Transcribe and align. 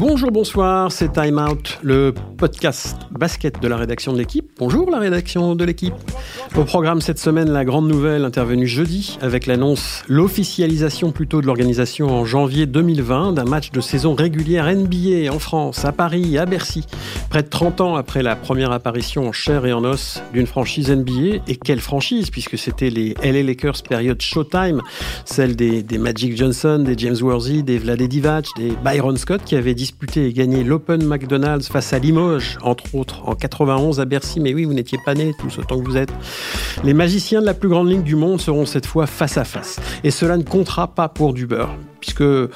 Bonjour, 0.00 0.30
bonsoir, 0.30 0.90
c'est 0.90 1.12
Time 1.12 1.38
Out, 1.38 1.78
le 1.82 2.14
podcast 2.38 2.96
basket 3.10 3.60
de 3.60 3.68
la 3.68 3.76
rédaction 3.76 4.14
de 4.14 4.18
l'équipe. 4.18 4.50
Bonjour 4.58 4.90
la 4.90 4.98
rédaction 4.98 5.54
de 5.54 5.62
l'équipe. 5.62 5.92
Au 6.56 6.64
programme 6.64 7.02
cette 7.02 7.18
semaine, 7.18 7.50
la 7.50 7.66
grande 7.66 7.86
nouvelle 7.86 8.24
intervenue 8.24 8.66
jeudi 8.66 9.18
avec 9.20 9.46
l'annonce, 9.46 10.02
l'officialisation 10.08 11.12
plutôt 11.12 11.42
de 11.42 11.46
l'organisation 11.46 12.08
en 12.08 12.24
janvier 12.24 12.64
2020 12.64 13.34
d'un 13.34 13.44
match 13.44 13.72
de 13.72 13.82
saison 13.82 14.14
régulière 14.14 14.74
NBA 14.74 15.30
en 15.30 15.38
France, 15.38 15.84
à 15.84 15.92
Paris, 15.92 16.38
à 16.38 16.46
Bercy, 16.46 16.86
près 17.28 17.42
de 17.42 17.48
30 17.48 17.82
ans 17.82 17.96
après 17.96 18.22
la 18.22 18.36
première 18.36 18.72
apparition 18.72 19.28
en 19.28 19.32
chair 19.32 19.66
et 19.66 19.74
en 19.74 19.84
os 19.84 20.22
d'une 20.32 20.46
franchise 20.46 20.90
NBA. 20.90 21.42
Et 21.46 21.56
quelle 21.56 21.80
franchise, 21.80 22.30
puisque 22.30 22.56
c'était 22.56 22.88
les 22.88 23.14
LA 23.22 23.42
Lakers 23.42 23.82
période 23.86 24.22
Showtime, 24.22 24.80
celle 25.26 25.56
des, 25.56 25.84
Magic 25.98 26.38
Johnson, 26.38 26.82
des 26.82 26.96
James 26.96 27.18
Worthy, 27.20 27.62
des 27.62 27.76
Vlade 27.76 28.00
Divac, 28.00 28.46
des 28.56 28.72
Byron 28.82 29.18
Scott 29.18 29.42
qui 29.44 29.56
avaient 29.56 29.74
et 30.16 30.32
gagné 30.32 30.64
l'Open 30.64 31.04
McDonald's 31.04 31.68
face 31.68 31.92
à 31.92 31.98
Limoges, 31.98 32.58
entre 32.62 32.94
autres 32.94 33.28
en 33.28 33.34
91 33.34 34.00
à 34.00 34.04
Bercy. 34.04 34.40
Mais 34.40 34.54
oui, 34.54 34.64
vous 34.64 34.74
n'étiez 34.74 34.98
pas 35.04 35.14
nés 35.14 35.34
tous 35.38 35.58
autant 35.58 35.78
que 35.78 35.84
vous 35.84 35.96
êtes. 35.96 36.12
Les 36.84 36.94
magiciens 36.94 37.40
de 37.40 37.46
la 37.46 37.54
plus 37.54 37.68
grande 37.68 37.88
ligue 37.88 38.02
du 38.02 38.16
monde 38.16 38.40
seront 38.40 38.66
cette 38.66 38.86
fois 38.86 39.06
face 39.06 39.36
à 39.36 39.44
face. 39.44 39.80
Et 40.04 40.10
cela 40.10 40.36
ne 40.36 40.42
comptera 40.42 40.88
pas 40.94 41.08
pour 41.08 41.34
du 41.34 41.46
puisque 42.00 42.22
euh, 42.22 42.48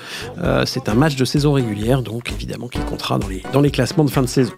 c'est 0.64 0.88
un 0.88 0.94
match 0.94 1.16
de 1.16 1.24
saison 1.24 1.52
régulière, 1.52 2.02
donc 2.02 2.32
évidemment 2.32 2.68
qu'il 2.68 2.84
comptera 2.84 3.18
dans 3.18 3.28
les, 3.28 3.42
dans 3.52 3.60
les 3.60 3.70
classements 3.70 4.04
de 4.04 4.10
fin 4.10 4.22
de 4.22 4.26
saison. 4.26 4.52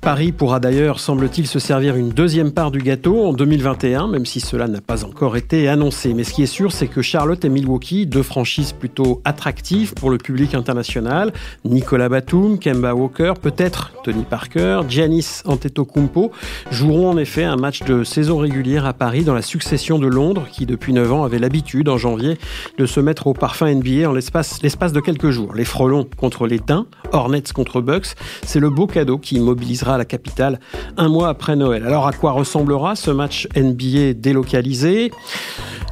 Paris 0.00 0.32
pourra 0.32 0.60
d'ailleurs, 0.60 1.00
semble-t-il, 1.00 1.46
se 1.46 1.58
servir 1.58 1.96
une 1.96 2.10
deuxième 2.10 2.52
part 2.52 2.70
du 2.70 2.78
gâteau 2.78 3.26
en 3.26 3.32
2021, 3.32 4.08
même 4.08 4.26
si 4.26 4.40
cela 4.40 4.68
n'a 4.68 4.80
pas 4.80 5.04
encore 5.04 5.36
été 5.36 5.68
annoncé. 5.68 6.14
Mais 6.14 6.24
ce 6.24 6.32
qui 6.32 6.42
est 6.42 6.46
sûr, 6.46 6.72
c'est 6.72 6.86
que 6.86 7.02
Charlotte 7.02 7.44
et 7.44 7.48
Milwaukee, 7.48 8.06
deux 8.06 8.22
franchises 8.22 8.72
plutôt 8.72 9.20
attractives 9.24 9.94
pour 9.94 10.10
le 10.10 10.18
public 10.18 10.54
international, 10.54 11.32
Nicolas 11.64 12.08
Batum, 12.08 12.58
Kemba 12.58 12.94
Walker, 12.94 13.34
peut-être 13.40 13.92
Tony 14.04 14.24
Parker, 14.24 14.82
Giannis 14.88 15.42
Antetokounmpo, 15.44 16.32
joueront 16.70 17.10
en 17.10 17.18
effet 17.18 17.44
un 17.44 17.56
match 17.56 17.82
de 17.82 18.04
saison 18.04 18.38
régulière 18.38 18.86
à 18.86 18.92
Paris 18.92 19.24
dans 19.24 19.34
la 19.34 19.42
succession 19.42 19.98
de 19.98 20.06
Londres, 20.06 20.46
qui 20.50 20.66
depuis 20.66 20.92
9 20.92 21.12
ans 21.12 21.24
avait 21.24 21.38
l'habitude 21.38 21.88
en 21.88 21.98
janvier 21.98 22.38
de 22.78 22.86
se 22.86 23.00
mettre 23.00 23.26
au 23.26 23.34
parfum 23.34 23.72
NBA 23.72 24.07
l'espace, 24.12 24.92
de 24.92 25.00
quelques 25.00 25.30
jours. 25.30 25.54
Les 25.54 25.64
frelons 25.64 26.08
contre 26.16 26.46
les 26.46 26.60
Hornets 27.12 27.42
contre 27.54 27.80
Bucks, 27.80 28.14
c'est 28.44 28.60
le 28.60 28.70
beau 28.70 28.86
cadeau 28.86 29.18
qui 29.18 29.40
mobilisera 29.40 29.98
la 29.98 30.04
capitale 30.04 30.60
un 30.96 31.08
mois 31.08 31.28
après 31.28 31.56
Noël. 31.56 31.86
Alors 31.86 32.06
à 32.06 32.12
quoi 32.12 32.32
ressemblera 32.32 32.96
ce 32.96 33.10
match 33.10 33.48
NBA 33.56 34.14
délocalisé? 34.14 35.10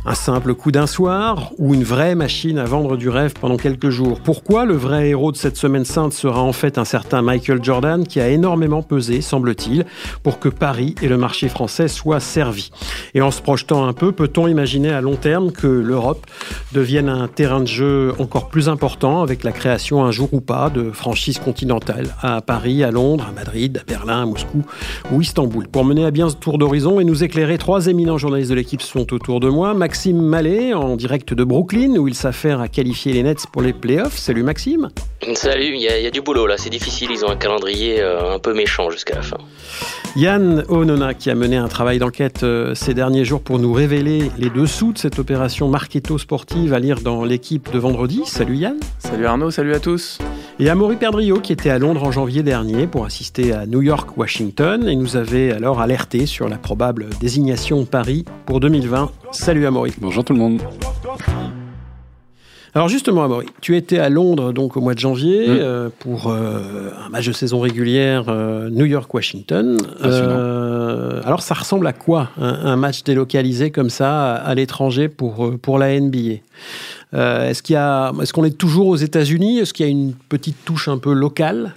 Un 0.07 0.15
simple 0.15 0.55
coup 0.55 0.71
d'un 0.71 0.87
soir 0.87 1.51
ou 1.59 1.75
une 1.75 1.83
vraie 1.83 2.15
machine 2.15 2.59
à 2.59 2.65
vendre 2.65 2.97
du 2.97 3.09
rêve 3.09 3.35
pendant 3.41 3.57
quelques 3.57 3.91
jours. 3.91 4.21
Pourquoi 4.21 4.65
le 4.65 4.75
vrai 4.75 5.09
héros 5.09 5.33
de 5.33 5.37
cette 5.37 5.57
semaine 5.57 5.85
sainte 5.85 6.13
sera 6.13 6.41
en 6.41 6.53
fait 6.53 6.79
un 6.79 6.85
certain 6.85 7.23
Michael 7.23 7.63
Jordan 7.63 8.07
qui 8.07 8.21
a 8.21 8.29
énormément 8.29 8.83
pesé, 8.83 9.21
semble-t-il, 9.21 9.85
pour 10.23 10.39
que 10.39 10.49
Paris 10.49 10.95
et 11.03 11.09
le 11.09 11.17
marché 11.17 11.49
français 11.49 11.89
soient 11.89 12.21
servis? 12.21 12.71
Et 13.15 13.21
en 13.21 13.33
se 13.33 13.43
projetant 13.43 13.85
un 13.85 13.93
peu, 13.93 14.13
peut-on 14.13 14.47
imaginer 14.47 14.91
à 14.91 15.01
long 15.01 15.17
terme 15.17 15.51
que 15.51 15.67
l'Europe 15.67 16.25
devienne 16.73 17.09
un 17.09 17.27
terrain 17.27 17.61
de 17.61 17.67
jeu 17.67 18.13
encore 18.21 18.49
plus 18.49 18.69
important 18.69 19.23
avec 19.23 19.43
la 19.43 19.51
création 19.51 20.05
un 20.05 20.13
jour 20.13 20.29
ou 20.33 20.41
pas 20.41 20.71
de 20.71 20.93
franchises 20.93 21.41
continentales 21.41 22.15
à 22.23 22.41
Paris, 22.43 22.85
à 22.85 22.93
Londres, 22.93 23.27
à 23.29 23.33
Madrid, 23.33 23.83
à 23.83 23.85
Berlin, 23.85 24.23
à 24.23 24.27
Moscou 24.27 24.63
ou 25.11 25.21
Istanbul? 25.21 25.67
Pour 25.67 25.85
mener 25.85 26.05
à 26.05 26.13
bien 26.13 26.29
ce 26.29 26.37
tour 26.37 26.59
d'horizon 26.59 27.01
et 27.01 27.05
nous 27.05 27.25
éclairer, 27.25 27.59
trois 27.59 27.89
éminents 27.89 28.19
journalistes 28.19 28.51
de 28.51 28.55
l'équipe 28.55 28.83
sont 28.83 29.13
autour 29.13 29.41
de 29.41 29.49
moi. 29.49 29.75
Maxime 29.97 30.21
Mallet 30.21 30.75
en 30.75 30.95
direct 30.95 31.33
de 31.33 31.43
Brooklyn 31.43 31.97
où 31.97 32.07
il 32.07 32.15
s'affaire 32.15 32.61
à 32.61 32.69
qualifier 32.69 33.15
les 33.15 33.23
Nets 33.23 33.47
pour 33.51 33.63
les 33.63 33.73
playoffs. 33.73 34.19
Salut 34.19 34.43
Maxime. 34.43 34.91
Salut, 35.33 35.73
il 35.75 35.81
y, 35.81 35.89
a 35.89 36.11
du 36.11 36.21
boulot 36.21 36.47
là, 36.47 36.59
c'est 36.59 36.69
difficile, 36.69 37.09
ils 37.11 37.25
ont 37.25 37.31
un 37.31 37.37
calendrier 37.37 38.03
euh, 38.03 38.35
un 38.35 38.39
peu 38.39 38.53
méchant 38.53 38.91
jusqu'à 38.91 39.15
la 39.15 39.23
fin. 39.23 39.39
Yann 40.15 40.67
Onona 40.69 41.15
qui 41.15 41.31
a 41.31 41.35
mené 41.35 41.57
un 41.57 41.69
travail 41.69 41.99
d'enquête 41.99 42.43
euh, 42.43 42.75
ces 42.75 42.93
derniers 42.93 43.25
jours 43.25 43.41
pour 43.41 43.59
nous 43.59 43.73
révéler 43.73 44.31
les 44.37 44.51
dessous 44.51 44.93
de 44.93 44.99
cette 44.99 45.19
opération 45.19 45.67
Marketo 45.67 46.19
sportive 46.19 46.75
à 46.75 46.79
lire 46.79 47.01
dans 47.01 47.25
l'équipe 47.25 47.73
de 47.73 47.79
vendredi. 47.79 48.21
Salut 48.27 48.57
Yann. 48.57 48.77
Salut 48.99 49.25
Arnaud, 49.25 49.51
salut 49.51 49.75
à 49.75 49.81
tous. 49.81 50.19
Et 50.59 50.71
Amaury 50.71 50.97
Perdrio 50.97 51.39
qui 51.39 51.53
était 51.53 51.69
à 51.69 51.79
Londres 51.79 52.03
en 52.03 52.11
janvier 52.11 52.43
dernier 52.43 52.87
pour 52.87 53.05
assister 53.05 53.53
à 53.53 53.67
New 53.67 53.83
York-Washington 53.83 54.89
et 54.89 54.97
nous 54.97 55.17
avait 55.17 55.53
alors 55.53 55.83
alerté 55.83 56.25
sur 56.25 56.49
la 56.49 56.57
probable 56.57 57.09
désignation 57.21 57.83
de 57.83 57.87
Paris 57.87 58.25
pour 58.47 58.61
2020. 58.61 59.11
Salut 59.33 59.67
Amaury. 59.67 59.93
Bonjour 60.01 60.25
tout 60.25 60.33
le 60.33 60.39
monde. 60.39 60.63
Alors 62.75 62.89
justement, 62.89 63.25
Amaury, 63.25 63.47
tu 63.61 63.77
étais 63.77 63.99
à 63.99 64.09
Londres 64.09 64.53
donc 64.53 64.79
au 64.79 64.81
mois 64.81 64.95
de 64.95 64.99
janvier 64.99 65.47
mmh. 65.47 65.51
euh, 65.51 65.89
pour 65.99 66.29
euh, 66.29 66.91
un 67.05 67.11
match 67.11 67.27
de 67.27 67.33
saison 67.33 67.61
régulière 67.61 68.25
euh, 68.29 68.71
New 68.71 68.87
York-Washington. 68.87 69.77
alors 70.03 71.43
ça 71.43 71.55
ressemble 71.55 71.87
à 71.87 71.93
quoi 71.93 72.31
un, 72.39 72.77
match 72.77 73.03
délocalisé 73.03 73.71
comme 73.71 73.91
ça 73.91 74.35
à, 74.35 74.55
l'étranger 74.55 75.09
pour, 75.09 75.59
pour 75.59 75.79
la 75.79 76.01
NBA 76.01 76.41
Est-ce 77.17 77.63
qu'il 77.63 77.77
est-ce 77.77 78.33
qu'on 78.33 78.45
est 78.45 78.59
toujours 78.59 78.89
aux 78.89 78.97
États-Unis? 78.97 79.59
Est-ce 79.59 79.73
qu'il 79.73 79.87
y 79.87 79.89
a 79.89 79.93
une 79.93 80.13
petite 80.29 80.65
touche 80.65 80.89
un 80.89 80.99
peu 80.99 81.13
locale? 81.13 81.75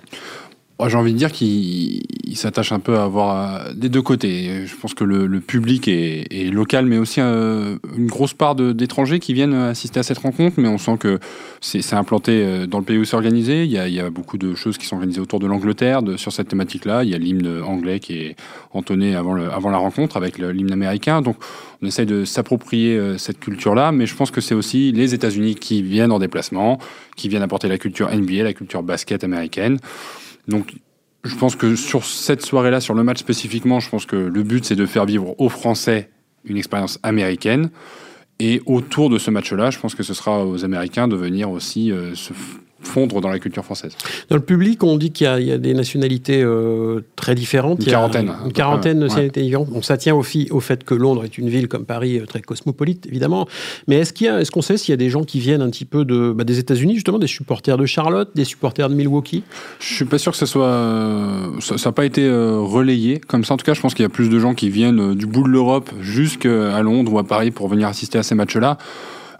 J'ai 0.88 0.95
envie 0.95 1.12
de 1.12 1.17
dire 1.17 1.31
qu'il 1.34 2.01
s'attache 2.35 2.72
un 2.72 2.79
peu 2.79 2.97
à 2.97 3.03
avoir 3.03 3.73
des 3.73 3.90
deux 3.90 4.01
côtés. 4.01 4.66
Je 4.66 4.75
pense 4.75 4.94
que 4.94 5.03
le, 5.03 5.41
public 5.41 5.88
est, 5.90 6.53
local, 6.53 6.85
mais 6.85 6.97
aussi 6.97 7.19
euh, 7.19 7.78
une 7.97 8.07
grosse 8.07 8.34
part 8.34 8.56
d'étrangers 8.56 9.19
qui 9.19 9.34
viennent 9.34 9.53
assister 9.53 10.00
à 10.00 10.03
cette 10.03 10.19
rencontre. 10.19 10.56
Mais 10.57 10.69
on 10.69 10.78
sent 10.78 10.97
que 10.97 11.19
c'est 11.59 11.94
implanté 11.94 12.44
euh, 12.44 12.66
dans 12.66 12.79
le 12.79 12.85
pays 12.85 12.97
où 12.97 13.03
c'est 13.03 13.18
organisé. 13.18 13.66
Il 13.66 13.72
y, 13.72 14.00
a, 14.00 14.09
beaucoup 14.09 14.38
de 14.38 14.56
choses 14.56 14.78
qui 14.78 14.85
sont 14.85 14.95
organisées 14.95 15.19
autour 15.19 15.39
de 15.39 15.47
l'Angleterre 15.47 16.01
sur 16.16 16.31
cette 16.31 16.47
thématique-là. 16.47 17.03
Il 17.03 17.09
y 17.09 17.16
a 17.16 17.18
l'hymne 17.18 17.62
anglais 17.62 18.00
qui 18.00 18.13
est 18.13 18.35
entonné 18.72 19.16
avant, 19.16 19.35
avant 19.35 19.69
la 19.69 19.78
rencontre 19.78 20.16
avec 20.16 20.38
l'hymne 20.38 20.72
américain. 20.72 21.22
Donc 21.22 21.35
on 21.81 21.88
essaye 21.88 22.06
de 22.06 22.25
s'approprier 22.25 22.97
euh, 22.97 23.18
cette 23.18 23.39
culture-là, 23.39 23.91
mais 23.91 24.06
je 24.06 24.16
pense 24.16 24.31
que 24.31 24.41
c'est 24.41 24.56
aussi 24.56 24.91
les 24.91 25.13
États-Unis 25.13 25.56
qui 25.56 25.81
viennent 25.81 26.12
en 26.12 26.19
déplacement, 26.19 26.78
qui 27.16 27.29
viennent 27.29 27.41
apporter 27.41 27.69
la 27.69 27.78
culture 27.78 28.09
NBA, 28.13 28.44
la 28.44 28.53
culture 28.53 28.84
basket 28.84 29.23
américaine. 29.23 29.78
Donc, 30.49 30.73
je 31.23 31.35
pense 31.35 31.55
que 31.55 31.75
sur 31.75 32.03
cette 32.03 32.41
soirée-là, 32.41 32.81
sur 32.81 32.93
le 32.93 33.03
match 33.03 33.19
spécifiquement, 33.19 33.79
je 33.79 33.89
pense 33.89 34.05
que 34.05 34.15
le 34.15 34.43
but, 34.43 34.65
c'est 34.65 34.75
de 34.75 34.85
faire 34.85 35.05
vivre 35.05 35.39
aux 35.39 35.49
Français 35.49 36.09
une 36.43 36.57
expérience 36.57 36.99
américaine. 37.03 37.69
Et 38.39 38.61
autour 38.65 39.09
de 39.09 39.17
ce 39.17 39.31
match-là, 39.31 39.69
je 39.69 39.79
pense 39.79 39.95
que 39.95 40.03
ce 40.03 40.13
sera 40.13 40.45
aux 40.45 40.63
Américains 40.63 41.07
de 41.07 41.15
venir 41.15 41.51
aussi 41.51 41.91
euh, 41.91 42.15
se 42.15 42.33
fondre 42.81 43.22
dans 43.22 43.29
la 43.29 43.40
culture 43.40 43.63
française. 43.63 43.95
Dans 44.29 44.35
le 44.35 44.41
public, 44.41 44.84
on 44.84 44.97
dit 44.97 45.12
qu'il 45.12 45.25
y, 45.25 45.51
a 45.51 45.57
des 45.57 45.73
nationalités 45.73 46.41
euh, 46.41 47.01
très 47.16 47.35
différentes. 47.35 47.79
Une 47.84 47.91
quarantaine. 47.91 48.31
Une 48.45 48.53
quarantaine 48.53 48.97
de 48.97 49.03
nationalités 49.03 49.41
différentes. 49.41 49.84
ça 49.84 49.97
tient 49.97 50.16
au, 50.16 50.23
au, 50.51 50.59
fait 50.59 50.84
que 50.84 50.94
Londres 50.94 51.23
est 51.25 51.38
une 51.38 51.50
ville 51.50 51.68
comme 51.68 51.85
Paris 51.85 52.19
euh, 52.19 52.25
très 52.25 52.41
cosmopolite, 52.41 53.06
évidemment. 53.07 53.47
Mais 53.88 53.97
est-ce 53.97 54.51
qu'on 54.51 54.62
sait 54.62 54.78
s'il 54.78 54.91
y 54.91 54.94
a 54.94 54.97
des 54.97 55.09
gens 55.09 55.23
qui 55.23 55.39
viennent 55.39 55.62
un 55.62 55.69
petit 55.69 55.85
peu 55.85 56.06
de, 56.06 56.31
bah, 56.31 56.44
des 56.44 56.59
États-Unis, 56.59 56.95
justement, 56.95 57.19
des 57.19 57.28
supporters 57.28 57.78
de 57.78 57.85
Charlotte, 57.85 58.29
des 58.35 58.45
supporters 58.45 58.89
de 58.89 58.95
Milwaukee? 58.95 59.44
Je 59.79 59.94
suis 59.94 60.06
pas 60.06 60.18
sûr 60.18 60.31
que 60.31 60.38
ce 60.38 60.45
soit, 60.45 60.66
euh, 60.66 61.59
ça 61.59 61.75
n'a 61.84 61.91
pas 61.91 62.06
été 62.06 62.29
relayé 62.29 63.19
comme 63.19 63.44
ça. 63.44 63.53
En 63.53 63.57
tout 63.57 63.66
cas, 63.66 63.73
je 63.73 63.81
pense 63.81 63.94
qu'il 63.94 64.03
y 64.03 64.06
a 64.06 64.09
plus 64.09 64.29
de 64.29 64.39
gens 64.39 64.53
qui 64.53 64.69
viennent 64.69 65.16
du 65.16 65.25
bout 65.25 65.44
de 65.44 65.50
l'Europe 65.50 65.91
jusqu'à 66.01 66.81
Londres 66.81 67.13
ou 67.13 67.19
à 67.19 67.23
Paris 67.23 67.51
pour 67.51 67.68
venir 67.68 67.88
assister 67.88 68.18
à 68.18 68.23
ces 68.23 68.35
matchs-là. 68.35 68.78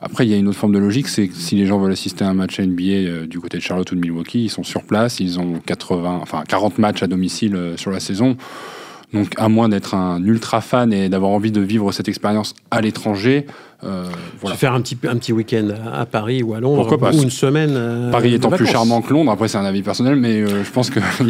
Après, 0.02 0.26
il 0.26 0.32
y 0.32 0.34
a 0.34 0.38
une 0.38 0.48
autre 0.48 0.58
forme 0.58 0.74
de 0.74 0.80
logique, 0.80 1.10
c'est 1.10 1.28
que 1.28 1.36
si 1.36 1.56
les 1.56 1.66
gens 1.66 1.78
veulent 1.78 1.92
assister 1.92 2.24
à 2.24 2.30
un 2.30 2.34
match 2.34 2.60
NBA 2.60 2.84
euh, 2.84 3.28
du 3.28 3.40
côté 3.40 3.58
de 3.58 3.64
Charlotte 3.64 3.92
ou 3.92 3.96
de 3.96 4.00
Milwaukee, 4.00 4.46
ils 4.46 4.50
sont 4.50 4.64
sur 4.64 4.84
place, 4.84 5.20
ils 5.20 5.40
ont 5.40 5.60
80, 5.66 6.20
enfin 6.22 6.44
40 6.48 6.78
matchs 6.78 7.04
à 7.04 7.08
domicile 7.08 7.56
euh, 7.56 7.78
sur 7.78 7.92
la 7.92 8.00
saison. 8.00 8.38
Donc, 9.14 9.34
à 9.38 9.50
moins 9.50 9.68
d'être 9.68 9.96
un 9.96 10.24
ultra 10.24 10.62
fan 10.62 10.94
et 10.94 11.10
d'avoir 11.10 11.32
envie 11.32 11.52
de 11.52 11.62
vivre 11.62 11.92
cette 11.92 12.08
expérience 12.08 12.54
à 12.72 12.80
l'étranger, 12.80 13.46
euh, 13.84 14.04
voilà. 14.42 14.58
Faire 14.58 14.74
un 14.74 14.82
petit, 14.82 14.98
un 15.08 15.16
petit 15.16 15.32
week-end 15.32 15.70
à 15.94 16.06
Paris 16.06 16.44
ou 16.44 16.54
à 16.54 16.60
Londres, 16.60 16.82
Pourquoi 16.82 16.98
pas, 16.98 17.16
ou 17.16 17.22
une 17.22 17.30
semaine. 17.30 17.72
Euh, 17.74 18.12
Paris 18.12 18.34
étant 18.34 18.50
plus 18.50 18.66
charmant 18.66 19.02
que 19.02 19.14
Londres, 19.14 19.32
après 19.32 19.48
c'est 19.48 19.58
un 19.58 19.64
avis 19.64 19.84
personnel, 19.84 20.18
mais 20.18 20.42
euh, 20.42 20.66
je 20.66 20.72
pense 20.72 20.90
qu'il 20.90 21.02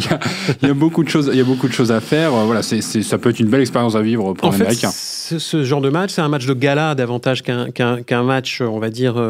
y, 0.63 0.65
y, 0.65 0.69
a 0.69 0.73
beaucoup 0.73 1.03
de 1.03 1.09
choses, 1.09 1.29
il 1.31 1.37
y 1.37 1.41
a 1.41 1.45
beaucoup 1.45 1.67
de 1.67 1.73
choses 1.73 1.91
à 1.91 1.99
faire. 1.99 2.31
voilà, 2.31 2.63
c'est, 2.63 2.81
ça 2.81 3.17
peut 3.19 3.29
être 3.29 3.39
une 3.39 3.49
belle 3.49 3.61
expérience 3.61 3.95
à 3.95 4.01
vivre 4.01 4.33
pour 4.33 4.47
en 4.47 4.51
un 4.51 4.53
fait, 4.53 4.63
Américain. 4.63 4.89
Ce 4.91 5.63
genre 5.63 5.81
de 5.81 5.89
match, 5.89 6.09
c'est 6.11 6.21
un 6.21 6.27
match 6.27 6.47
de 6.47 6.53
gala 6.55 6.95
davantage 6.95 7.43
qu'un, 7.43 7.69
qu'un, 7.69 8.23
match, 8.23 8.61
on 8.61 8.79
va 8.79 8.89
dire, 8.89 9.23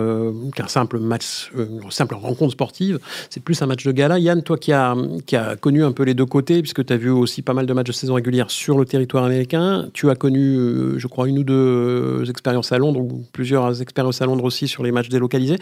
qu'un 0.56 0.68
simple 0.68 0.98
match, 0.98 1.52
une 1.58 1.92
simple 1.92 2.16
rencontre 2.16 2.54
sportive. 2.54 3.00
C'est 3.30 3.44
plus 3.44 3.62
un 3.62 3.66
match 3.66 3.86
de 3.86 3.92
gala. 3.92 4.18
Yann, 4.18 4.42
toi 4.42 4.58
qui 4.58 4.72
as, 4.72 4.96
qui 5.26 5.36
a 5.36 5.58
connu 5.58 5.84
un 5.84 5.92
peu 5.92 6.04
les 6.04 6.14
deux 6.14 6.26
côtés, 6.26 6.62
puisque 6.62 6.86
tu 6.86 6.94
as 6.94 6.98
vu 6.98 7.10
aussi 7.10 7.42
pas 7.42 7.54
mal 7.54 7.66
de 7.66 7.74
matchs 7.74 7.88
de 7.88 7.92
saison 7.92 8.14
régulière 8.14 8.50
sur 8.50 8.78
le 8.78 8.86
territoire 8.86 9.26
américain, 9.26 9.88
tu 9.94 10.10
as 10.10 10.16
connu, 10.16 10.94
je 10.96 11.08
crois, 11.08 11.28
une 11.28 11.40
ou 11.40 11.44
deux 11.44 12.24
expériences 12.30 12.72
à 12.72 12.78
Londres 12.78 13.09
plusieurs 13.34 13.82
expériences 13.82 14.22
à 14.22 14.26
Londres 14.26 14.44
aussi 14.44 14.68
sur 14.68 14.84
les 14.84 14.92
matchs 14.92 15.10
délocalisés. 15.10 15.58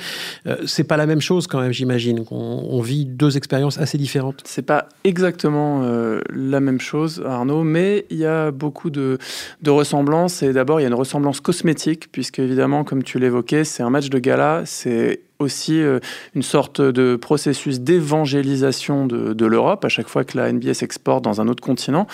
Euh, 0.46 0.58
c'est 0.66 0.84
pas 0.84 0.98
la 0.98 1.06
même 1.06 1.22
chose 1.22 1.48
quand 1.48 1.60
même, 1.60 1.72
j'imagine. 1.72 2.24
On, 2.32 2.82
vit 2.82 3.06
deux 3.06 3.38
expériences 3.38 3.80
assez 3.80 3.98
différentes. 3.98 4.42
C'est 4.46 4.62
pas 4.62 4.88
exactement 5.04 5.82
euh, 5.84 6.22
la 6.34 6.60
même 6.60 6.80
chose, 6.80 7.24
Arnaud, 7.26 7.64
mais 7.64 8.06
il 8.10 8.18
y 8.18 8.26
a 8.26 8.52
beaucoup 8.52 8.90
de, 8.90 9.18
de 9.62 9.70
ressemblances. 9.70 10.44
Et 10.44 10.54
d'abord, 10.54 10.80
il 10.80 10.84
y 10.84 10.86
a 10.86 10.90
une 10.90 10.94
ressemblance 10.94 11.42
cosmétique, 11.42 12.12
puisque 12.12 12.40
évidemment, 12.40 12.84
comme 12.84 13.04
tu 13.04 13.20
l'évoquais, 13.20 13.64
c'est 13.64 13.84
un 13.84 13.90
match 13.90 14.10
de 14.10 14.20
gala. 14.20 14.64
C'est 14.66 15.22
aussi 15.40 15.82
euh, 15.82 16.00
une 16.36 16.42
sorte 16.42 16.82
de 16.82 17.16
processus 17.16 17.80
d'évangélisation 17.80 19.06
de, 19.06 19.46
l'Europe 19.46 19.86
à 19.86 19.90
chaque 19.90 20.10
fois 20.10 20.26
que 20.26 20.38
la 20.38 20.52
NBA 20.52 20.74
s'exporte 20.74 21.24
dans 21.24 21.40
un 21.40 21.48
autre 21.48 21.64
continent. 21.64 22.06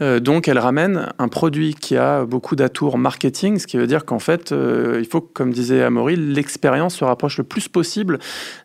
Euh, 0.00 0.20
donc 0.20 0.48
elle 0.48 0.58
ramène 0.58 1.08
un 1.18 1.28
produit 1.28 1.74
qui 1.74 1.96
a 1.96 2.24
beaucoup 2.24 2.56
d'atours 2.56 2.96
marketing, 2.96 3.58
ce 3.58 3.66
qui 3.66 3.76
veut 3.76 3.86
dire 3.86 4.06
qu'en 4.06 4.18
fait, 4.18 4.52
euh, 4.52 4.96
il 5.00 5.06
faut, 5.06 5.20
comme 5.20 5.52
disait 5.52 5.82
Amaury, 5.82 6.16
l'expérience 6.16 6.96
se 6.96 7.04
rapproche 7.04 7.36
le 7.38 7.44
plus 7.44 7.68
possible 7.68 8.18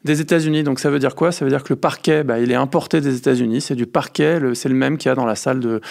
des 0.05 0.21
États-Unis. 0.21 0.63
Donc 0.63 0.79
ça 0.79 0.89
veut 0.89 0.99
dire 0.99 1.15
quoi? 1.15 1.31
Ça 1.31 1.43
veut 1.43 1.51
dire 1.51 1.63
que 1.63 1.73
le 1.73 1.79
parquet, 1.79 2.23
bah, 2.23 2.39
il 2.39 2.51
est 2.51 2.55
importé 2.55 3.01
des 3.01 3.17
États-Unis. 3.17 3.61
C'est 3.61 3.75
du 3.75 3.87
parquet, 3.87 4.39
c'est 4.53 4.69
le 4.69 4.75
même 4.75 4.97
qu'il 4.97 5.09
y 5.09 5.11
a 5.11 5.15
dans 5.15 5.25
la 5.25 5.35
salle 5.35 5.59
de 5.59 5.81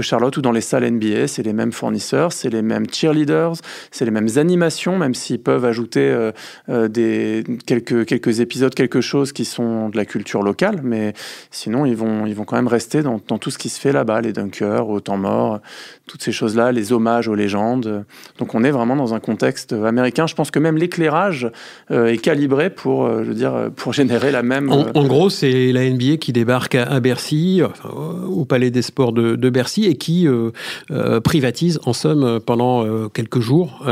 Charlotte 0.00 0.36
ou 0.36 0.42
dans 0.42 0.52
les 0.52 0.60
salles 0.60 0.88
NBA. 0.88 1.26
C'est 1.26 1.42
les 1.42 1.52
mêmes 1.52 1.72
fournisseurs, 1.72 2.32
c'est 2.32 2.50
les 2.50 2.62
mêmes 2.62 2.86
cheerleaders, 2.90 3.54
c'est 3.90 4.04
les 4.04 4.10
mêmes 4.10 4.28
animations, 4.36 4.96
même 4.96 5.14
s'ils 5.14 5.42
peuvent 5.42 5.64
ajouter 5.64 6.30
des 6.68 7.44
quelques, 7.70 8.04
quelques 8.04 8.40
épisodes, 8.40 8.74
quelque 8.74 9.00
chose 9.00 9.32
qui 9.32 9.44
sont 9.44 9.90
de 9.90 9.96
la 9.96 10.04
culture 10.04 10.42
locale, 10.42 10.80
mais 10.82 11.14
sinon, 11.52 11.86
ils 11.86 11.94
vont, 11.94 12.26
ils 12.26 12.34
vont 12.34 12.44
quand 12.44 12.56
même 12.56 12.66
rester 12.66 13.02
dans, 13.02 13.20
dans 13.28 13.38
tout 13.38 13.50
ce 13.50 13.58
qui 13.58 13.68
se 13.68 13.78
fait 13.78 13.92
là-bas, 13.92 14.20
les 14.20 14.32
dunkers, 14.32 14.88
au 14.88 14.98
temps 14.98 15.16
mort, 15.16 15.60
toutes 16.08 16.22
ces 16.22 16.32
choses-là, 16.32 16.72
les 16.72 16.92
hommages 16.92 17.28
aux 17.28 17.36
légendes. 17.36 18.04
Donc 18.38 18.56
on 18.56 18.64
est 18.64 18.72
vraiment 18.72 18.96
dans 18.96 19.14
un 19.14 19.20
contexte 19.20 19.72
américain. 19.72 20.26
Je 20.26 20.34
pense 20.34 20.50
que 20.50 20.58
même 20.58 20.76
l'éclairage 20.76 21.48
euh, 21.92 22.06
est 22.06 22.18
calibré 22.18 22.70
pour, 22.70 23.04
euh, 23.04 23.22
je 23.22 23.28
veux 23.28 23.34
dire, 23.34 23.70
pour 23.76 23.92
générer 23.92 24.32
la 24.32 24.42
même. 24.42 24.72
En, 24.72 24.86
en 24.94 25.06
gros, 25.06 25.30
c'est 25.30 25.70
la 25.70 25.88
NBA 25.88 26.16
qui 26.16 26.32
débarque 26.32 26.74
à, 26.74 26.98
Bercy, 26.98 27.62
enfin, 27.64 27.90
au 28.26 28.44
Palais 28.44 28.70
des 28.70 28.82
Sports 28.82 29.12
de, 29.12 29.36
de 29.36 29.50
Bercy, 29.50 29.84
et 29.84 29.96
qui 29.96 30.26
euh, 30.26 30.50
euh, 30.90 31.20
privatise, 31.20 31.78
en 31.84 31.92
somme, 31.92 32.40
pendant 32.40 32.84
euh, 32.84 33.08
quelques 33.08 33.40
jours. 33.40 33.84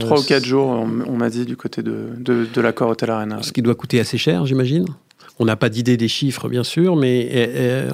Trois 0.00 0.20
ou 0.20 0.24
quatre 0.24 0.44
jours, 0.44 0.66
on, 0.66 0.88
on 1.06 1.16
m'a 1.16 1.30
dit, 1.30 1.44
du 1.44 1.56
côté 1.56 1.82
de, 1.82 2.08
de, 2.18 2.46
de 2.52 2.60
l'accord 2.60 2.90
Hotel 2.90 3.11
Ce 3.42 3.52
qui 3.52 3.62
doit 3.62 3.74
coûter 3.74 4.00
assez 4.00 4.18
cher, 4.18 4.46
j'imagine 4.46 4.86
on 5.38 5.44
n'a 5.44 5.56
pas 5.56 5.68
d'idée 5.68 5.96
des 5.96 6.08
chiffres, 6.08 6.48
bien 6.48 6.62
sûr, 6.62 6.94
mais 6.94 7.28
euh, 7.32 7.90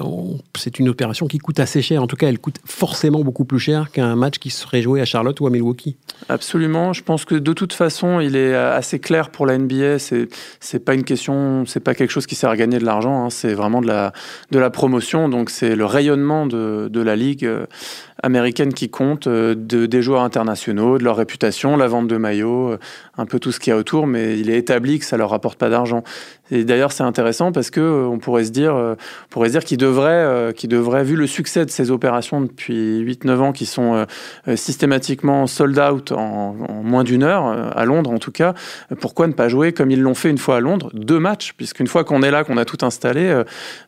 c'est 0.55 0.77
une 0.77 0.89
opération 0.89 1.27
qui 1.27 1.37
coûte 1.37 1.59
assez 1.59 1.81
cher. 1.81 2.03
En 2.03 2.07
tout 2.07 2.15
cas, 2.15 2.27
elle 2.27 2.39
coûte 2.39 2.57
forcément 2.65 3.21
beaucoup 3.21 3.45
plus 3.45 3.59
cher 3.59 3.91
qu'un 3.91 4.15
match 4.15 4.39
qui 4.39 4.49
serait 4.49 4.81
joué 4.81 5.01
à 5.01 5.05
Charlotte 5.05 5.39
ou 5.39 5.47
à 5.47 5.49
Milwaukee. 5.49 5.95
Absolument. 6.27 6.93
Je 6.93 7.01
pense 7.01 7.25
que 7.25 7.35
de 7.35 7.53
toute 7.53 7.73
façon, 7.73 8.19
il 8.19 8.35
est 8.35 8.53
assez 8.53 8.99
clair 8.99 9.29
pour 9.31 9.45
la 9.45 9.57
NBA. 9.57 9.99
C'est 9.99 10.27
c'est 10.59 10.79
pas 10.79 10.93
une 10.93 11.03
question, 11.03 11.63
c'est 11.65 11.79
pas 11.79 11.95
quelque 11.95 12.11
chose 12.11 12.27
qui 12.27 12.35
sert 12.35 12.49
à 12.49 12.57
gagner 12.57 12.77
de 12.77 12.85
l'argent. 12.85 13.25
Hein. 13.25 13.29
C'est 13.29 13.53
vraiment 13.53 13.81
de 13.81 13.87
la 13.87 14.11
de 14.51 14.59
la 14.59 14.69
promotion. 14.69 15.29
Donc 15.29 15.49
c'est 15.49 15.75
le 15.75 15.85
rayonnement 15.85 16.45
de, 16.45 16.89
de 16.91 17.01
la 17.01 17.15
ligue 17.15 17.45
euh, 17.45 17.65
américaine 18.21 18.73
qui 18.73 18.89
compte, 18.89 19.27
euh, 19.27 19.55
de, 19.55 19.85
des 19.85 20.01
joueurs 20.01 20.23
internationaux, 20.23 20.97
de 20.97 21.05
leur 21.05 21.15
réputation, 21.15 21.77
la 21.77 21.87
vente 21.87 22.07
de 22.07 22.17
maillots, 22.17 22.75
un 23.17 23.25
peu 23.25 23.39
tout 23.39 23.53
ce 23.53 23.59
qu'il 23.61 23.71
y 23.71 23.73
a 23.73 23.77
autour. 23.77 24.07
Mais 24.07 24.37
il 24.37 24.49
est 24.49 24.57
établi 24.57 24.99
que 24.99 25.05
ça 25.05 25.15
leur 25.15 25.29
rapporte 25.29 25.57
pas 25.57 25.69
d'argent. 25.69 26.03
Et 26.51 26.63
d'ailleurs, 26.63 26.91
c'est 26.91 27.03
intéressant 27.03 27.38
parce 27.53 27.69
que 27.69 27.79
euh, 27.79 28.07
on 28.07 28.19
pourrait 28.19 28.43
se 28.43 28.51
dire, 28.51 28.75
euh, 28.75 28.95
on 28.95 29.29
pourrait 29.29 29.49
se 29.49 29.53
dire 29.53 29.63
qu'il 29.63 29.77
devrait, 29.77 30.09
euh, 30.11 30.51
qu'il 30.51 30.69
devrait, 30.69 31.03
vu 31.03 31.15
le 31.15 31.27
succès 31.27 31.65
de 31.65 31.71
ces 31.71 31.91
opérations 31.91 32.41
depuis 32.41 33.01
8-9 33.03 33.37
ans, 33.37 33.51
qui 33.51 33.65
sont 33.65 34.05
systématiquement 34.55 35.47
sold 35.47 35.79
out 35.79 36.11
en, 36.11 36.53
moins 36.83 37.03
d'une 37.03 37.23
heure, 37.23 37.45
à 37.75 37.85
Londres 37.85 38.11
en 38.11 38.19
tout 38.19 38.31
cas, 38.31 38.53
pourquoi 38.99 39.27
ne 39.27 39.33
pas 39.33 39.47
jouer 39.47 39.71
comme 39.71 39.91
ils 39.91 40.01
l'ont 40.01 40.13
fait 40.13 40.29
une 40.29 40.37
fois 40.37 40.57
à 40.57 40.59
Londres, 40.59 40.89
deux 40.93 41.19
matchs, 41.19 41.53
puisqu'une 41.55 41.87
fois 41.87 42.03
qu'on 42.03 42.21
est 42.21 42.31
là, 42.31 42.43
qu'on 42.43 42.57
a 42.57 42.65
tout 42.65 42.85
installé, 42.85 43.43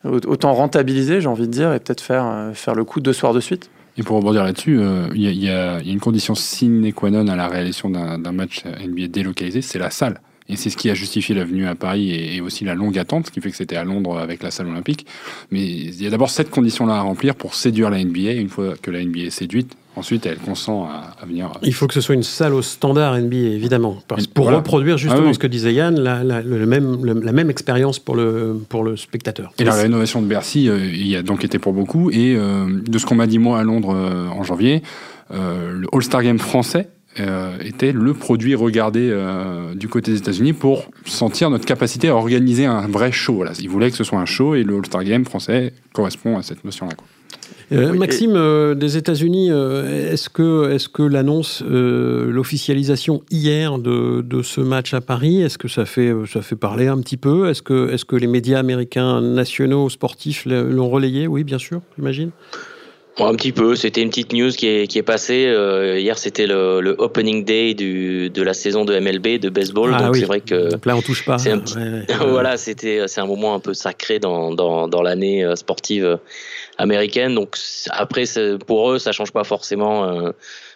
autant 0.05 0.53
rentabiliser, 0.53 1.21
j'ai 1.21 1.27
envie 1.27 1.47
de 1.47 1.51
dire, 1.51 1.73
et 1.73 1.79
peut-être 1.79 2.01
faire, 2.01 2.51
faire 2.53 2.75
le 2.75 2.83
coup 2.83 2.99
deux 2.99 3.13
soirs 3.13 3.33
de 3.33 3.39
suite. 3.39 3.69
Et 3.97 4.03
pour 4.03 4.17
rebondir 4.17 4.43
là-dessus, 4.43 4.79
il 5.13 5.21
y, 5.21 5.45
y, 5.45 5.49
a 5.49 5.81
une 5.81 5.99
condition 5.99 6.35
sine 6.35 6.93
qua 6.93 7.09
non 7.09 7.27
à 7.27 7.35
la 7.35 7.47
réalisation 7.47 7.89
d'un 7.89 8.31
match 8.31 8.63
NBA 8.65 9.07
délocalisé, 9.07 9.61
c'est 9.61 9.79
la 9.79 9.89
salle. 9.89 10.21
Et 10.49 10.55
c'est 10.55 10.69
ce 10.69 10.77
qui 10.77 10.89
a 10.89 10.93
justifié 10.93 11.33
la 11.35 11.45
venue 11.45 11.67
à 11.67 11.75
Paris 11.75 12.11
et, 12.11 12.35
et, 12.35 12.41
aussi 12.41 12.65
la 12.65 12.75
longue 12.75 12.97
attente, 12.97 13.27
ce 13.27 13.31
qui 13.31 13.41
fait 13.41 13.51
que 13.51 13.57
c'était 13.57 13.75
à 13.77 13.83
Londres 13.83 14.19
avec 14.19 14.43
la 14.43 14.51
salle 14.51 14.67
olympique. 14.67 15.05
Mais 15.51 15.61
il 15.61 16.01
y 16.01 16.07
a 16.07 16.09
d'abord 16.09 16.29
cette 16.29 16.49
condition-là 16.49 16.95
à 16.95 17.01
remplir 17.01 17.35
pour 17.35 17.55
séduire 17.55 17.89
la 17.89 18.03
NBA. 18.03 18.33
Une 18.33 18.49
fois 18.49 18.73
que 18.81 18.91
la 18.91 19.03
NBA 19.03 19.21
est 19.21 19.29
séduite, 19.29 19.75
ensuite 19.95 20.25
elle 20.25 20.37
consent 20.37 20.85
à, 20.85 21.15
à, 21.21 21.25
venir. 21.25 21.51
Il 21.61 21.73
faut 21.73 21.87
que 21.87 21.93
ce 21.93 22.01
soit 22.01 22.15
une 22.15 22.23
salle 22.23 22.53
au 22.53 22.61
standard 22.61 23.17
NBA, 23.17 23.35
évidemment. 23.35 24.01
Parce, 24.07 24.27
pour 24.27 24.45
voilà. 24.45 24.57
reproduire 24.57 24.97
justement 24.97 25.23
ah 25.23 25.27
oui. 25.27 25.33
ce 25.33 25.39
que 25.39 25.47
disait 25.47 25.73
Yann, 25.73 25.99
la, 25.99 26.23
la, 26.23 26.41
le 26.41 26.65
même, 26.65 27.05
le, 27.05 27.13
la 27.13 27.31
même 27.31 27.49
expérience 27.49 27.99
pour 27.99 28.15
le, 28.15 28.59
pour 28.69 28.83
le 28.83 28.97
spectateur. 28.97 29.53
Et 29.59 29.63
la 29.63 29.73
rénovation 29.73 30.21
de 30.21 30.27
Bercy, 30.27 30.69
euh, 30.69 30.85
il 30.85 31.07
y 31.07 31.15
a 31.15 31.23
donc 31.23 31.43
été 31.43 31.59
pour 31.59 31.73
beaucoup. 31.73 32.09
Et 32.11 32.35
euh, 32.35 32.65
de 32.85 32.97
ce 32.97 33.05
qu'on 33.05 33.15
m'a 33.15 33.27
dit 33.27 33.39
moi 33.39 33.59
à 33.59 33.63
Londres 33.63 33.95
euh, 33.95 34.27
en 34.27 34.43
janvier, 34.43 34.81
euh, 35.33 35.71
le 35.71 35.87
All-Star 35.93 36.23
Game 36.23 36.39
français 36.39 36.89
euh, 37.19 37.57
était 37.63 37.91
le 37.91 38.13
produit 38.13 38.55
regardé 38.55 39.09
euh, 39.11 39.73
du 39.75 39.87
côté 39.87 40.11
des 40.11 40.17
États-Unis 40.19 40.53
pour 40.53 40.85
sentir 41.05 41.49
notre 41.49 41.65
capacité 41.65 42.07
à 42.07 42.15
organiser 42.15 42.65
un 42.65 42.87
vrai 42.87 43.11
show. 43.11 43.35
Voilà. 43.35 43.51
Ils 43.59 43.69
voulaient 43.69 43.91
que 43.91 43.97
ce 43.97 44.03
soit 44.03 44.19
un 44.19 44.25
show 44.25 44.55
et 44.55 44.63
le 44.63 44.77
All-Star 44.77 45.03
Game 45.03 45.25
français 45.25 45.73
correspond 45.93 46.37
à 46.37 46.41
cette 46.41 46.63
notion-là. 46.63 46.95
Euh, 47.71 47.91
oui, 47.91 47.97
Maxime, 47.97 48.31
et... 48.31 48.37
euh, 48.37 48.75
des 48.75 48.97
États-Unis, 48.97 49.49
euh, 49.49 50.11
est-ce 50.11 50.29
que, 50.29 50.71
est 50.71 50.91
que 50.91 51.03
l'annonce, 51.03 51.63
euh, 51.65 52.29
l'officialisation 52.29 53.23
hier 53.31 53.77
de, 53.77 54.21
de, 54.21 54.41
ce 54.41 54.59
match 54.59 54.93
à 54.93 54.99
Paris, 54.99 55.41
est-ce 55.41 55.57
que 55.57 55.69
ça 55.69 55.85
fait, 55.85 56.13
ça 56.31 56.41
fait 56.41 56.57
parler 56.57 56.87
un 56.87 56.99
petit 56.99 57.17
peu? 57.17 57.49
Est-ce 57.49 57.61
que, 57.61 57.93
est 57.93 58.03
que 58.03 58.17
les 58.17 58.27
médias 58.27 58.59
américains 58.59 59.21
nationaux 59.21 59.89
sportifs 59.89 60.45
l'ont 60.45 60.89
relayé? 60.89 61.27
Oui, 61.27 61.43
bien 61.45 61.59
sûr, 61.59 61.81
j'imagine. 61.97 62.31
Bon, 63.17 63.27
un 63.27 63.35
petit 63.35 63.51
peu, 63.51 63.75
c'était 63.75 64.01
une 64.01 64.09
petite 64.09 64.31
news 64.31 64.51
qui 64.51 64.67
est, 64.67 64.87
qui 64.87 64.97
est 64.97 65.03
passée. 65.03 65.45
Euh, 65.45 65.99
hier, 65.99 66.17
c'était 66.17 66.47
le, 66.47 66.79
le, 66.79 66.95
opening 66.97 67.43
day 67.43 67.73
du, 67.73 68.29
de 68.29 68.41
la 68.41 68.53
saison 68.53 68.85
de 68.85 68.97
MLB, 68.97 69.37
de 69.37 69.49
baseball. 69.49 69.93
Ah, 69.93 70.03
donc 70.03 70.13
oui. 70.13 70.21
c'est 70.21 70.25
vrai 70.25 70.39
que. 70.39 70.69
Donc 70.71 70.85
là, 70.85 70.95
on 70.95 71.01
touche 71.01 71.25
pas. 71.25 71.37
C'est 71.37 71.51
un 71.51 71.59
petit... 71.59 71.75
ouais, 71.75 71.83
ouais. 71.83 72.05
voilà, 72.29 72.55
c'était, 72.55 73.07
c'est 73.07 73.19
un 73.19 73.25
moment 73.25 73.53
un 73.53 73.59
peu 73.59 73.73
sacré 73.73 74.19
dans, 74.19 74.53
dans, 74.53 74.87
dans 74.87 75.01
l'année 75.01 75.43
euh, 75.43 75.55
sportive 75.57 76.19
américaine. 76.77 77.35
Donc 77.35 77.57
après, 77.89 78.23
pour 78.65 78.91
eux, 78.91 78.99
ça 78.99 79.11
change 79.11 79.31
pas 79.31 79.43
forcément. 79.43 80.05
Euh, 80.05 80.31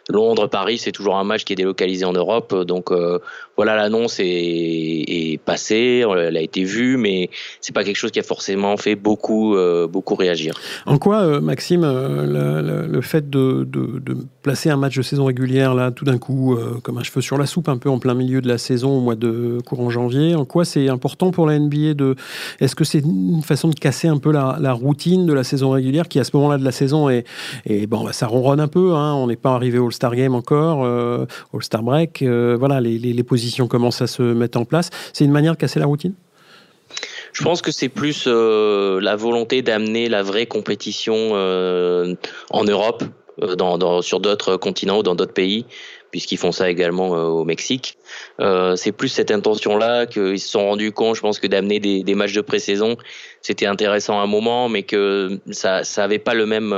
Londres, 0.09 0.47
Paris, 0.47 0.77
c'est 0.77 0.91
toujours 0.91 1.15
un 1.17 1.23
match 1.23 1.45
qui 1.45 1.53
est 1.53 1.55
délocalisé 1.55 2.05
en 2.05 2.13
Europe. 2.13 2.55
Donc 2.67 2.91
euh, 2.91 3.19
voilà, 3.57 3.75
l'annonce 3.75 4.17
est, 4.19 5.39
passée, 5.45 6.03
elle 6.07 6.37
a 6.37 6.41
été 6.41 6.63
vue, 6.63 6.97
mais 6.97 7.29
c'est 7.59 7.73
pas 7.73 7.83
quelque 7.83 7.95
chose 7.95 8.11
qui 8.11 8.19
a 8.19 8.23
forcément 8.23 8.77
fait 8.77 8.95
beaucoup, 8.95 9.55
euh, 9.55 9.87
beaucoup 9.87 10.15
réagir. 10.15 10.53
En 10.85 10.97
quoi, 10.97 11.21
euh, 11.21 11.41
Maxime, 11.41 11.81
le, 11.83 13.01
fait 13.01 13.29
de, 13.29 13.67
placer 14.43 14.69
un 14.69 14.77
match 14.77 14.95
de 14.95 15.01
saison 15.01 15.25
régulière 15.25 15.73
là, 15.73 15.91
tout 15.91 16.05
d'un 16.05 16.19
coup, 16.19 16.57
comme 16.83 16.99
un 16.99 17.03
cheveu 17.03 17.21
sur 17.21 17.37
la 17.37 17.47
soupe, 17.47 17.67
un 17.67 17.77
peu 17.77 17.89
en 17.89 17.97
plein 17.97 18.13
milieu 18.13 18.41
de 18.41 18.47
la 18.47 18.59
saison 18.59 18.97
au 18.97 19.01
mois 19.01 19.15
de 19.15 19.57
courant 19.65 19.89
janvier, 19.89 20.35
en 20.35 20.45
quoi 20.45 20.65
c'est 20.65 20.87
important 20.87 21.31
pour 21.31 21.47
la 21.47 21.57
NBA 21.57 21.95
de 21.95 22.15
Est-ce 22.59 22.75
que 22.75 22.83
c'est 22.83 22.99
une 22.99 23.41
façon 23.41 23.69
de 23.69 23.75
casser 23.75 24.07
un 24.07 24.17
peu 24.17 24.31
la, 24.31 24.73
routine 24.73 25.25
de 25.25 25.33
la 25.33 25.43
saison 25.43 25.71
régulière 25.71 26.07
qui 26.07 26.19
à 26.19 26.23
ce 26.23 26.35
moment-là 26.35 26.57
de 26.57 26.65
la 26.65 26.71
saison 26.71 27.09
bon, 27.87 28.03
bah, 28.03 28.13
ça 28.13 28.27
ronronne 28.27 28.59
un 28.59 28.67
peu. 28.67 28.93
Hein, 28.93 29.13
on 29.13 29.27
n'est 29.27 29.35
pas 29.35 29.53
arrivé 29.53 29.79
au 29.79 29.89
All-Star 29.95 30.15
Game 30.15 30.35
encore, 30.35 30.83
euh, 30.83 31.25
All-Star 31.53 31.81
Break. 31.81 32.21
Euh, 32.21 32.57
voilà, 32.59 32.81
les, 32.81 32.97
les, 32.99 33.23
positions 33.23 33.67
commencent 33.67 34.01
à 34.01 34.07
se 34.07 34.21
mettre 34.21 34.59
en 34.59 34.65
place. 34.65 34.89
C'est 35.13 35.23
une 35.23 35.31
manière 35.31 35.53
de 35.53 35.57
casser 35.57 35.79
la 35.79 35.85
routine? 35.85 36.13
Je 37.31 37.43
pense 37.43 37.61
que 37.61 37.71
c'est 37.71 37.89
plus 37.89 38.25
euh, 38.27 38.99
la 39.01 39.15
volonté 39.15 39.61
d'amener 39.61 40.09
la 40.09 40.21
vraie 40.21 40.45
compétition 40.45 41.33
en 41.33 42.63
Europe, 42.63 43.03
dans, 43.57 44.01
sur 44.01 44.19
d'autres 44.19 44.57
continents 44.57 44.99
ou 44.99 45.03
dans 45.03 45.15
d'autres 45.15 45.33
pays, 45.33 45.65
puisqu'ils 46.15 46.37
font 46.37 46.53
ça 46.53 46.69
également 46.69 47.09
au 47.09 47.43
Mexique. 47.43 47.97
c'est 48.75 48.93
plus 48.93 49.09
cette 49.09 49.31
intention-là 49.31 50.05
qu'ils 50.05 50.39
se 50.39 50.47
sont 50.47 50.65
rendus 50.65 50.93
compte, 50.93 51.17
je 51.17 51.21
pense, 51.21 51.39
que 51.39 51.47
d'amener 51.47 51.81
des, 51.81 52.15
matchs 52.15 52.31
de 52.31 52.39
pré-saison, 52.39 52.95
c'était 53.41 53.65
intéressant 53.65 54.17
à 54.17 54.23
un 54.23 54.27
moment, 54.27 54.69
mais 54.69 54.83
que 54.83 55.41
ça 55.51 55.81
n'avait 55.97 56.19
pas 56.19 56.33
le 56.33 56.45
même 56.45 56.73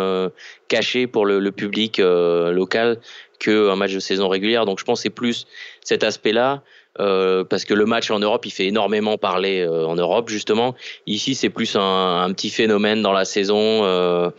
cachet 0.70 1.06
pour 1.06 1.28
le, 1.28 1.38
le 1.38 1.52
public 1.52 2.00
local 2.00 2.98
qu'un 3.38 3.76
match 3.76 3.94
de 3.94 4.00
saison 4.00 4.28
régulière. 4.28 4.66
Donc 4.66 4.80
je 4.80 4.86
pense 4.86 5.00
que 5.00 5.04
c'est 5.04 5.10
plus 5.12 5.46
cet 5.84 6.04
aspect-là. 6.04 6.64
Euh, 7.00 7.44
parce 7.44 7.66
que 7.66 7.74
le 7.74 7.86
match 7.86 8.10
en 8.10 8.20
Europe, 8.20 8.46
il 8.46 8.52
fait 8.52 8.66
énormément 8.66 9.18
parler 9.18 9.62
euh, 9.62 9.86
en 9.86 9.96
Europe 9.96 10.30
justement. 10.30 10.76
Ici, 11.06 11.36
c'est 11.36 11.50
plus 11.50 11.76
un, 11.76 12.24
un, 12.24 12.34
petit 12.34 12.50
phénomène 12.50 13.02
dans 13.02 13.12
la 13.12 13.26
saison 13.26 13.84
euh, 13.84 14.30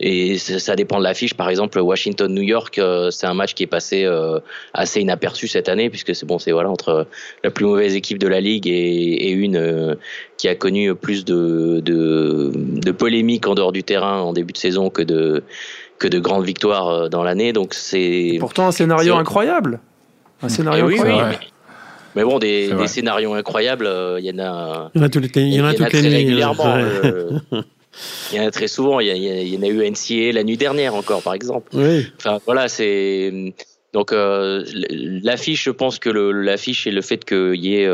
et 0.00 0.38
ça 0.38 0.76
dépend 0.76 0.98
de 0.98 1.04
l'affiche. 1.04 1.34
Par 1.34 1.48
exemple, 1.50 1.78
Washington-New 1.78 2.42
York, 2.42 2.80
c'est 3.10 3.26
un 3.26 3.34
match 3.34 3.54
qui 3.54 3.62
est 3.62 3.68
passé 3.68 4.08
assez 4.72 5.00
inaperçu 5.00 5.46
cette 5.46 5.68
année 5.68 5.90
puisque 5.90 6.14
c'est 6.14 6.26
bon, 6.26 6.38
c'est 6.38 6.52
voilà 6.52 6.70
entre 6.70 7.06
la 7.44 7.50
plus 7.50 7.66
mauvaise 7.66 7.94
équipe 7.94 8.18
de 8.18 8.26
la 8.26 8.40
ligue 8.40 8.66
et, 8.66 8.72
et 8.72 9.30
une 9.30 9.96
qui 10.38 10.48
a 10.48 10.54
connu 10.54 10.94
plus 10.94 11.24
de, 11.26 11.80
de, 11.84 12.50
de 12.54 12.92
polémiques 12.92 13.46
en 13.46 13.54
dehors 13.54 13.72
du 13.72 13.82
terrain 13.82 14.20
en 14.20 14.32
début 14.32 14.54
de 14.54 14.58
saison 14.58 14.88
que 14.88 15.02
de 15.02 15.42
que 15.98 16.08
de 16.08 16.18
grandes 16.18 16.46
victoires 16.46 17.10
dans 17.10 17.22
l'année. 17.22 17.52
Donc 17.52 17.74
c'est 17.74 18.38
pourtant 18.40 18.68
un 18.68 18.72
scénario 18.72 19.16
incroyable. 19.16 19.80
Un 20.42 20.48
scénario 20.48 20.86
oui, 20.86 20.94
incroyable. 20.94 21.30
Oui, 21.30 21.36
mais 21.40 21.59
bon, 22.14 22.38
des, 22.38 22.72
des 22.72 22.86
scénarios 22.86 23.34
incroyables, 23.34 23.88
il 24.18 24.24
y 24.24 24.30
en 24.30 24.38
a. 24.38 24.90
Il 24.94 25.00
y 25.00 25.02
en 25.02 25.06
a, 25.06 25.08
toutes 25.08 25.34
les, 25.34 25.42
il 25.42 25.54
y 25.54 25.60
en 25.60 25.64
a, 25.64 25.74
toutes 25.74 25.88
très 25.88 26.00
régulièrement. 26.00 26.76
Euh, 26.76 27.38
il 28.32 28.38
y 28.38 28.40
en 28.40 28.46
a 28.46 28.50
très 28.50 28.68
souvent. 28.68 29.00
Il 29.00 29.06
y, 29.06 29.10
a, 29.10 29.14
il 29.14 29.54
y 29.54 29.58
en 29.58 29.62
a 29.62 29.68
eu 29.68 29.88
NCA 29.88 30.32
la 30.32 30.44
nuit 30.44 30.56
dernière 30.56 30.94
encore, 30.94 31.22
par 31.22 31.34
exemple. 31.34 31.70
Oui. 31.72 32.06
Enfin 32.18 32.38
voilà, 32.46 32.68
c'est 32.68 33.54
Donc 33.92 34.12
l'affiche, 34.12 35.64
je 35.64 35.70
pense 35.70 35.98
que 35.98 36.10
l'affiche 36.10 36.86
et 36.86 36.90
le 36.90 37.02
fait 37.02 37.24
qu'il 37.24 37.64
y 37.64 37.76
ait 37.76 37.88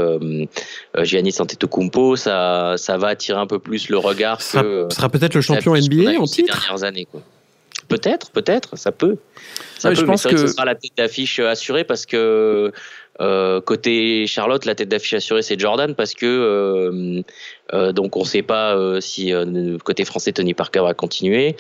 Giannis 1.03 1.37
Antetokounmpo, 1.39 2.17
ça, 2.17 2.75
ça 2.77 2.97
va 2.97 3.09
attirer 3.09 3.39
un 3.39 3.47
peu 3.47 3.59
plus 3.59 3.89
le 3.89 3.99
regard. 3.99 4.41
Ça 4.41 4.63
sera 4.91 5.09
peut-être 5.09 5.35
le 5.35 5.41
champion 5.43 5.75
NBA 5.75 6.19
en 6.19 6.25
titre. 6.25 6.55
Ces 6.55 6.61
dernières 6.61 6.85
années, 6.85 7.07
quoi. 7.11 7.23
Peut-être, 7.89 8.31
peut-être, 8.31 8.77
ça 8.77 8.91
peut. 8.91 9.17
Ça 9.79 9.91
peut, 9.91 9.95
je 9.95 10.03
pense 10.03 10.25
que... 10.25 10.37
ce 10.37 10.49
sera 10.49 10.65
la 10.65 10.75
tête 10.75 10.93
d'affiche 10.97 11.39
assurée 11.39 11.85
parce 11.85 12.07
que 12.07 12.73
euh, 13.21 13.61
côté 13.61 14.27
Charlotte, 14.27 14.65
la 14.65 14.75
tête 14.75 14.89
d'affiche 14.89 15.15
assurée 15.15 15.43
c'est 15.43 15.59
Jordan 15.59 15.95
parce 15.95 16.15
que 16.15 16.27
euh, 16.27 17.23
euh, 17.73 17.93
donc 17.93 18.17
on 18.17 18.21
ne 18.21 18.27
sait 18.27 18.43
pas 18.43 18.77
si 19.01 19.33
côté 19.85 20.05
français 20.05 20.33
Tony 20.33 20.55
Parker 20.55 20.81
va 20.81 20.95
continuer. 20.95 21.57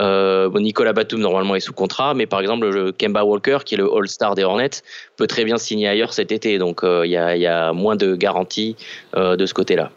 Nicolas 0.00 0.92
Batum 0.92 1.20
normalement 1.20 1.54
est 1.54 1.60
sous 1.60 1.72
contrat, 1.72 2.14
mais 2.14 2.26
par 2.26 2.40
exemple 2.40 2.68
le 2.68 2.92
Kemba 2.92 3.24
Walker 3.24 3.58
qui 3.64 3.74
est 3.74 3.78
le 3.78 3.88
All-Star 3.92 4.34
des 4.34 4.42
Hornets 4.42 4.82
peut 5.16 5.26
très 5.26 5.44
bien 5.44 5.56
signer 5.56 5.88
ailleurs 5.88 6.12
cet 6.12 6.32
été, 6.32 6.58
donc 6.58 6.80
il 6.82 7.10
y 7.10 7.16
a, 7.16 7.36
y, 7.36 7.46
a, 7.46 7.72
moins 7.72 7.94
de 7.96 8.16
garanties 8.16 8.76
de 9.14 9.46
ce 9.46 9.54
côté-là. 9.54 9.92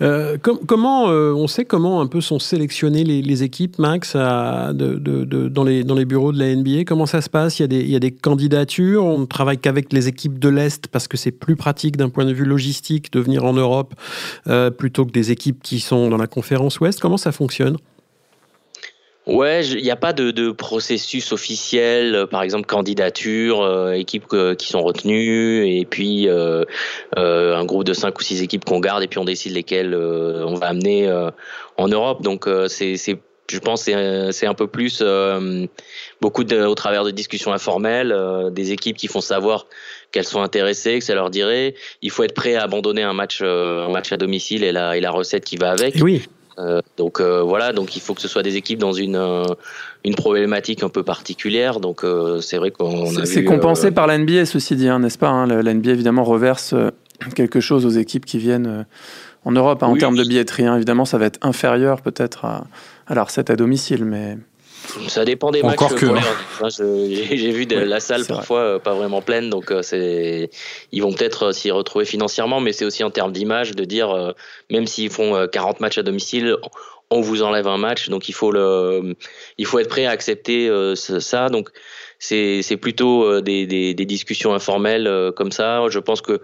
Euh, 0.00 0.36
comment 0.38 1.10
euh, 1.10 1.32
on 1.32 1.46
sait 1.46 1.64
comment 1.64 2.00
un 2.00 2.06
peu 2.06 2.20
sont 2.20 2.38
sélectionnées 2.38 3.04
les, 3.04 3.42
équipes, 3.42 3.78
Max, 3.78 4.14
dans, 4.14 5.64
les, 5.64 6.04
bureaux 6.04 6.32
de 6.32 6.38
la 6.38 6.54
NBA 6.54 6.84
Comment 6.86 7.06
ça 7.06 7.20
se 7.20 7.30
passe? 7.30 7.58
Il 7.58 7.62
y, 7.62 7.64
a 7.64 7.68
des, 7.68 7.80
il 7.80 7.90
y 7.90 7.96
a 7.96 8.00
des 8.00 8.10
candidatures? 8.10 9.04
On 9.04 9.18
ne 9.18 9.26
travaille 9.26 9.58
qu'avec 9.58 9.92
les 9.92 10.08
équipes 10.08 10.38
de 10.38 10.48
l'Est 10.48 10.88
parce 10.88 11.08
que 11.08 11.16
c'est 11.16 11.32
plus 11.32 11.56
pratique 11.56 11.96
d'un 11.96 12.08
point 12.08 12.24
de 12.24 12.32
vue 12.32 12.44
logistique 12.44 13.12
de 13.12 13.20
venir 13.20 13.44
en 13.44 13.52
Europe 13.52 13.94
euh, 14.48 14.70
plutôt 14.70 15.04
que 15.04 15.12
des 15.12 15.30
équipes 15.30 15.62
qui 15.62 15.80
sont 15.80 16.08
dans 16.08 16.18
la 16.18 16.26
conférence 16.26 16.80
Ouest? 16.80 17.00
Comment 17.00 17.16
ça 17.16 17.32
fonctionne? 17.32 17.76
Ouais, 19.32 19.64
il 19.66 19.82
n'y 19.82 19.90
a 19.90 19.96
pas 19.96 20.12
de, 20.12 20.30
de, 20.30 20.50
processus 20.50 21.32
officiel, 21.32 22.14
euh, 22.14 22.26
par 22.26 22.42
exemple 22.42 22.66
candidature, 22.66 23.62
euh, 23.62 23.92
équipes 23.92 24.26
qui 24.58 24.68
sont 24.68 24.82
retenues, 24.82 25.74
et 25.74 25.86
puis 25.86 26.28
euh, 26.28 26.64
euh, 27.18 27.56
un 27.56 27.64
groupe 27.64 27.84
de 27.84 27.94
cinq 27.94 28.18
ou 28.18 28.22
six 28.22 28.42
équipes 28.42 28.66
qu'on 28.66 28.78
garde, 28.78 29.02
et 29.02 29.08
puis 29.08 29.18
on 29.18 29.24
décide 29.24 29.54
lesquelles 29.54 29.94
on 29.94 30.54
va 30.54 30.66
amener 30.66 31.10
en 31.78 31.88
Europe. 31.88 32.22
Donc 32.22 32.46
c'est, 32.68 32.96
je 32.96 33.58
pense, 33.58 33.84
c'est, 33.84 34.32
c'est 34.32 34.46
un 34.46 34.52
peu 34.52 34.66
plus 34.66 35.02
beaucoup 36.20 36.44
de, 36.44 36.66
au 36.66 36.74
travers 36.74 37.02
de 37.02 37.10
discussions 37.10 37.54
informelles, 37.54 38.14
des 38.50 38.72
équipes 38.72 38.98
qui 38.98 39.08
font 39.08 39.22
savoir 39.22 39.66
qu'elles 40.10 40.24
sont 40.24 40.42
intéressées, 40.42 40.98
que 40.98 41.04
ça 41.06 41.14
leur 41.14 41.30
dirait. 41.30 41.74
Il 42.02 42.10
faut 42.10 42.22
être 42.22 42.34
prêt 42.34 42.54
à 42.54 42.64
abandonner 42.64 43.02
un 43.02 43.14
match, 43.14 43.40
un 43.40 43.88
match 43.88 44.12
à 44.12 44.18
domicile 44.18 44.62
et 44.62 44.72
la, 44.72 44.94
et 44.98 45.00
la 45.00 45.10
recette 45.10 45.46
qui 45.46 45.56
va 45.56 45.70
avec. 45.70 45.94
Oui. 46.02 46.22
Euh, 46.58 46.80
donc 46.96 47.20
euh, 47.20 47.42
voilà, 47.42 47.72
donc 47.72 47.96
il 47.96 48.00
faut 48.00 48.14
que 48.14 48.20
ce 48.20 48.28
soit 48.28 48.42
des 48.42 48.56
équipes 48.56 48.78
dans 48.78 48.92
une 48.92 49.16
euh, 49.16 49.44
une 50.04 50.14
problématique 50.14 50.82
un 50.82 50.88
peu 50.88 51.02
particulière. 51.02 51.80
Donc 51.80 52.04
c'est 52.40 52.58
vrai 52.58 52.70
qu'on 52.70 53.06
c'est 53.24 53.44
compensé 53.44 53.90
par 53.90 54.06
la 54.06 54.18
NBA, 54.18 54.46
ceci 54.46 54.76
dit, 54.76 54.88
hein, 54.88 54.98
n'est-ce 54.98 55.18
pas 55.18 55.28
hein, 55.28 55.46
La 55.46 55.74
NBA 55.74 55.90
évidemment 55.90 56.24
reverse 56.24 56.74
quelque 57.34 57.60
chose 57.60 57.86
aux 57.86 57.90
équipes 57.90 58.24
qui 58.24 58.38
viennent 58.38 58.86
en 59.44 59.52
Europe. 59.52 59.82
Hein, 59.82 59.88
en 59.88 59.96
termes 59.96 60.16
de 60.16 60.24
billetterie, 60.24 60.64
évidemment, 60.64 61.04
ça 61.04 61.18
va 61.18 61.26
être 61.26 61.38
inférieur 61.42 62.00
peut-être 62.00 62.44
à, 62.44 62.64
à 63.06 63.14
la 63.14 63.24
recette 63.24 63.50
à 63.50 63.56
domicile, 63.56 64.04
mais 64.04 64.38
ça 65.08 65.24
dépend 65.24 65.50
des 65.50 65.62
matchs. 65.62 65.78
Que... 65.96 66.06
J'ai 66.78 67.50
vu 67.50 67.66
de 67.66 67.76
la 67.76 68.00
salle 68.00 68.24
parfois 68.26 68.60
euh, 68.60 68.78
pas 68.78 68.94
vraiment 68.94 69.22
pleine, 69.22 69.50
donc 69.50 69.70
euh, 69.70 69.82
c'est 69.82 70.50
ils 70.92 71.02
vont 71.02 71.12
peut-être 71.12 71.46
euh, 71.46 71.52
s'y 71.52 71.70
retrouver 71.70 72.04
financièrement, 72.04 72.60
mais 72.60 72.72
c'est 72.72 72.84
aussi 72.84 73.04
en 73.04 73.10
termes 73.10 73.32
d'image 73.32 73.72
de 73.72 73.84
dire 73.84 74.34
même 74.70 74.86
s'ils 74.86 75.10
font 75.10 75.46
40 75.50 75.80
matchs 75.80 75.98
à 75.98 76.02
domicile, 76.02 76.56
on 77.10 77.20
vous 77.20 77.42
enlève 77.42 77.66
un 77.68 77.78
match, 77.78 78.08
donc 78.08 78.28
il 78.28 78.32
faut 78.32 78.50
le, 78.50 79.14
il 79.58 79.66
faut 79.66 79.78
être 79.78 79.88
prêt 79.88 80.06
à 80.06 80.10
accepter 80.10 80.70
ça. 80.94 81.48
Donc 81.48 81.70
c'est 82.18 82.76
plutôt 82.80 83.40
des, 83.40 83.66
des, 83.66 83.94
des, 83.94 84.04
discussions 84.06 84.54
informelles 84.54 85.32
comme 85.36 85.52
ça. 85.52 85.82
Je 85.88 85.98
pense 85.98 86.20
que 86.20 86.40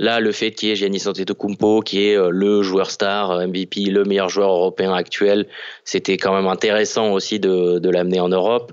Là, 0.00 0.20
le 0.20 0.30
fait 0.30 0.52
qu'il 0.52 0.68
y 0.68 0.72
ait 0.72 0.76
Giannis 0.76 1.08
Antetokounmpo, 1.08 1.80
qui 1.80 2.04
est 2.04 2.16
euh, 2.16 2.30
le 2.30 2.62
joueur 2.62 2.90
star, 2.90 3.32
euh, 3.32 3.46
MVP, 3.46 3.86
le 3.86 4.04
meilleur 4.04 4.28
joueur 4.28 4.50
européen 4.50 4.92
actuel, 4.92 5.46
c'était 5.84 6.16
quand 6.16 6.32
même 6.32 6.46
intéressant 6.46 7.12
aussi 7.12 7.40
de, 7.40 7.78
de 7.78 7.90
l'amener 7.90 8.20
en 8.20 8.28
Europe. 8.28 8.72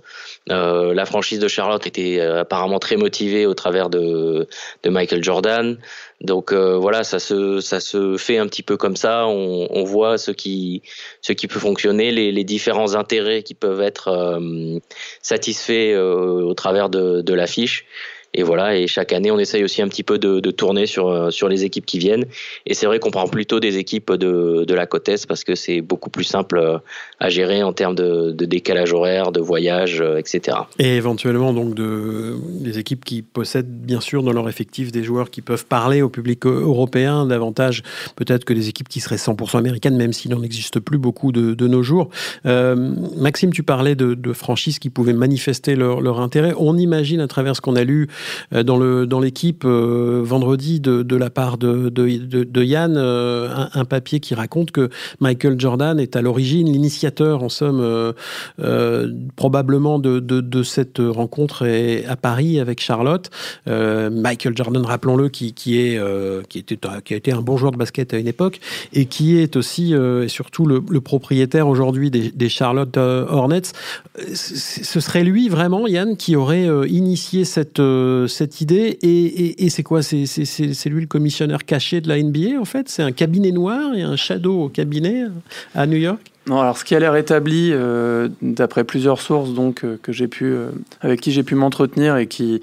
Euh, 0.52 0.94
la 0.94 1.06
franchise 1.06 1.40
de 1.40 1.48
Charlotte 1.48 1.88
était 1.88 2.20
euh, 2.20 2.42
apparemment 2.42 2.78
très 2.78 2.98
motivée 2.98 3.48
au 3.48 3.56
travers 3.56 3.90
de, 3.90 4.48
de 4.84 4.90
Michael 4.90 5.24
Jordan. 5.24 5.78
Donc 6.22 6.52
euh, 6.52 6.78
voilà, 6.78 7.04
ça 7.04 7.18
se, 7.18 7.60
ça 7.60 7.80
se 7.80 8.18
fait 8.18 8.38
un 8.38 8.48
petit 8.48 8.62
peu 8.62 8.78
comme 8.78 8.96
ça. 8.96 9.26
On, 9.26 9.68
on 9.72 9.84
voit 9.84 10.20
ce 10.20 10.30
qui, 10.30 10.84
ce 11.22 11.34
qui 11.34 11.48
peut 11.48 11.60
fonctionner, 11.60 12.12
les, 12.12 12.32
les 12.32 12.44
différents 12.44 12.94
intérêts 12.94 13.42
qui 13.42 13.56
peuvent 13.56 13.82
être 13.82 14.40
satisfaits 15.22 15.98
au 15.98 16.54
travers 16.54 16.90
de, 16.90 17.22
de 17.22 17.34
l'affiche 17.34 17.86
et 18.38 18.44
voilà, 18.44 18.78
et 18.78 18.86
chaque 18.86 19.14
année, 19.14 19.32
on 19.32 19.40
essaye 19.40 19.64
aussi 19.64 19.82
un 19.82 19.88
petit 19.88 20.04
peu 20.04 20.20
de, 20.20 20.52
tourner 20.52 20.86
sur, 20.88 21.08
euh, 21.08 21.32
sur 21.32 21.48
les 21.48 21.64
équipes 21.64 21.86
qui 21.86 22.00
viennent. 22.00 22.26
Et 22.66 22.74
c'est 22.74 22.86
vrai 22.86 23.00
qu'on 23.00 23.10
prend 23.10 23.28
plutôt 23.28 23.62
des 23.62 23.78
équipes 23.78 24.12
de, 24.12 24.66
de 24.68 24.74
la 24.74 24.86
côte 24.86 25.08
Est 25.08 25.26
parce 25.26 25.46
que 25.46 25.56
c'est 25.56 25.80
beaucoup 25.80 26.10
plus 26.10 26.26
simple 26.26 26.58
euh, 26.58 26.78
à 27.22 27.30
gérer 27.30 27.64
en 27.64 27.72
termes 27.72 27.96
de, 27.96 28.32
décalage 28.32 28.92
horaire, 28.94 29.32
de 29.32 29.40
voyage, 29.40 30.02
euh, 30.02 30.18
etc. 30.18 30.58
Et 30.80 30.98
éventuellement, 30.98 31.54
donc, 31.54 31.76
de, 31.76 32.36
des 32.60 32.78
équipes 32.78 33.06
qui 33.06 33.22
possèdent 33.22 33.72
bien 33.72 34.02
sûr 34.02 34.22
dans 34.22 34.34
leur 34.34 34.50
effectif 34.50 34.92
des 34.92 35.04
joueurs 35.04 35.30
qui 35.30 35.42
peuvent 35.42 35.66
parler 35.66 36.02
au 36.02 36.10
public 36.10 36.46
européen 36.46 37.26
davantage 37.26 37.84
peut-être 38.18 38.44
que 38.44 38.54
des 38.54 38.68
équipes 38.68 38.90
qui 38.90 39.00
seraient 39.00 39.16
100% 39.16 39.58
américaines, 39.58 39.96
même 39.96 40.12
s'il 40.12 40.32
n'en 40.32 40.44
existe 40.44 40.80
plus 40.82 40.98
beaucoup 40.98 41.32
de, 41.32 41.54
de 41.54 41.68
nos 41.68 41.84
jours. 41.84 42.10
Maxime, 42.44 43.52
tu 43.52 43.64
parlais 43.64 43.96
de, 43.96 44.14
de, 44.14 44.34
franchises 44.34 44.80
qui 44.80 44.90
pouvaient 44.90 45.14
manifester 45.14 45.76
leur, 45.76 46.02
leur 46.02 46.20
intérêt. 46.20 46.54
On 46.58 46.78
imagine 46.78 47.22
à 47.22 47.28
travers 47.28 47.56
ce 47.56 47.62
qu'on 47.62 47.76
a 47.76 47.84
lu 47.84 48.10
dans 48.52 48.78
le 48.78 49.06
dans 49.06 49.20
l'équipe 49.20 49.64
euh, 49.66 50.22
vendredi 50.24 50.80
de, 50.80 51.04
de, 51.04 51.16
la 51.16 51.30
part 51.30 51.58
de, 51.58 51.90
de, 51.90 52.64
Yann 52.64 52.96
euh, 52.98 53.50
un, 53.74 53.86
papier 53.86 54.20
qui 54.20 54.34
raconte 54.34 54.72
que 54.72 54.90
Michael 55.20 55.60
Jordan 55.60 56.00
est 56.00 56.16
à 56.16 56.22
l'origine 56.22 56.72
l'initiateur 56.72 57.44
en 57.44 57.50
somme 57.50 58.14
probablement 59.36 60.00
de, 60.00 60.20
de, 60.20 60.64
cette 60.64 61.00
rencontre 61.00 61.68
à 62.08 62.16
Paris 62.16 62.60
avec 62.60 62.82
Charlotte. 62.82 63.30
Michael 63.66 64.56
Jordan, 64.56 64.86
rappelons-le, 64.86 65.30
qui, 65.30 65.54
qui 65.54 65.80
est 65.80 66.00
qui 66.50 66.60
était 66.60 66.80
qui 67.04 67.14
a 67.14 67.18
été 67.18 67.32
un 67.32 67.42
bon 67.42 67.58
joueur 67.58 67.72
de 67.72 67.78
basket 67.78 68.14
à 68.14 68.18
une 68.18 68.28
époque 68.28 68.60
et 68.94 69.06
qui 69.06 69.38
est 69.38 69.56
aussi 69.56 69.94
et 69.94 70.28
surtout 70.28 70.66
le, 70.66 70.82
le 70.90 71.02
propriétaire 71.02 71.68
aujourd'hui 71.68 72.10
des, 72.12 72.32
des, 72.32 72.50
Charlotte 72.50 72.98
Hornets. 72.98 73.72
Ce 74.34 75.00
serait 75.00 75.24
lui 75.24 75.50
vraiment, 75.50 75.88
Yann, 75.88 76.18
qui 76.18 76.36
aurait 76.36 76.68
initié 76.88 77.46
cette 77.46 77.80
cette 78.28 78.62
idée. 78.62 78.98
Et, 79.02 79.70
c'est 79.70 79.84
quoi? 79.84 80.02
C'est 80.02 80.90
lui 80.90 81.02
le 81.02 81.08
commissionnaire 81.08 81.66
caché 81.66 82.02
de 82.02 82.08
la 82.08 82.22
NBA, 82.22 82.60
en 82.60 82.66
fait? 82.66 82.90
C'est 82.90 83.04
un 83.04 83.12
cabinet 83.12 83.52
noir 83.52 83.94
et 83.96 84.02
un 84.02 84.16
shadow 84.16 84.64
au 84.64 84.70
cabinet 84.70 85.24
à 85.74 85.86
New 85.88 85.98
York? 85.98 86.20
Non, 86.48 86.62
alors 86.62 86.78
ce 86.78 86.86
qui 86.86 86.94
a 86.96 87.00
l'air 87.00 87.16
établi, 87.16 87.72
euh, 87.74 88.30
d'après 88.42 88.84
plusieurs 88.84 89.20
sources 89.20 89.54
donc 89.54 89.84
euh, 89.84 89.98
que 90.02 90.12
j'ai 90.12 90.28
pu, 90.28 90.46
euh, 90.46 90.70
avec 91.02 91.20
qui 91.20 91.32
j'ai 91.32 91.42
pu 91.42 91.56
m'entretenir 91.56 92.18
et 92.18 92.28
qui, 92.28 92.62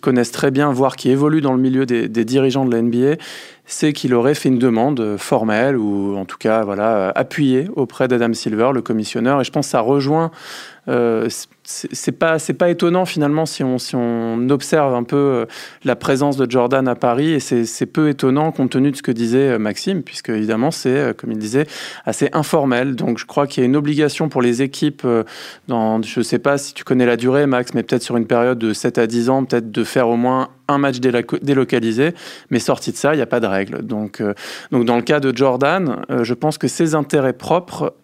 connaissent 0.00 0.30
très 0.30 0.52
bien, 0.52 0.70
voire 0.70 0.94
qui 0.94 1.10
évoluent 1.10 1.40
dans 1.40 1.54
le 1.54 1.60
milieu 1.60 1.84
des, 1.84 2.08
dirigeants 2.24 2.64
de 2.64 2.70
la 2.70 2.80
NBA, 2.82 3.20
c'est 3.66 3.92
qu'il 3.92 4.14
aurait 4.14 4.34
fait 4.34 4.48
une 4.48 4.58
demande 4.58 5.16
formelle 5.16 5.76
ou 5.76 6.16
en 6.16 6.24
tout 6.24 6.36
cas 6.38 6.62
voilà 6.62 7.10
appuyée 7.16 7.68
auprès 7.74 8.06
d'Adam 8.06 8.32
Silver, 8.32 8.70
le 8.72 8.82
commissionneur. 8.82 9.40
Et 9.40 9.44
je 9.44 9.50
pense 9.50 9.66
que 9.66 9.70
ça 9.70 9.80
rejoint 9.80 10.30
c'est 11.70 12.12
pas 12.12 12.38
c'est 12.38 12.54
pas 12.54 12.70
étonnant 12.70 13.04
finalement 13.04 13.44
si 13.44 13.62
on 13.62 13.76
si 13.76 13.94
on 13.94 14.48
observe 14.48 14.94
un 14.94 15.02
peu 15.02 15.16
euh, 15.16 15.46
la 15.84 15.96
présence 15.96 16.38
de 16.38 16.50
Jordan 16.50 16.88
à 16.88 16.94
Paris. 16.94 17.32
Et 17.32 17.40
c'est 17.40 17.86
peu 17.86 18.08
étonnant 18.08 18.52
compte 18.52 18.70
tenu 18.70 18.90
de 18.90 18.96
ce 18.96 19.02
que 19.02 19.12
disait 19.12 19.50
euh, 19.50 19.58
Maxime 19.58 20.02
puisque 20.02 20.30
évidemment 20.30 20.70
c'est 20.70 21.14
comme 21.18 21.30
il 21.30 21.38
disait 21.38 21.66
assez 22.06 22.30
informel. 22.32 22.96
Donc 22.96 23.18
je 23.18 23.26
crois 23.26 23.46
qu'il 23.46 23.62
y 23.62 23.64
a 23.64 23.66
une 23.66 23.76
obligation 23.76 24.30
pour 24.30 24.40
les 24.40 24.62
équipes 24.62 25.06
dans 25.68 26.00
je 26.00 26.22
sais 26.22 26.38
pas 26.38 26.56
si 26.56 26.72
tu 26.72 26.84
connais 26.84 27.04
la 27.04 27.16
durée 27.16 27.46
Max 27.46 27.74
mais 27.74 27.82
peut-être 27.82 28.02
sur 28.02 28.16
une 28.16 28.26
période 28.26 28.58
de 28.58 28.72
7 28.72 28.96
à 28.96 29.06
10 29.06 29.28
ans 29.28 29.44
peut-être 29.44 29.70
de 29.70 29.84
faire 29.84 30.08
au 30.08 30.16
moins 30.16 30.48
un 30.70 30.76
match 30.76 30.98
délocalisé, 31.00 32.12
mais 32.50 32.58
sorti 32.58 32.92
de 32.92 32.96
ça, 32.98 33.14
il 33.14 33.16
n'y 33.16 33.22
a 33.22 33.26
pas 33.26 33.40
de 33.40 33.46
règle. 33.46 33.86
Donc, 33.86 34.22
donc 34.70 34.84
dans 34.84 34.96
le 34.96 35.02
cas 35.02 35.18
de 35.18 35.34
Jordan, 35.34 36.04
je 36.10 36.34
pense 36.34 36.58
que 36.58 36.68
ses 36.68 36.94
intérêts 36.94 37.32
propres 37.32 37.96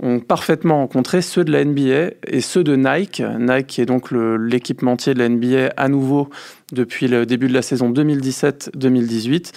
ont 0.00 0.20
parfaitement 0.20 0.78
rencontré 0.78 1.20
ceux 1.20 1.44
de 1.44 1.52
la 1.52 1.62
NBA 1.62 2.14
et 2.26 2.40
ceux 2.40 2.64
de 2.64 2.73
Nike. 2.76 3.22
Nike 3.38 3.78
est 3.78 3.86
donc 3.86 4.10
l'équipementier 4.10 5.14
de 5.14 5.18
la 5.18 5.28
NBA 5.28 5.72
à 5.76 5.88
nouveau 5.88 6.28
depuis 6.72 7.08
le 7.08 7.26
début 7.26 7.48
de 7.48 7.54
la 7.54 7.62
saison 7.62 7.90
2017-2018 7.90 9.52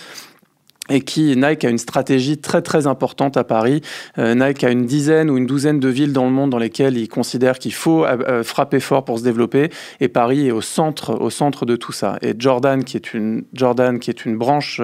et 0.89 1.01
qui 1.01 1.35
Nike 1.35 1.65
a 1.65 1.69
une 1.69 1.77
stratégie 1.77 2.37
très 2.37 2.61
très 2.61 2.87
importante 2.87 3.37
à 3.37 3.43
Paris. 3.43 3.81
Euh, 4.17 4.35
Nike 4.35 4.63
a 4.63 4.69
une 4.69 4.85
dizaine 4.85 5.29
ou 5.29 5.37
une 5.37 5.45
douzaine 5.45 5.79
de 5.79 5.89
villes 5.89 6.13
dans 6.13 6.25
le 6.25 6.31
monde 6.31 6.49
dans 6.49 6.57
lesquelles 6.57 6.97
il 6.97 7.07
considère 7.07 7.59
qu'il 7.59 7.73
faut 7.73 8.05
euh, 8.05 8.17
euh, 8.27 8.43
frapper 8.43 8.79
fort 8.79 9.05
pour 9.05 9.19
se 9.19 9.23
développer 9.23 9.69
et 9.99 10.07
Paris 10.07 10.47
est 10.47 10.51
au 10.51 10.61
centre 10.61 11.15
au 11.19 11.29
centre 11.29 11.65
de 11.65 11.75
tout 11.75 11.91
ça. 11.91 12.17
Et 12.21 12.33
Jordan 12.37 12.83
qui 12.83 12.97
est 12.97 13.13
une 13.13 13.43
Jordan 13.53 13.99
qui 13.99 14.09
est 14.09 14.25
une 14.25 14.37
branche 14.37 14.81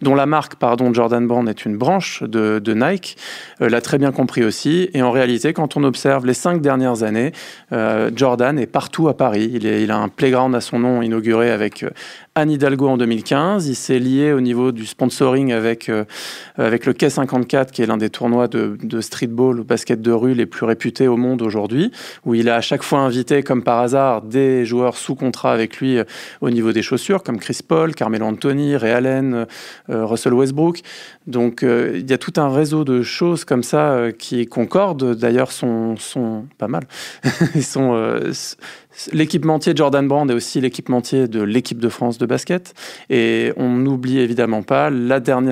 dont 0.00 0.14
la 0.14 0.26
marque 0.26 0.56
pardon 0.56 0.92
Jordan 0.92 1.26
Brand 1.26 1.48
est 1.48 1.64
une 1.64 1.76
branche 1.76 2.22
de, 2.22 2.60
Nike 2.72 3.16
l'a 3.60 3.80
très 3.80 3.98
bien 3.98 4.12
compris 4.12 4.44
aussi 4.44 4.88
et 4.94 5.02
en 5.02 5.10
réalité 5.10 5.52
quand 5.52 5.76
on 5.76 5.84
observe 5.84 6.24
les 6.24 6.34
cinq 6.34 6.62
dernières 6.62 7.02
années 7.02 7.32
Jordan 7.70 8.58
est 8.58 8.66
partout 8.66 9.08
à 9.08 9.16
Paris. 9.16 9.50
Il 9.52 9.90
a 9.90 9.98
un 9.98 10.08
playground 10.08 10.54
à 10.54 10.60
son 10.60 10.78
nom 10.78 11.02
inauguré 11.02 11.50
avec 11.50 11.84
Anne 12.34 12.50
Hidalgo 12.50 12.88
en 12.88 12.96
2015. 12.96 13.68
Il 13.68 13.74
s'est 13.74 13.98
lié 13.98 14.32
au 14.32 14.40
niveau 14.40 14.72
du 14.72 14.86
sponsoring 14.86 15.41
avec, 15.50 15.88
euh, 15.88 16.04
avec 16.56 16.86
le 16.86 16.92
K54, 16.92 17.70
qui 17.70 17.82
est 17.82 17.86
l'un 17.86 17.96
des 17.96 18.10
tournois 18.10 18.46
de, 18.46 19.00
streetball 19.00 19.58
ou 19.58 19.64
basket 19.64 20.00
de 20.00 20.12
rue 20.12 20.34
les 20.34 20.46
plus 20.46 20.66
réputés 20.66 21.08
au 21.08 21.16
monde 21.16 21.42
aujourd'hui, 21.42 21.90
où 22.24 22.34
il 22.34 22.48
a 22.48 22.56
à 22.56 22.60
chaque 22.60 22.82
fois 22.82 23.00
invité, 23.00 23.42
comme 23.42 23.62
par 23.62 23.80
hasard, 23.80 24.22
des 24.22 24.64
joueurs 24.64 24.96
sous 24.96 25.14
contrat 25.14 25.52
avec 25.52 25.78
lui 25.78 25.98
euh, 25.98 26.04
au 26.40 26.50
niveau 26.50 26.72
des 26.72 26.82
chaussures, 26.82 27.22
comme 27.22 27.38
Chris 27.38 27.60
Paul, 27.66 27.94
Carmelo 27.94 28.26
Anthony, 28.26 28.76
Ray 28.76 28.92
Allen, 28.92 29.46
euh, 29.90 30.04
Russell 30.04 30.34
Westbrook. 30.34 30.80
Donc 31.26 31.62
il 31.62 32.10
y 32.10 32.12
a 32.12 32.18
tout 32.18 32.32
un 32.36 32.52
réseau 32.52 32.84
de 32.84 33.02
choses 33.02 33.44
comme 33.44 33.62
ça 33.62 34.08
qui 34.18 34.46
concordent, 34.46 35.14
d'ailleurs 35.14 35.52
sont, 35.52 35.96
sont 35.96 36.46
pas 36.58 36.66
mal. 36.66 36.82
Ils 37.54 37.62
sont 37.62 38.20
L'équipementier 39.12 39.72
Jordan 39.74 40.06
Brand 40.06 40.30
est 40.30 40.34
aussi 40.34 40.60
l'équipementier 40.60 41.28
de 41.28 41.42
l'équipe 41.42 41.78
de 41.78 41.88
France 41.88 42.18
de 42.18 42.26
basket. 42.26 42.74
Et 43.10 43.52
on 43.56 43.70
n'oublie 43.70 44.18
évidemment 44.18 44.62
pas 44.62 44.90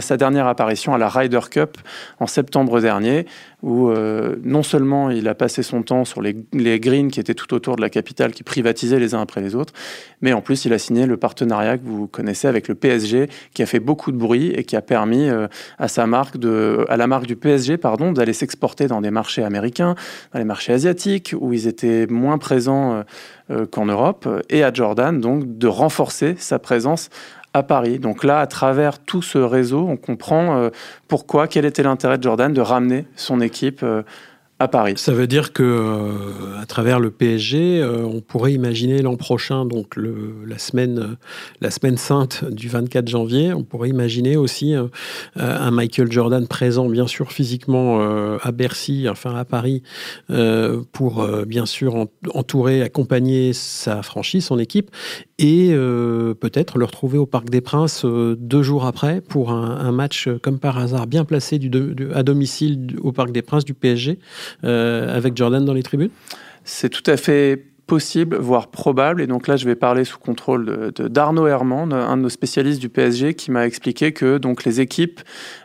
sa 0.00 0.16
dernière 0.16 0.46
apparition 0.46 0.94
à 0.94 0.98
la 0.98 1.08
Ryder 1.08 1.40
Cup 1.50 1.78
en 2.18 2.26
septembre 2.26 2.80
dernier, 2.80 3.26
où 3.62 3.88
euh, 3.88 4.36
non 4.42 4.62
seulement 4.62 5.10
il 5.10 5.28
a 5.28 5.34
passé 5.34 5.62
son 5.62 5.82
temps 5.82 6.04
sur 6.04 6.22
les, 6.22 6.34
greens 6.80 7.10
qui 7.10 7.20
étaient 7.20 7.34
tout 7.34 7.52
autour 7.54 7.76
de 7.76 7.80
la 7.80 7.90
capitale, 7.90 8.32
qui 8.32 8.42
privatisaient 8.42 8.98
les 8.98 9.14
uns 9.14 9.20
après 9.20 9.40
les 9.40 9.54
autres, 9.54 9.72
mais 10.20 10.32
en 10.32 10.40
plus 10.40 10.64
il 10.64 10.72
a 10.72 10.78
signé 10.78 11.06
le 11.06 11.16
partenariat 11.16 11.78
que 11.78 11.84
vous 11.84 12.06
connaissez 12.06 12.48
avec 12.48 12.68
le 12.68 12.74
PSG, 12.74 13.28
qui 13.54 13.62
a 13.62 13.66
fait 13.66 13.80
beaucoup 13.80 14.12
de 14.12 14.16
bruit 14.16 14.52
et 14.54 14.64
qui 14.64 14.76
a 14.76 14.82
permis 14.82 15.28
euh, 15.28 15.46
à 15.78 15.88
sa 15.88 16.06
marque 16.06 16.36
à 16.88 16.96
la 16.96 17.06
marque 17.06 17.26
du 17.26 17.36
PSG, 17.36 17.76
pardon, 17.76 18.12
d'aller 18.12 18.32
s'exporter 18.32 18.86
dans 18.86 19.00
des 19.00 19.10
marchés 19.10 19.42
américains, 19.42 19.94
dans 20.32 20.38
les 20.38 20.44
marchés 20.44 20.72
asiatiques, 20.72 21.34
où 21.38 21.52
ils 21.52 21.66
étaient 21.66 22.06
moins 22.06 22.38
présents 22.38 23.04
euh, 23.50 23.66
qu'en 23.66 23.86
Europe, 23.86 24.28
et 24.48 24.62
à 24.62 24.72
Jordan 24.72 25.20
donc 25.20 25.58
de 25.58 25.66
renforcer 25.66 26.34
sa 26.38 26.58
présence 26.58 27.10
à 27.52 27.62
Paris. 27.62 27.98
Donc 27.98 28.24
là, 28.24 28.40
à 28.40 28.46
travers 28.46 28.98
tout 28.98 29.22
ce 29.22 29.38
réseau, 29.38 29.86
on 29.88 29.96
comprend 29.96 30.56
euh, 30.56 30.70
pourquoi, 31.08 31.48
quel 31.48 31.64
était 31.64 31.82
l'intérêt 31.82 32.18
de 32.18 32.22
Jordan 32.22 32.52
de 32.52 32.60
ramener 32.60 33.06
son 33.16 33.40
équipe 33.40 33.82
euh, 33.82 34.02
à 34.60 34.68
Paris. 34.68 34.92
Ça 34.96 35.12
veut 35.12 35.26
dire 35.26 35.54
que 35.54 35.62
euh, 35.62 36.60
à 36.60 36.66
travers 36.66 37.00
le 37.00 37.10
PSG, 37.10 37.80
euh, 37.80 38.04
on 38.04 38.20
pourrait 38.20 38.52
imaginer 38.52 39.00
l'an 39.00 39.16
prochain, 39.16 39.64
donc 39.64 39.96
le, 39.96 40.34
la 40.46 40.58
semaine, 40.58 40.98
euh, 40.98 41.16
la 41.62 41.70
semaine 41.70 41.96
sainte 41.96 42.44
du 42.44 42.68
24 42.68 43.08
janvier, 43.08 43.54
on 43.54 43.64
pourrait 43.64 43.88
imaginer 43.88 44.36
aussi 44.36 44.74
un 45.36 45.70
Michael 45.70 46.12
Jordan 46.12 46.46
présent, 46.46 46.90
bien 46.90 47.06
sûr 47.06 47.32
physiquement 47.32 48.00
à 48.40 48.52
Bercy, 48.52 49.06
enfin 49.08 49.34
à 49.34 49.44
Paris, 49.44 49.82
pour 50.92 51.26
bien 51.46 51.66
sûr 51.66 52.08
entourer, 52.34 52.82
accompagner 52.82 53.52
sa 53.52 54.02
franchise, 54.02 54.44
son 54.44 54.58
équipe, 54.58 54.90
et 55.38 55.70
peut-être 56.40 56.78
le 56.78 56.84
retrouver 56.84 57.18
au 57.18 57.26
Parc 57.26 57.48
des 57.48 57.60
Princes 57.60 58.04
deux 58.04 58.62
jours 58.62 58.84
après 58.84 59.20
pour 59.20 59.50
un, 59.52 59.78
un, 59.78 59.92
match 59.92 60.28
comme 60.42 60.58
par 60.58 60.78
hasard 60.78 61.06
bien 61.06 61.24
placé 61.24 61.58
du, 61.58 61.70
à 62.14 62.22
domicile 62.22 62.96
au 63.00 63.12
Parc 63.12 63.32
des 63.32 63.42
Princes 63.42 63.64
du 63.64 63.74
PSG. 63.74 64.18
Euh, 64.64 65.16
avec 65.16 65.36
Jordan 65.36 65.64
dans 65.64 65.74
les 65.74 65.82
tribunes 65.82 66.10
C'est 66.64 66.88
tout 66.88 67.08
à 67.10 67.16
fait 67.16 67.64
possible, 67.90 68.36
voire 68.36 68.68
probable. 68.68 69.20
Et 69.20 69.26
donc 69.26 69.48
là, 69.48 69.56
je 69.56 69.64
vais 69.64 69.74
parler 69.74 70.04
sous 70.04 70.20
contrôle 70.20 70.92
de, 70.94 71.08
d'Arnaud 71.08 71.48
Herman, 71.48 71.92
un 71.92 72.16
de 72.16 72.22
nos 72.22 72.28
spécialistes 72.28 72.80
du 72.80 72.88
PSG, 72.88 73.34
qui 73.34 73.50
m'a 73.50 73.66
expliqué 73.66 74.12
que 74.12 74.38
donc 74.38 74.62
les 74.62 74.80
équipes, 74.80 75.20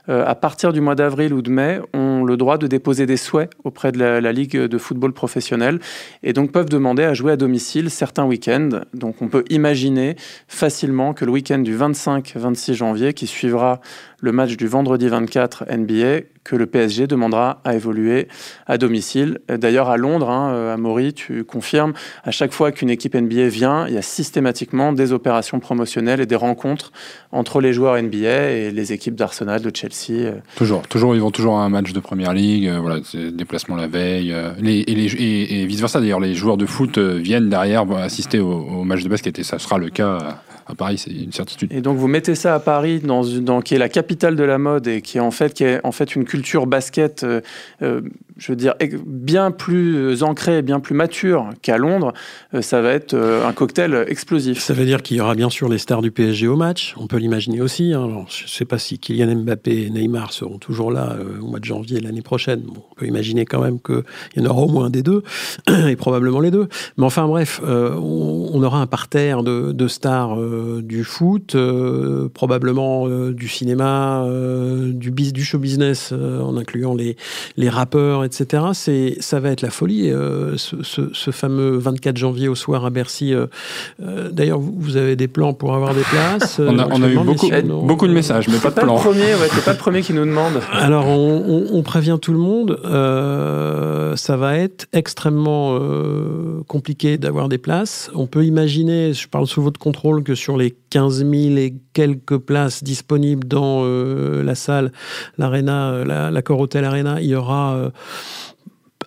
euh, 0.10 0.26
à 0.26 0.34
partir 0.34 0.74
du 0.74 0.82
mois 0.82 0.96
d'avril 0.96 1.36
ou 1.36 1.44
de 1.44 1.52
mai, 1.52 1.80
ont 1.94 2.24
le 2.24 2.36
droit 2.36 2.58
de 2.58 2.66
déposer 2.66 3.06
des 3.06 3.18
souhaits 3.18 3.52
auprès 3.64 3.92
de 3.92 4.00
la, 4.00 4.32
Ligue 4.32 4.58
de 4.58 4.78
football 4.80 5.14
professionnel 5.14 5.80
et 6.24 6.34
donc 6.34 6.52
peuvent 6.52 6.68
demander 6.68 7.04
à 7.04 7.14
jouer 7.14 7.32
à 7.32 7.38
domicile 7.38 7.92
certains 7.92 8.26
week-ends. 8.26 8.82
Donc 8.96 9.22
on 9.22 9.28
peut 9.28 9.46
imaginer 9.52 10.16
facilement 10.48 11.14
que 11.14 11.26
le 11.26 11.32
week-end 11.32 11.60
du 11.60 11.78
25-26 11.78 12.74
janvier, 12.74 13.14
qui 13.14 13.28
suivra 13.28 13.82
le 14.20 14.32
match 14.32 14.58
du 14.58 14.68
vendredi 14.68 15.08
24 15.08 15.66
NBA, 15.72 16.22
que 16.44 16.56
le 16.56 16.68
PSG 16.68 17.08
demandera 17.08 17.60
à 17.64 17.76
évoluer 17.76 18.28
à 18.68 18.78
domicile. 18.78 19.40
D'ailleurs, 19.50 19.90
à 19.90 19.98
Londres, 19.98 20.30
hein, 20.30 20.74
à 20.74 20.78
Maury, 20.78 21.14
tu 21.14 21.44
confirmes, 21.44 21.94
à 22.24 22.32
chaque 22.32 22.54
fois 22.54 22.72
qu'une 22.72 22.90
équipe 22.90 23.16
NBA 23.16 23.48
vient, 23.48 23.88
il 23.88 23.96
y 23.96 23.98
a 23.98 24.02
systématiquement 24.02 24.94
des 24.94 25.12
opérations 25.12 25.60
promotionnelles 25.60 26.22
et 26.22 26.26
des 26.26 26.36
rencontres 26.36 26.92
entre 27.32 27.62
les 27.62 27.74
joueurs 27.74 28.02
NBA 28.02 28.52
et 28.52 28.72
les 28.72 28.94
équipes 28.94 29.16
d'Arsenal, 29.16 29.62
de 29.62 29.72
Chelsea. 29.76 30.32
Toujours, 30.56 30.88
toujours, 30.88 31.16
ils 31.16 31.22
vont 31.22 31.32
toujours 31.32 31.58
à 31.58 31.64
un 31.64 31.70
match 31.70 31.94
de 31.94 32.00
première 32.00 32.34
ligue, 32.34 32.68
euh, 32.68 32.80
voilà, 32.80 33.00
déplacement 33.32 33.76
la 33.76 33.88
veille, 33.88 34.32
euh, 34.32 34.52
et, 34.64 35.66
vice 35.66 35.80
versa. 35.80 36.00
D'ailleurs, 36.00 36.20
les 36.20 36.36
joueurs 36.36 36.58
de 36.58 36.66
foot 36.66 36.98
euh, 36.98 37.18
viennent 37.18 37.50
derrière 37.50 37.90
assister 37.98 38.40
au, 38.40 38.52
au 38.52 38.84
match 38.84 39.04
de 39.04 39.10
basket 39.10 39.40
et 39.40 39.44
ça 39.44 39.60
sera 39.60 39.78
le 39.78 39.90
cas 39.90 40.42
à 40.68 40.74
Paris, 40.74 40.98
c'est 40.98 41.12
une 41.12 41.32
certitude. 41.32 41.72
Et 41.72 41.82
donc 41.82 41.98
vous 41.98 42.08
mettez 42.08 42.34
ça 42.34 42.56
à 42.56 42.60
Paris, 42.60 43.00
dans, 43.00 43.24
dans, 43.24 43.62
qui 43.62 43.76
est 43.76 43.78
la 43.78 43.90
capitale 43.90 44.36
de 44.36 44.44
la 44.44 44.58
mode 44.58 44.88
et 44.88 45.02
qui 45.02 45.18
est 45.18 45.22
en 45.22 45.30
fait, 45.30 45.54
qui 45.54 45.64
est 45.64 45.80
en 45.84 45.92
fait 45.92 46.16
une 46.16 46.26
culture 46.26 46.66
basket, 46.66 47.24
euh, 47.24 47.42
euh, 47.84 48.02
je 48.38 48.52
veux 48.52 48.56
dire, 48.56 48.74
bien 49.06 49.52
plus 49.52 50.24
ancrée, 50.24 50.64
bien 50.64 50.80
plus 50.80 50.96
mature 50.96 51.50
qu'à 51.62 51.78
Londres. 51.78 52.14
Euh, 52.56 52.64
ça 52.64 52.82
va 52.82 52.94
être 52.94 53.16
un 53.16 53.54
cocktail 53.54 54.06
explosif. 54.08 54.60
Ça 54.60 54.74
veut 54.74 54.86
dire 54.86 55.04
qu'il 55.04 55.18
y 55.18 55.22
aura 55.22 55.36
bien 55.36 55.52
sûr 55.52 55.70
les 55.70 55.78
stars 55.78 56.02
du 56.02 56.10
PSG 56.10 56.48
au 56.48 56.56
match. 56.56 56.96
On 56.98 57.06
peut 57.06 57.18
l'imaginer 57.18 57.62
aussi. 57.62 57.94
Hein. 57.94 58.04
Alors, 58.04 58.26
je 58.30 58.46
ne 58.46 58.50
sais 58.50 58.66
pas 58.66 58.80
si 58.80 58.98
Kylian 58.98 59.36
Mbappé 59.36 59.84
et 59.84 59.90
Neymar 59.92 60.34
seront 60.34 60.58
toujours 60.58 60.92
là 60.92 61.16
au 61.42 61.46
mois 61.46 61.60
de 61.60 61.66
janvier 61.66 62.00
l'année 62.00 62.24
prochaine. 62.24 62.64
on 62.68 62.96
peut 62.96 63.06
imaginer 63.06 63.46
quand 63.46 63.62
même 63.62 63.80
qu'il 63.80 64.04
y 64.38 64.42
en 64.42 64.50
aura 64.50 64.64
au 64.64 64.70
moins 64.70 64.90
des 64.90 65.04
deux 65.04 65.22
et 65.88 65.96
probablement 65.96 66.40
les 66.40 66.52
deux. 66.52 66.68
Mais 66.98 67.06
enfin 67.06 67.28
bref, 67.28 67.62
on, 67.64 68.50
on, 68.52 68.64
aura 68.64 68.80
un 68.80 68.88
parterre 68.88 69.44
de, 69.44 69.72
de 69.72 69.88
stars 69.88 70.36
euh, 70.56 70.82
du 70.82 71.04
foot, 71.04 71.56
euh, 71.56 72.30
probablement 72.34 73.08
euh, 73.08 73.34
du 73.34 73.48
cinéma, 73.48 74.26
du, 74.94 75.12
du 75.12 75.44
show 75.44 75.58
business, 75.58 76.12
en 76.14 76.58
incluant 76.58 76.94
les, 76.94 77.16
les 77.58 77.70
rappeurs, 77.70 78.24
etc. 78.24 78.64
C'est, 78.74 79.18
ça 79.20 79.40
va 79.40 79.52
être 79.52 79.62
la 79.62 79.70
folie, 79.70 80.12
ce, 80.58 80.76
ce, 80.82 81.32
fameux 81.32 81.78
24 81.78 82.18
janvier 82.18 82.48
au 82.48 82.56
soir 82.56 82.86
à 82.86 82.90
Bercy. 82.90 83.34
D'ailleurs, 84.00 84.60
vous 84.60 84.98
avez 84.98 85.16
des 85.16 85.28
plans 85.28 85.54
pour 85.54 85.76
avoir 85.76 85.94
des 85.94 86.02
places 86.02 86.60
On 86.60 86.80
a, 86.80 86.88
on 86.92 87.02
a 87.02 87.10
eu 87.10 87.18
beaucoup, 87.18 87.50
beaucoup 87.86 88.08
de 88.08 88.14
messages, 88.14 88.48
mais 88.48 88.58
pas 88.58 88.70
de 88.70 88.76
plans. 88.76 88.96
premier, 88.96 89.34
ouais, 89.36 89.62
pas 89.64 89.72
le 89.72 89.78
premier 89.78 90.02
qui 90.02 90.14
nous 90.14 90.26
demande. 90.26 90.62
Alors, 90.72 91.08
on, 91.08 91.68
on, 91.72 91.84
prévient 91.84 92.18
tout 92.22 92.32
le 92.32 92.40
monde, 92.40 92.80
ça 94.16 94.38
va 94.38 94.58
être 94.58 94.88
extrêmement 94.94 95.80
compliqué 96.68 97.18
d'avoir 97.18 97.50
des 97.50 97.58
places. 97.58 98.10
On 98.14 98.28
peut 98.28 98.46
imaginer, 98.46 99.14
je 99.14 99.28
parle 99.28 99.48
sous 99.48 99.62
votre 99.62 99.80
contrôle, 99.80 100.24
que 100.24 100.36
sur 100.36 100.45
les 100.56 100.76
15 100.90 101.26
000 101.26 101.34
et 101.58 101.76
quelques 101.94 102.38
places 102.38 102.84
disponibles 102.84 103.48
dans 103.48 103.82
euh, 103.84 104.44
la 104.44 104.56
salle, 104.56 104.92
l'Arena, 105.38 105.92
euh, 105.92 106.06
la, 106.06 106.32
la 106.32 106.42
Hotel 106.50 106.86
Arena, 106.86 107.20
il 107.22 107.28
y 107.28 107.36
aura 107.36 107.76
euh, 107.76 107.90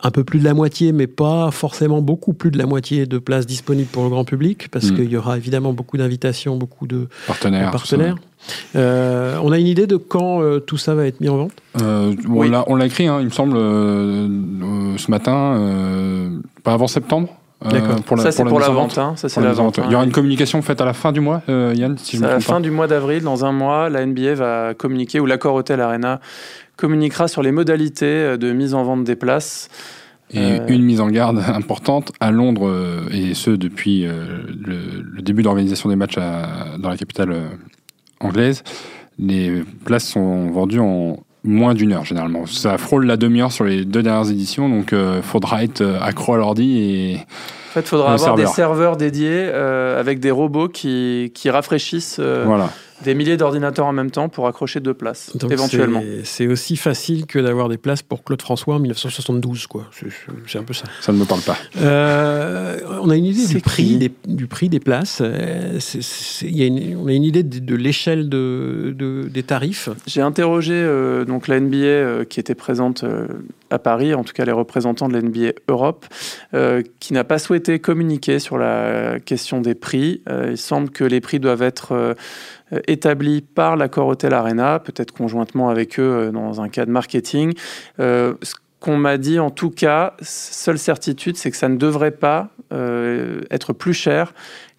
un 0.02 0.10
peu 0.10 0.24
plus 0.24 0.40
de 0.40 0.44
la 0.44 0.54
moitié, 0.54 0.92
mais 0.92 1.06
pas 1.06 1.50
forcément 1.50 2.02
beaucoup 2.02 2.32
plus 2.32 2.50
de 2.50 2.58
la 2.58 2.66
moitié 2.66 3.06
de 3.06 3.18
places 3.18 3.46
disponibles 3.46 3.88
pour 3.88 4.04
le 4.04 4.10
grand 4.10 4.24
public, 4.24 4.68
parce 4.70 4.90
mm. 4.90 4.96
qu'il 4.96 5.10
y 5.10 5.16
aura 5.16 5.36
évidemment 5.36 5.72
beaucoup 5.72 5.96
d'invitations, 5.96 6.56
beaucoup 6.56 6.86
de 6.86 7.08
partenaires. 7.26 7.70
partenaires. 7.70 8.16
on 8.74 9.52
a 9.52 9.58
une 9.58 9.66
idée 9.66 9.86
de 9.86 9.96
quand 9.96 10.60
tout 10.66 10.76
ça 10.76 10.94
va 10.94 11.06
être 11.06 11.20
mis 11.20 11.28
en 11.28 11.36
vente? 11.36 11.52
On 12.28 12.76
l'a 12.76 12.86
écrit, 12.86 13.06
hein, 13.06 13.18
il 13.20 13.26
me 13.26 13.30
semble, 13.30 13.56
ce 13.56 15.10
matin, 15.10 16.40
pas 16.64 16.72
avant 16.72 16.86
septembre? 16.86 17.38
Euh, 17.64 17.70
D'accord. 17.70 18.02
Pour 18.02 18.18
ça, 18.20 18.30
c'est 18.30 18.44
pour, 18.44 18.60
la 18.60 18.68
vente. 18.68 18.98
Hein. 18.98 19.14
Ça, 19.16 19.28
c'est 19.28 19.40
la 19.40 19.52
vente. 19.52 19.80
Il 19.84 19.90
y 19.90 19.94
aura 19.94 20.04
une 20.04 20.12
communication 20.12 20.62
faite 20.62 20.80
à 20.80 20.84
la 20.84 20.92
fin 20.92 21.10
du 21.10 21.20
mois, 21.20 21.42
euh, 21.48 21.74
Yann, 21.74 21.98
si 21.98 22.16
je 22.16 22.22
me 22.22 22.28
À 22.28 22.34
la 22.34 22.40
fin 22.40 22.60
du 22.60 22.70
mois 22.70 22.86
d'avril, 22.86 23.22
dans 23.22 23.44
un 23.44 23.52
mois, 23.52 23.90
la 23.90 24.06
NBA 24.06 24.34
va 24.34 24.74
communiquer, 24.74 25.18
ou 25.18 25.26
l'accord 25.26 25.54
Hotel 25.54 25.80
Arena 25.80 26.20
communiquera 26.76 27.26
sur 27.26 27.42
les 27.42 27.50
modalités 27.50 28.06
euh, 28.06 28.36
de 28.36 28.52
mise 28.52 28.74
en 28.74 28.84
vente 28.84 29.02
des 29.02 29.16
places. 29.16 29.68
Et 30.30 30.58
une 30.68 30.82
mise 30.84 31.00
en 31.00 31.08
garde 31.08 31.38
importante 31.48 32.12
à 32.20 32.30
Londres, 32.30 32.70
et 33.10 33.32
ce 33.32 33.50
depuis 33.50 34.02
le, 34.02 35.22
début 35.22 35.42
d'organisation 35.42 35.88
des 35.88 35.96
matchs 35.96 36.16
dans 36.16 36.90
la 36.90 36.98
capitale 36.98 37.34
anglaise, 38.20 38.62
les 39.18 39.64
places 39.86 40.06
sont 40.06 40.50
vendues 40.50 40.80
en 40.80 41.18
moins 41.44 41.74
d'une 41.74 41.92
heure 41.92 42.04
généralement. 42.04 42.46
Ça 42.46 42.78
frôle 42.78 43.06
la 43.06 43.16
demi-heure 43.16 43.52
sur 43.52 43.64
les 43.64 43.84
deux 43.84 44.02
dernières 44.02 44.30
éditions, 44.30 44.68
donc 44.68 44.92
euh, 44.92 45.22
faudra 45.22 45.62
être 45.64 45.80
euh, 45.80 46.00
accro 46.00 46.34
à 46.34 46.38
l'ordi 46.38 46.78
et. 46.78 47.16
En 47.16 47.72
fait, 47.72 47.86
faudra 47.86 48.14
avoir 48.14 48.34
des 48.34 48.46
serveurs 48.46 48.96
dédiés 48.96 49.28
euh, 49.52 50.00
avec 50.00 50.20
des 50.20 50.30
robots 50.30 50.68
qui, 50.68 51.30
qui 51.34 51.50
rafraîchissent. 51.50 52.18
voilà. 52.18 52.70
Des 53.04 53.14
milliers 53.14 53.36
d'ordinateurs 53.36 53.86
en 53.86 53.92
même 53.92 54.10
temps 54.10 54.28
pour 54.28 54.48
accrocher 54.48 54.80
deux 54.80 54.94
places, 54.94 55.32
éventuellement. 55.50 56.02
C'est 56.24 56.48
aussi 56.48 56.76
facile 56.76 57.26
que 57.26 57.38
d'avoir 57.38 57.68
des 57.68 57.78
places 57.78 58.02
pour 58.02 58.24
Claude 58.24 58.42
François 58.42 58.74
en 58.74 58.78
1972, 58.80 59.66
quoi. 59.66 59.88
C'est 60.46 60.58
un 60.58 60.64
peu 60.64 60.74
ça. 60.74 60.84
Ça 61.00 61.12
ne 61.12 61.18
me 61.18 61.24
parle 61.24 61.42
pas. 61.42 61.56
Euh, 61.80 62.78
on 63.00 63.10
a 63.10 63.16
une 63.16 63.26
idée 63.26 63.46
du 63.46 63.60
prix, 63.60 63.96
des, 63.96 64.12
du 64.26 64.46
prix 64.46 64.68
des 64.68 64.80
places. 64.80 65.20
Euh, 65.22 65.78
y 66.42 66.62
a 66.62 66.66
une, 66.66 66.96
on 66.96 67.06
a 67.06 67.12
une 67.12 67.24
idée 67.24 67.42
de, 67.42 67.74
l'échelle 67.76 68.28
de, 68.28 68.94
des 69.30 69.42
tarifs. 69.42 69.88
J'ai 70.06 70.20
interrogé 70.20 70.74
euh, 70.74 71.24
donc 71.24 71.48
la 71.48 71.60
NBA 71.60 72.24
qui 72.24 72.40
était 72.40 72.54
présente 72.54 73.04
à 73.70 73.78
Paris, 73.78 74.14
en 74.14 74.24
tout 74.24 74.32
cas 74.32 74.44
les 74.44 74.52
représentants 74.52 75.08
de 75.08 75.14
la 75.14 75.22
NBA 75.22 75.52
Europe, 75.68 76.06
qui 77.00 77.12
n'a 77.12 77.24
pas 77.24 77.38
souhaité 77.38 77.78
communiquer 77.78 78.38
sur 78.38 78.58
la 78.58 79.20
question 79.20 79.60
des 79.60 79.74
prix. 79.74 80.22
il 80.48 80.58
semble 80.58 80.90
que 80.90 81.04
les 81.04 81.20
prix 81.20 81.38
doivent 81.38 81.62
être 81.62 82.14
euh, 82.72 82.80
établi 82.86 83.40
par 83.40 83.76
l'accord 83.76 84.08
Hotel 84.08 84.34
Arena, 84.34 84.78
peut-être 84.78 85.12
conjointement 85.12 85.68
avec 85.68 85.98
eux 85.98 86.28
euh, 86.28 86.30
dans 86.30 86.60
un 86.60 86.68
cas 86.68 86.86
de 86.86 86.90
marketing. 86.90 87.54
Euh, 88.00 88.34
ce 88.42 88.54
qu'on 88.80 88.96
m'a 88.96 89.18
dit 89.18 89.38
en 89.38 89.50
tout 89.50 89.70
cas, 89.70 90.14
seule 90.20 90.78
certitude, 90.78 91.36
c'est 91.36 91.50
que 91.50 91.56
ça 91.56 91.68
ne 91.68 91.76
devrait 91.76 92.12
pas 92.12 92.50
être 92.70 93.72
plus 93.72 93.94
cher 93.94 94.32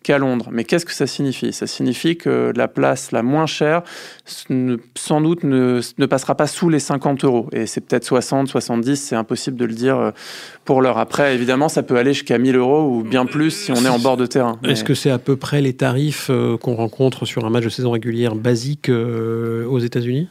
qu'à 0.03 0.17
Londres. 0.17 0.47
Mais 0.51 0.63
qu'est-ce 0.63 0.85
que 0.85 0.93
ça 0.93 1.07
signifie? 1.07 1.51
Ça 1.51 1.67
signifie 1.67 2.15
que 2.15 2.53
la 2.55 2.67
place 2.67 3.11
la 3.11 3.21
moins 3.21 3.45
chère, 3.45 3.83
sans 4.25 5.21
doute, 5.21 5.43
ne, 5.43 5.81
ne 5.97 6.05
passera 6.05 6.35
pas 6.35 6.47
sous 6.47 6.69
les 6.69 6.79
50 6.79 7.25
euros. 7.25 7.49
Et 7.51 7.65
c'est 7.65 7.81
peut-être 7.81 8.05
60, 8.05 8.47
70, 8.47 8.95
c'est 8.95 9.15
impossible 9.15 9.57
de 9.57 9.65
le 9.65 9.73
dire 9.73 9.97
euh, 9.97 10.11
pour 10.65 10.81
l'heure. 10.81 10.97
Après, 10.97 11.35
évidemment, 11.35 11.69
ça 11.69 11.83
peut 11.83 11.97
aller 11.97 12.13
jusqu'à 12.13 12.37
1000 12.37 12.55
euros 12.55 12.89
ou 12.89 13.03
bien 13.03 13.25
plus 13.25 13.51
si 13.51 13.71
on 13.71 13.83
est 13.85 13.89
en 13.89 13.99
bord 13.99 14.17
de 14.17 14.25
terrain. 14.25 14.57
Est-ce 14.63 14.83
que 14.83 14.93
c'est 14.93 15.11
à 15.11 15.19
peu 15.19 15.35
près 15.35 15.61
les 15.61 15.73
tarifs 15.73 16.29
euh, 16.29 16.57
qu'on 16.57 16.75
rencontre 16.75 17.25
sur 17.25 17.45
un 17.45 17.49
match 17.49 17.65
de 17.65 17.69
saison 17.69 17.91
régulière 17.91 18.35
basique 18.35 18.89
euh, 18.89 19.65
aux 19.65 19.79
États-Unis? 19.79 20.29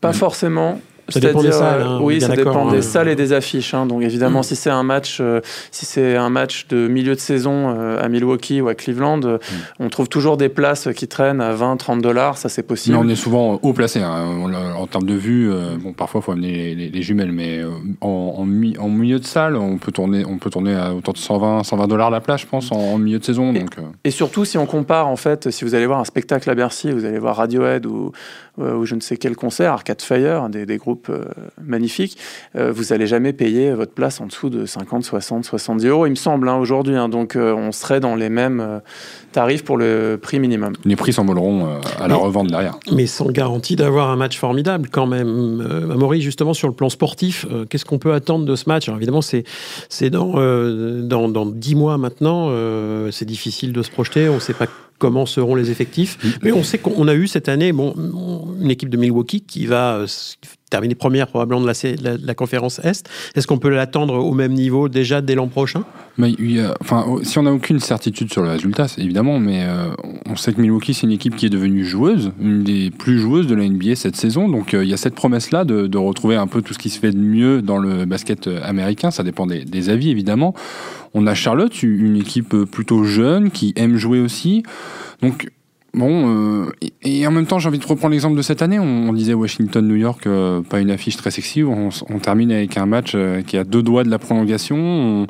Pas 0.00 0.12
forcément. 0.12 0.80
Ça 1.08 1.20
dépend 1.20 1.42
des 1.42 1.52
salles. 1.52 1.82
Hein, 1.82 1.98
oui, 2.02 2.20
ça 2.20 2.34
dépend 2.34 2.70
des 2.70 2.78
hein. 2.78 2.82
salles 2.82 3.08
et 3.08 3.14
des 3.14 3.32
affiches. 3.32 3.74
Hein. 3.74 3.86
Donc 3.86 4.02
évidemment, 4.02 4.40
mm. 4.40 4.44
si 4.44 4.56
c'est 4.56 4.70
un 4.70 4.82
match, 4.82 5.18
euh, 5.20 5.40
si 5.70 5.86
c'est 5.86 6.16
un 6.16 6.30
match 6.30 6.66
de 6.68 6.88
milieu 6.88 7.14
de 7.14 7.20
saison 7.20 7.74
euh, 7.76 8.02
à 8.02 8.08
Milwaukee 8.08 8.60
ou 8.60 8.68
à 8.68 8.74
Cleveland, 8.74 9.20
euh, 9.24 9.36
mm. 9.36 9.84
on 9.84 9.88
trouve 9.88 10.08
toujours 10.08 10.36
des 10.36 10.48
places 10.48 10.88
qui 10.96 11.06
traînent 11.06 11.40
à 11.40 11.52
20, 11.52 11.76
30 11.76 12.02
dollars. 12.02 12.38
Ça, 12.38 12.48
c'est 12.48 12.64
possible. 12.64 12.96
Mais 12.96 13.04
on 13.04 13.08
est 13.08 13.16
souvent 13.16 13.58
haut 13.62 13.72
placé 13.72 14.02
en 14.04 14.86
termes 14.86 15.06
de 15.06 15.14
vue. 15.14 15.50
bon, 15.78 15.92
parfois, 15.92 16.20
il 16.20 16.24
faut 16.24 16.32
amener 16.32 16.74
les, 16.74 17.02
jumelles, 17.02 17.32
mais 17.32 17.62
en, 18.00 18.34
en, 18.38 18.88
milieu 18.88 19.18
de 19.20 19.24
salle, 19.24 19.56
on 19.56 19.78
peut 19.78 19.92
tourner, 19.92 20.24
on 20.24 20.38
peut 20.38 20.50
tourner 20.50 20.74
à 20.74 20.94
autour 20.94 21.14
de 21.14 21.18
120, 21.18 21.62
120 21.62 21.86
dollars 21.86 22.10
la 22.10 22.20
place, 22.20 22.40
je 22.40 22.46
pense, 22.46 22.72
en, 22.72 22.98
milieu 22.98 23.18
de 23.18 23.24
saison. 23.24 23.54
Et, 23.54 23.60
donc, 23.60 23.76
et 24.04 24.10
surtout, 24.10 24.44
si 24.44 24.58
on 24.58 24.66
compare, 24.66 25.06
en 25.06 25.16
fait, 25.16 25.50
si 25.50 25.64
vous 25.64 25.74
allez 25.74 25.86
voir 25.86 26.00
un 26.00 26.04
spectacle 26.04 26.50
à 26.50 26.54
Bercy, 26.54 26.90
vous 26.90 27.04
allez 27.04 27.18
voir 27.18 27.36
Radiohead 27.36 27.86
ou, 27.86 28.12
ou 28.58 28.84
je 28.84 28.94
ne 28.94 29.00
sais 29.00 29.16
quel 29.16 29.36
concert, 29.36 29.72
Arcade 29.72 30.02
Fire, 30.02 30.48
des, 30.48 30.66
des 30.66 30.78
groupes 30.78 30.95
magnifique, 31.62 32.18
euh, 32.56 32.72
vous 32.72 32.84
n'allez 32.90 33.06
jamais 33.06 33.32
payer 33.32 33.72
votre 33.72 33.92
place 33.92 34.20
en 34.20 34.26
dessous 34.26 34.50
de 34.50 34.66
50, 34.66 35.04
60, 35.04 35.44
70 35.44 35.86
euros, 35.86 36.06
il 36.06 36.10
me 36.10 36.14
semble, 36.14 36.48
hein, 36.48 36.56
aujourd'hui. 36.56 36.96
Hein. 36.96 37.08
donc 37.08 37.36
euh, 37.36 37.54
on 37.54 37.72
serait 37.72 38.00
dans 38.00 38.14
les 38.14 38.28
mêmes 38.28 38.60
euh, 38.60 38.78
tarifs 39.32 39.64
pour 39.64 39.76
le 39.76 40.18
prix 40.20 40.38
minimum. 40.38 40.74
Les 40.84 40.96
prix 40.96 41.12
s'envoleront 41.12 41.80
à 42.00 42.08
la 42.08 42.16
revente 42.16 42.48
derrière. 42.48 42.78
Mais 42.92 43.06
sans 43.06 43.30
garantie 43.30 43.76
d'avoir 43.76 44.10
un 44.10 44.16
match 44.16 44.38
formidable 44.38 44.88
quand 44.90 45.06
même. 45.06 45.86
Amaury, 45.90 46.20
justement, 46.20 46.54
sur 46.54 46.68
le 46.68 46.74
plan 46.74 46.88
sportif, 46.88 47.46
qu'est-ce 47.68 47.84
qu'on 47.84 47.98
peut 47.98 48.12
attendre 48.12 48.44
de 48.44 48.56
ce 48.56 48.68
match? 48.68 48.88
Alors 48.88 48.98
évidemment, 48.98 49.22
c'est 49.22 49.44
dans, 50.10 50.34
dans, 51.02 51.28
dans 51.28 51.46
10 51.46 51.74
mois 51.74 51.98
maintenant, 51.98 52.50
c'est 53.10 53.24
difficile 53.24 53.72
de 53.72 53.82
se 53.82 53.90
projeter, 53.90 54.28
on 54.28 54.36
ne 54.36 54.40
sait 54.40 54.54
pas 54.54 54.66
comment 54.98 55.26
seront 55.26 55.54
les 55.54 55.70
effectifs. 55.70 56.18
Mais 56.42 56.52
on 56.52 56.62
sait 56.62 56.78
qu'on 56.78 57.08
a 57.08 57.14
eu 57.14 57.26
cette 57.26 57.48
année 57.48 57.72
bon, 57.72 57.94
une 58.60 58.70
équipe 58.70 58.88
de 58.88 58.96
Milwaukee 58.96 59.42
qui 59.42 59.66
va 59.66 60.04
terminer 60.70 60.94
première 60.94 61.28
probablement 61.28 61.60
de 61.60 62.26
la, 62.26 62.34
conférence 62.34 62.80
Est. 62.80 63.08
Est-ce 63.34 63.46
qu'on 63.46 63.58
peut 63.58 63.68
l'attendre 63.68 64.14
au 64.14 64.32
même 64.32 64.52
niveau 64.52 64.88
déjà 64.88 65.20
dès 65.20 65.34
l'an 65.34 65.48
prochain? 65.48 65.84
Mais, 66.18 66.34
enfin, 66.80 67.04
oh, 67.06 67.22
Si 67.22 67.38
on 67.38 67.42
n'a 67.42 67.52
aucune 67.52 67.78
certitude 67.78 68.32
sur 68.32 68.42
le 68.42 68.48
résultat, 68.48 68.86
évidemment, 68.98 69.38
mais 69.38 69.64
euh, 69.64 69.88
on 70.26 70.36
sait 70.36 70.52
que 70.52 70.60
Milwaukee, 70.60 70.94
c'est 70.94 71.06
une 71.06 71.12
équipe 71.12 71.36
qui 71.36 71.46
est 71.46 71.50
devenue 71.50 71.84
joueuse, 71.84 72.32
une 72.40 72.62
des 72.62 72.90
plus 72.90 73.18
joueuses 73.18 73.46
de 73.46 73.54
la 73.54 73.68
NBA 73.68 73.96
cette 73.96 74.16
saison. 74.16 74.48
Donc 74.48 74.74
euh, 74.74 74.84
il 74.84 74.90
y 74.90 74.94
a 74.94 74.96
cette 74.96 75.14
promesse-là 75.14 75.64
de, 75.64 75.86
de, 75.86 75.98
retrouver 75.98 76.36
un 76.36 76.46
peu 76.46 76.62
tout 76.62 76.74
ce 76.74 76.78
qui 76.78 76.90
se 76.90 76.98
fait 76.98 77.12
de 77.12 77.18
mieux 77.18 77.62
dans 77.62 77.78
le 77.78 78.04
basket 78.04 78.46
euh, 78.46 78.60
américain. 78.62 79.10
Ça 79.10 79.22
dépend 79.22 79.46
des, 79.46 79.64
des 79.64 79.90
avis, 79.90 80.10
évidemment. 80.10 80.54
On 81.14 81.26
a 81.26 81.34
Charlotte, 81.34 81.82
une 81.82 82.16
équipe 82.16 82.54
plutôt 82.64 83.04
jeune, 83.04 83.50
qui 83.50 83.72
aime 83.76 83.96
jouer 83.96 84.20
aussi. 84.20 84.62
Donc 85.22 85.50
Bon, 85.96 86.66
euh, 86.66 86.70
et, 87.02 87.26
en 87.26 87.30
même 87.30 87.46
temps, 87.46 87.58
j'ai 87.58 87.70
envie 87.70 87.78
de 87.78 87.86
reprendre 87.86 88.12
l'exemple 88.12 88.36
de 88.36 88.42
cette 88.42 88.60
année. 88.60 88.78
On, 88.78 89.14
disait 89.14 89.32
Washington-New 89.32 89.94
York, 89.94 90.26
euh, 90.26 90.60
pas 90.60 90.78
une 90.78 90.90
affiche 90.90 91.16
très 91.16 91.30
sexy. 91.30 91.64
On, 91.64 91.88
termine 92.18 92.52
avec 92.52 92.76
un 92.76 92.84
match 92.84 93.12
euh, 93.14 93.40
qui 93.40 93.56
a 93.56 93.64
deux 93.64 93.82
doigts 93.82 94.04
de 94.04 94.10
la 94.10 94.18
prolongation. 94.18 95.26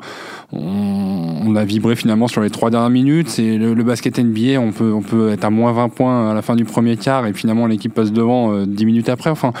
On, 0.51 1.55
a 1.55 1.63
vibré 1.63 1.95
finalement 1.95 2.27
sur 2.27 2.41
les 2.41 2.49
trois 2.49 2.69
dernières 2.69 2.89
minutes. 2.89 3.29
C'est 3.29 3.57
le, 3.57 3.73
basket 3.83 4.19
NBA, 4.19 4.59
on 4.59 4.73
peut, 4.73 4.91
on 4.93 5.01
peut 5.01 5.31
être 5.31 5.45
à 5.45 5.49
moins 5.49 5.71
20 5.71 5.89
points 5.89 6.29
à 6.29 6.33
la 6.33 6.41
fin 6.41 6.55
du 6.55 6.65
premier 6.65 6.97
quart 6.97 7.25
et 7.25 7.33
finalement 7.33 7.65
l'équipe 7.65 7.93
passe 7.93 8.11
devant 8.11 8.65
10 8.65 8.85
minutes 8.85 9.09
après. 9.09 9.29
Enfin, 9.29 9.53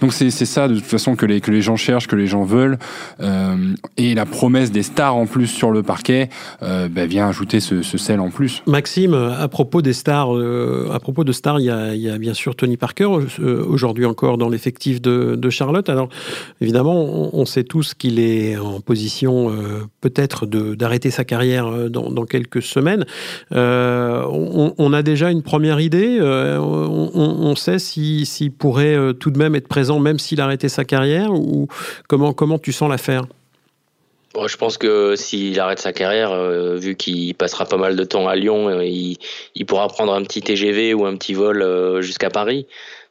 donc 0.00 0.12
c'est 0.12 0.30
ça 0.30 0.68
de 0.68 0.76
toute 0.76 0.84
façon 0.84 1.16
que 1.16 1.26
les, 1.26 1.40
que 1.40 1.50
les 1.50 1.62
gens 1.62 1.76
cherchent, 1.76 2.06
que 2.06 2.14
les 2.14 2.26
gens 2.26 2.44
veulent. 2.44 2.78
et 3.96 4.14
la 4.14 4.26
promesse 4.26 4.70
des 4.70 4.82
stars 4.82 5.16
en 5.16 5.26
plus 5.26 5.46
sur 5.46 5.72
le 5.72 5.82
parquet 5.82 6.28
bah, 6.60 7.06
vient 7.06 7.28
ajouter 7.28 7.58
ce, 7.58 7.82
ce 7.82 7.98
sel 7.98 8.20
en 8.20 8.30
plus. 8.30 8.62
Maxime, 8.66 9.14
à 9.14 9.48
propos 9.48 9.82
des 9.82 9.94
stars 9.94 10.36
euh, 10.50 10.92
à 10.92 11.00
propos 11.00 11.24
de 11.24 11.32
Star, 11.32 11.60
il 11.60 11.64
y, 11.64 11.70
a, 12.10 12.18
bien 12.18 12.34
sûr 12.34 12.54
Tony 12.54 12.76
Parker, 12.76 13.08
euh, 13.40 13.64
aujourd'hui 13.66 14.04
encore 14.04 14.38
dans 14.38 14.48
l'effectif 14.48 15.00
de, 15.00 15.50
Charlotte. 15.50 15.88
Alors, 15.88 16.08
évidemment, 16.60 17.34
on, 17.34 17.44
sait 17.44 17.64
tous 17.64 17.94
qu'il 17.94 18.20
est 18.20 18.56
en 18.56 18.80
position 18.80 19.50
euh, 19.50 19.80
peut-être 20.00 20.46
d'arrêter 20.46 21.10
sa 21.10 21.24
carrière 21.24 21.90
dans, 21.90 22.24
quelques 22.24 22.62
semaines. 22.62 23.04
On, 23.50 24.92
a 24.92 25.02
déjà 25.02 25.30
une 25.30 25.42
première 25.42 25.80
idée. 25.80 26.18
On, 26.20 27.54
sait 27.56 27.78
s'il 27.78 28.52
pourrait 28.52 28.96
tout 29.18 29.30
de 29.30 29.38
même 29.38 29.54
être 29.54 29.68
présent, 29.68 29.98
même 29.98 30.18
s'il 30.18 30.40
arrêtait 30.40 30.68
sa 30.68 30.84
carrière, 30.84 31.32
ou 31.32 31.66
comment, 32.08 32.32
comment 32.32 32.58
tu 32.58 32.72
sens 32.72 32.88
l'affaire? 32.88 33.24
Je 34.34 34.56
pense 34.56 34.78
que 34.78 35.16
s'il 35.16 35.58
arrête 35.58 35.80
sa 35.80 35.92
carrière, 35.92 36.30
euh, 36.32 36.76
vu 36.76 36.94
qu'il 36.94 37.34
passera 37.34 37.64
pas 37.64 37.76
mal 37.76 37.96
de 37.96 38.04
temps 38.04 38.28
à 38.28 38.36
Lyon, 38.36 38.68
euh, 38.68 38.84
il, 38.84 39.18
il, 39.54 39.66
pourra 39.66 39.88
prendre 39.88 40.12
un 40.12 40.22
petit 40.22 40.40
TGV 40.40 40.94
ou 40.94 41.04
un 41.04 41.16
petit 41.16 41.34
vol 41.34 41.62
euh, 41.62 42.00
jusqu'à 42.00 42.30
Paris. 42.30 42.66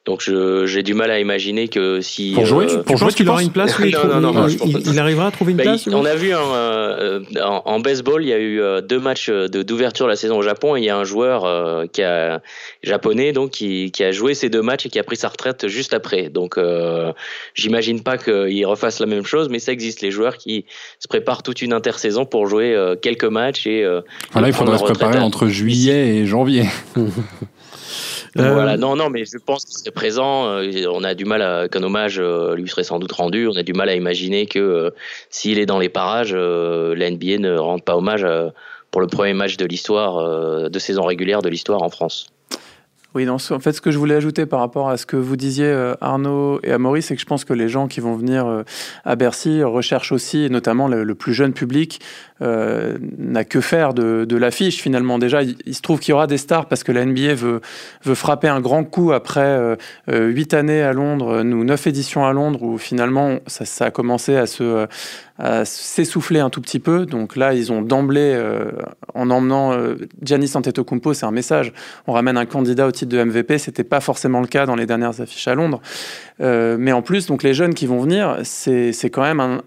Donc 0.09 0.27
j'ai 0.65 0.81
du 0.81 0.95
mal 0.95 1.11
à 1.11 1.19
imaginer 1.19 1.67
que 1.67 2.01
si 2.01 2.31
pour 2.33 2.43
jouer, 2.43 2.65
euh, 2.67 2.81
pour 2.81 2.97
jouer, 2.97 3.13
qu'il 3.13 3.29
aura 3.29 3.43
une 3.43 3.51
place, 3.51 3.77
oui, 3.79 3.93
non, 3.93 4.19
non, 4.19 4.33
non, 4.33 4.47
il, 4.47 4.97
arrivera 4.97 5.27
à 5.27 5.31
trouver 5.31 5.51
une 5.51 5.57
bah, 5.57 5.65
place. 5.65 5.87
on 5.87 6.03
a 6.03 6.15
vu 6.15 6.31
euh, 6.33 7.19
en, 7.39 7.79
baseball, 7.79 8.23
il 8.23 8.29
y 8.29 8.33
a 8.33 8.39
eu 8.39 8.59
euh, 8.59 8.81
deux 8.81 8.99
matchs 8.99 9.29
d'ouverture 9.29 10.07
de 10.07 10.09
la 10.09 10.15
saison 10.15 10.39
au 10.39 10.41
Japon 10.41 10.75
et 10.75 10.79
il 10.79 10.85
y 10.85 10.89
a 10.89 10.97
un 10.97 11.03
joueur 11.03 11.87
qui 11.91 12.01
a 12.01 12.41
japonais 12.81 13.33
donc 13.33 13.51
qui, 13.51 13.91
qui, 13.91 14.03
a 14.03 14.11
joué 14.11 14.33
ces 14.33 14.49
deux 14.49 14.63
matchs 14.63 14.87
et 14.87 14.89
qui 14.89 14.97
a 14.97 15.03
pris 15.03 15.15
sa 15.15 15.27
retraite 15.27 15.67
juste 15.67 15.93
après. 15.93 16.29
Donc 16.29 16.57
j'imagine 17.53 18.01
pas 18.01 18.17
qu'il 18.17 18.65
refasse 18.65 18.99
la 18.99 19.05
même 19.05 19.25
chose, 19.25 19.47
mais 19.49 19.59
ça 19.59 19.71
existe 19.71 20.01
les 20.01 20.09
joueurs 20.09 20.37
qui 20.37 20.65
se 20.97 21.07
préparent 21.07 21.43
toute 21.43 21.61
une 21.61 21.71
intersaison 21.71 22.25
pour 22.25 22.47
jouer 22.47 22.75
quelques 23.03 23.25
matchs 23.25 23.67
et. 23.67 23.85
voilà, 24.31 24.47
il 24.47 24.55
faudrait 24.55 24.79
se 24.79 24.83
préparer 24.85 25.19
entre 25.19 25.45
juillet 25.49 26.15
et 26.15 26.25
janvier. 26.25 26.65
Euh, 28.37 28.53
voilà, 28.53 28.77
non, 28.77 28.95
non, 28.95 29.09
mais 29.09 29.25
je 29.25 29.37
pense 29.37 29.65
qu'il 29.65 29.77
serait 29.77 29.91
présent. 29.91 30.47
Euh, 30.47 30.85
on 30.91 31.03
a 31.03 31.13
du 31.15 31.25
mal 31.25 31.41
à 31.41 31.67
qu'un 31.67 31.83
hommage 31.83 32.19
euh, 32.19 32.55
lui 32.55 32.67
serait 32.69 32.83
sans 32.83 32.99
doute 32.99 33.11
rendu. 33.11 33.47
On 33.47 33.55
a 33.55 33.63
du 33.63 33.73
mal 33.73 33.89
à 33.89 33.95
imaginer 33.95 34.45
que 34.45 34.93
s'il 35.29 35.59
est 35.59 35.65
dans 35.65 35.79
les 35.79 35.89
parages, 35.89 36.33
la 36.33 37.11
NBA 37.11 37.37
ne 37.39 37.57
rende 37.57 37.83
pas 37.83 37.95
hommage 37.95 38.25
pour 38.91 39.01
le 39.01 39.07
premier 39.07 39.33
match 39.33 39.57
de 39.57 39.65
l'histoire 39.65 40.69
de 40.69 40.79
saison 40.79 41.03
régulière 41.03 41.41
de 41.41 41.49
l'histoire 41.49 41.81
en 41.81 41.89
France. 41.89 42.27
Oui, 43.15 43.27
en 43.27 43.39
fait, 43.39 43.71
ce 43.71 43.81
que 43.81 43.89
je 43.91 43.97
voulais 43.97 44.15
ajouter 44.15 44.45
par 44.45 44.59
rapport 44.59 44.89
à 44.89 44.97
ce 44.97 45.05
que 45.05 45.17
vous 45.17 45.35
disiez, 45.35 45.93
Arnaud 45.99 46.59
et 46.63 46.71
Amaury, 46.71 47.01
c'est 47.01 47.15
que 47.15 47.21
je 47.21 47.25
pense 47.25 47.43
que 47.43 47.53
les 47.53 47.67
gens 47.67 47.87
qui 47.87 48.01
vont 48.01 48.15
venir 48.15 48.63
à 49.03 49.15
Bercy 49.15 49.63
recherchent 49.63 50.11
aussi, 50.11 50.45
et 50.45 50.49
notamment 50.49 50.87
le, 50.87 51.15
plus 51.15 51.33
jeune 51.33 51.53
public, 51.53 52.01
euh, 52.41 52.97
n'a 53.17 53.43
que 53.43 53.59
faire 53.59 53.93
de, 53.93 54.35
l'affiche 54.37 54.81
finalement. 54.81 55.19
Déjà, 55.19 55.43
il, 55.43 55.75
se 55.75 55.81
trouve 55.81 55.99
qu'il 55.99 56.11
y 56.11 56.13
aura 56.13 56.27
des 56.27 56.37
stars 56.37 56.67
parce 56.67 56.83
que 56.83 56.93
la 56.93 57.03
NBA 57.05 57.33
veut, 57.33 57.61
frapper 58.15 58.47
un 58.47 58.61
grand 58.61 58.85
coup 58.85 59.11
après 59.11 59.41
euh, 59.41 59.75
euh, 60.09 60.27
huit 60.27 60.53
années 60.53 60.81
à 60.81 60.93
Londres, 60.93 61.41
ou 61.41 61.63
neuf 61.63 61.87
éditions 61.87 62.25
à 62.25 62.31
Londres, 62.31 62.63
où 62.63 62.77
finalement 62.77 63.39
ça, 63.47 63.85
a 63.85 63.91
commencé 63.91 64.37
à 64.37 65.65
s'essouffler 65.65 66.39
un 66.39 66.49
tout 66.49 66.61
petit 66.61 66.79
peu. 66.79 67.05
Donc 67.05 67.35
là, 67.35 67.53
ils 67.53 67.73
ont 67.73 67.81
d'emblée, 67.81 68.41
en 69.13 69.29
emmenant 69.29 69.77
Giannis 70.21 70.51
Antetokounmpo, 70.55 71.13
c'est 71.13 71.25
un 71.25 71.31
message. 71.31 71.73
On 72.07 72.13
ramène 72.13 72.37
un 72.37 72.45
candidat 72.45 72.87
au 72.87 72.91
titre 72.99 73.11
de 73.11 73.23
MVP. 73.23 73.57
C'était 73.57 73.83
pas 73.83 73.99
forcément 73.99 74.41
le 74.41 74.47
cas 74.47 74.65
dans 74.65 74.75
les 74.75 74.85
dernières 74.85 75.21
affiches 75.21 75.47
à 75.47 75.55
Londres. 75.55 75.81
Euh, 76.41 76.77
mais 76.79 76.91
en 76.91 77.01
plus, 77.01 77.25
donc 77.25 77.43
les 77.43 77.53
jeunes 77.53 77.73
qui 77.73 77.85
vont 77.85 77.99
venir, 77.99 78.37
c'est 78.43 78.93
quand 79.11 79.23
même 79.23 79.39
un, 79.39 79.61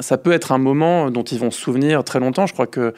ça 0.00 0.18
peut 0.18 0.32
être 0.32 0.52
un 0.52 0.58
moment 0.58 1.10
dont 1.10 1.22
ils 1.22 1.38
vont 1.38 1.50
se 1.50 1.60
souvenir 1.60 2.04
très 2.04 2.20
longtemps. 2.20 2.46
Je 2.46 2.52
crois 2.52 2.66
que 2.66 2.94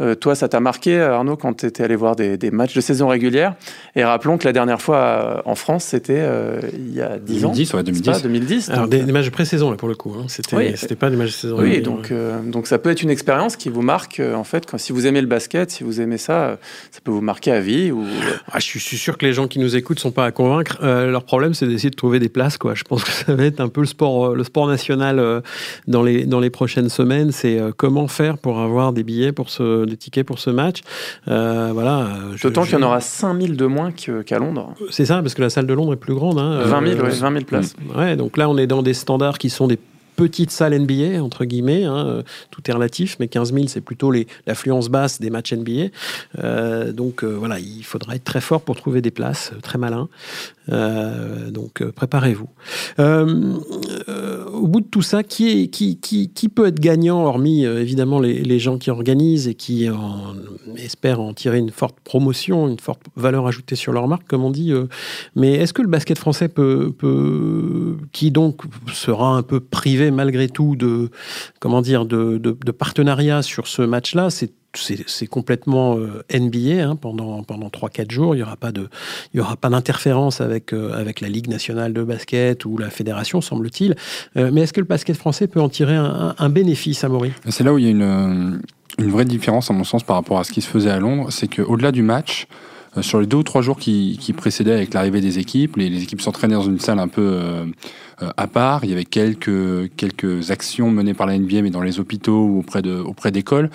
euh, 0.00 0.14
toi, 0.14 0.34
ça 0.34 0.48
t'a 0.48 0.60
marqué, 0.60 1.00
Arnaud, 1.00 1.36
quand 1.36 1.54
tu 1.54 1.66
étais 1.66 1.84
allé 1.84 1.96
voir 1.96 2.16
des, 2.16 2.36
des, 2.36 2.50
matchs 2.50 2.74
de 2.74 2.80
saison 2.80 3.08
régulière. 3.08 3.54
Et 3.94 4.04
rappelons 4.04 4.36
que 4.36 4.44
la 4.44 4.52
dernière 4.52 4.80
fois 4.80 4.96
euh, 4.96 5.42
en 5.44 5.54
France, 5.54 5.84
c'était 5.84 6.26
il 6.74 6.94
y 6.94 7.00
a 7.00 7.18
10 7.18 7.44
ans. 7.46 7.48
2010, 7.52 7.74
ouais, 7.74 7.82
2010. 7.82 8.10
Pas, 8.10 8.20
2010 8.20 8.70
Alors, 8.70 8.88
des, 8.88 9.02
matchs 9.04 9.26
de 9.26 9.30
pré-saison, 9.30 9.70
là, 9.70 9.76
pour 9.76 9.88
le 9.88 9.94
coup. 9.94 10.14
Hein. 10.18 10.26
C'était 10.28 10.76
c'était 10.76 10.96
pas 10.96 11.10
des 11.10 11.16
matchs 11.16 11.28
de 11.28 11.32
saison 11.32 11.56
Oui, 11.58 11.80
donc, 11.80 12.12
donc 12.44 12.66
ça 12.66 12.78
peut 12.78 12.90
être 12.90 13.02
une 13.02 13.10
expérience 13.10 13.56
qui 13.56 13.68
vous 13.68 13.82
marque, 13.82 14.20
en 14.20 14.44
fait, 14.44 14.66
quand, 14.66 14.78
si 14.78 14.92
vous 14.92 15.06
aimez 15.06 15.20
le 15.20 15.26
basket, 15.26 15.70
si 15.70 15.84
vous 15.84 16.00
aimez 16.00 16.18
ça, 16.18 16.58
ça 16.90 17.00
peut 17.02 17.10
vous 17.10 17.20
marquer 17.22 17.52
à 17.52 17.60
vie. 17.60 17.90
Ou... 17.90 18.04
Ah, 18.52 18.58
je 18.58 18.78
suis 18.78 18.98
sûr 18.98 19.16
que 19.18 19.25
les 19.26 19.32
gens 19.32 19.48
qui 19.48 19.58
nous 19.58 19.76
écoutent 19.76 20.00
sont 20.00 20.12
pas 20.12 20.24
à 20.24 20.30
convaincre. 20.30 20.78
leur 20.82 21.24
problème, 21.24 21.54
c'est 21.54 21.66
d'essayer 21.66 21.90
de 21.90 21.96
trouver 21.96 22.18
des 22.18 22.28
places. 22.28 22.58
Quoi. 22.58 22.74
Je 22.74 22.84
pense 22.84 23.04
que 23.04 23.10
ça 23.10 23.34
va 23.34 23.44
être 23.44 23.60
un 23.60 23.68
peu 23.68 23.80
le 23.80 23.86
sport, 23.86 24.34
le 24.34 24.44
sport 24.44 24.66
national 24.66 25.18
euh, 25.18 25.40
dans 25.86 26.02
les, 26.02 26.24
dans 26.24 26.40
les 26.40 26.50
prochaines 26.50 26.88
semaines. 26.88 27.32
C'est 27.32 27.58
euh, 27.58 27.72
comment 27.76 28.08
faire 28.08 28.38
pour 28.38 28.60
avoir 28.60 28.92
des 28.92 29.02
billets, 29.02 29.32
pour 29.32 29.50
ce, 29.50 29.84
des 29.84 29.96
tickets 29.96 30.26
pour 30.26 30.38
ce 30.38 30.50
match? 30.50 30.80
Euh, 31.28 31.70
voilà. 31.72 32.08
D'autant 32.42 32.62
qu'il 32.64 32.72
y 32.72 32.76
en 32.76 32.82
aura 32.82 33.00
5000 33.00 33.56
de 33.56 33.66
moins 33.66 33.92
qu'à 33.92 34.38
Londres. 34.38 34.74
C'est 34.90 35.06
ça, 35.06 35.22
parce 35.22 35.34
que 35.34 35.42
la 35.42 35.50
salle 35.50 35.66
de 35.66 35.74
Londres 35.74 35.92
est 35.92 35.96
plus 35.98 36.14
grande. 36.14 36.38
Hein. 36.38 36.60
20 36.64 36.86
000, 36.94 37.06
20 37.06 37.32
000 37.32 37.44
places. 37.44 37.74
Ouais, 37.96 38.16
donc 38.16 38.36
là, 38.36 38.48
on 38.48 38.56
est 38.56 38.66
dans 38.66 38.82
des 38.82 38.94
standards 38.94 39.38
qui 39.38 39.50
sont 39.50 39.66
des 39.66 39.78
petite 40.16 40.50
salle 40.50 40.76
NBA, 40.78 41.22
entre 41.22 41.44
guillemets, 41.44 41.84
hein, 41.84 42.06
euh, 42.06 42.22
tout 42.50 42.62
est 42.68 42.72
relatif, 42.72 43.16
mais 43.20 43.28
15 43.28 43.52
000, 43.52 43.66
c'est 43.68 43.80
plutôt 43.80 44.12
l'affluence 44.46 44.88
basse 44.88 45.20
des 45.20 45.30
matchs 45.30 45.52
NBA. 45.52 45.90
Euh, 46.38 46.92
donc 46.92 47.22
euh, 47.22 47.28
voilà, 47.28 47.60
il 47.60 47.84
faudra 47.84 48.16
être 48.16 48.24
très 48.24 48.40
fort 48.40 48.62
pour 48.62 48.76
trouver 48.76 49.02
des 49.02 49.10
places, 49.10 49.52
très 49.62 49.78
malin. 49.78 50.08
donc 50.68 51.84
préparez-vous. 51.94 52.48
Au 54.56 54.66
bout 54.66 54.80
de 54.80 54.86
tout 54.86 55.02
ça, 55.02 55.22
qui, 55.22 55.70
peut 56.54 56.66
être 56.66 56.80
gagnant, 56.80 57.24
hormis 57.24 57.64
évidemment 57.64 58.18
les, 58.18 58.58
gens 58.58 58.78
qui 58.78 58.90
organisent 58.90 59.48
et 59.48 59.54
qui 59.54 59.88
en, 59.90 60.34
espèrent 60.76 61.20
en 61.20 61.34
tirer 61.34 61.58
une 61.58 61.70
forte 61.70 61.96
promotion, 62.04 62.68
une 62.68 62.78
forte 62.78 63.02
valeur 63.16 63.46
ajoutée 63.46 63.76
sur 63.76 63.92
leur 63.92 64.08
marque, 64.08 64.26
comme 64.26 64.44
on 64.44 64.50
dit. 64.50 64.72
mais 65.34 65.54
est-ce 65.54 65.72
que 65.72 65.82
le 65.82 65.88
basket 65.88 66.18
français 66.18 66.48
peut, 66.48 66.92
peut, 66.96 67.96
qui 68.12 68.30
donc 68.30 68.62
sera 68.92 69.36
un 69.36 69.42
peu 69.42 69.60
privé 69.60 70.10
malgré 70.10 70.48
tout 70.48 70.76
de 70.76 71.10
comment 71.60 71.82
dire 71.82 72.06
de, 72.06 72.38
de, 72.38 72.72
partenariat 72.72 73.42
sur 73.42 73.66
ce 73.66 73.82
match-là. 73.82 74.30
C'est 74.30 74.52
c'est 74.78 75.26
complètement 75.26 75.96
euh, 75.98 76.22
NBA 76.32 76.82
hein, 76.82 76.96
pendant 76.96 77.42
pendant 77.42 77.70
trois 77.70 77.88
quatre 77.88 78.10
jours. 78.10 78.34
Il 78.34 78.38
y 78.38 78.42
aura 78.42 79.56
pas 79.56 79.70
d'interférence 79.70 80.40
avec 80.40 80.72
euh, 80.72 80.92
avec 80.92 81.20
la 81.20 81.28
Ligue 81.28 81.48
nationale 81.48 81.92
de 81.92 82.02
basket 82.02 82.64
ou 82.64 82.78
la 82.78 82.90
fédération 82.90 83.40
semble-t-il. 83.40 83.96
Euh, 84.36 84.50
mais 84.52 84.62
est-ce 84.62 84.72
que 84.72 84.80
le 84.80 84.86
basket 84.86 85.16
français 85.16 85.46
peut 85.46 85.60
en 85.60 85.68
tirer 85.68 85.96
un, 85.96 86.48
bénéfice, 86.48 87.04
Amaury? 87.04 87.32
C'est 87.48 87.64
là 87.64 87.72
où 87.72 87.78
il 87.78 87.84
y 87.84 87.88
a 87.88 87.90
une 87.90 88.60
une 88.98 89.10
vraie 89.10 89.26
différence, 89.26 89.68
en 89.70 89.74
mon 89.74 89.84
sens, 89.84 90.02
par 90.02 90.16
rapport 90.16 90.38
à 90.38 90.44
ce 90.44 90.52
qui 90.52 90.62
se 90.62 90.68
faisait 90.68 90.90
à 90.90 90.98
Londres, 90.98 91.30
c'est 91.30 91.54
qu'au-delà 91.54 91.92
du 91.92 92.02
match, 92.02 92.46
sur 93.02 93.20
les 93.20 93.26
deux 93.26 93.38
ou 93.38 93.42
trois 93.42 93.62
jours 93.62 93.78
qui, 93.78 94.18
qui 94.20 94.32
précédaient 94.32 94.72
avec 94.72 94.94
l'arrivée 94.94 95.20
des 95.20 95.38
équipes, 95.38 95.76
les, 95.76 95.88
les 95.88 96.02
équipes 96.02 96.20
s'entraînaient 96.20 96.54
dans 96.54 96.62
une 96.62 96.80
salle 96.80 96.98
un 96.98 97.08
peu 97.08 97.66
euh, 98.22 98.30
à 98.38 98.46
part. 98.46 98.84
Il 98.84 98.90
y 98.90 98.94
avait 98.94 99.04
quelques, 99.04 99.94
quelques 99.96 100.50
actions 100.50 100.90
menées 100.90 101.12
par 101.12 101.26
la 101.26 101.38
NBA, 101.38 101.60
mais 101.60 101.68
dans 101.68 101.82
les 101.82 102.00
hôpitaux 102.00 102.46
ou 102.46 102.58
auprès, 102.60 102.80
de, 102.80 102.98
auprès 102.98 103.30
d'écoles. 103.30 103.68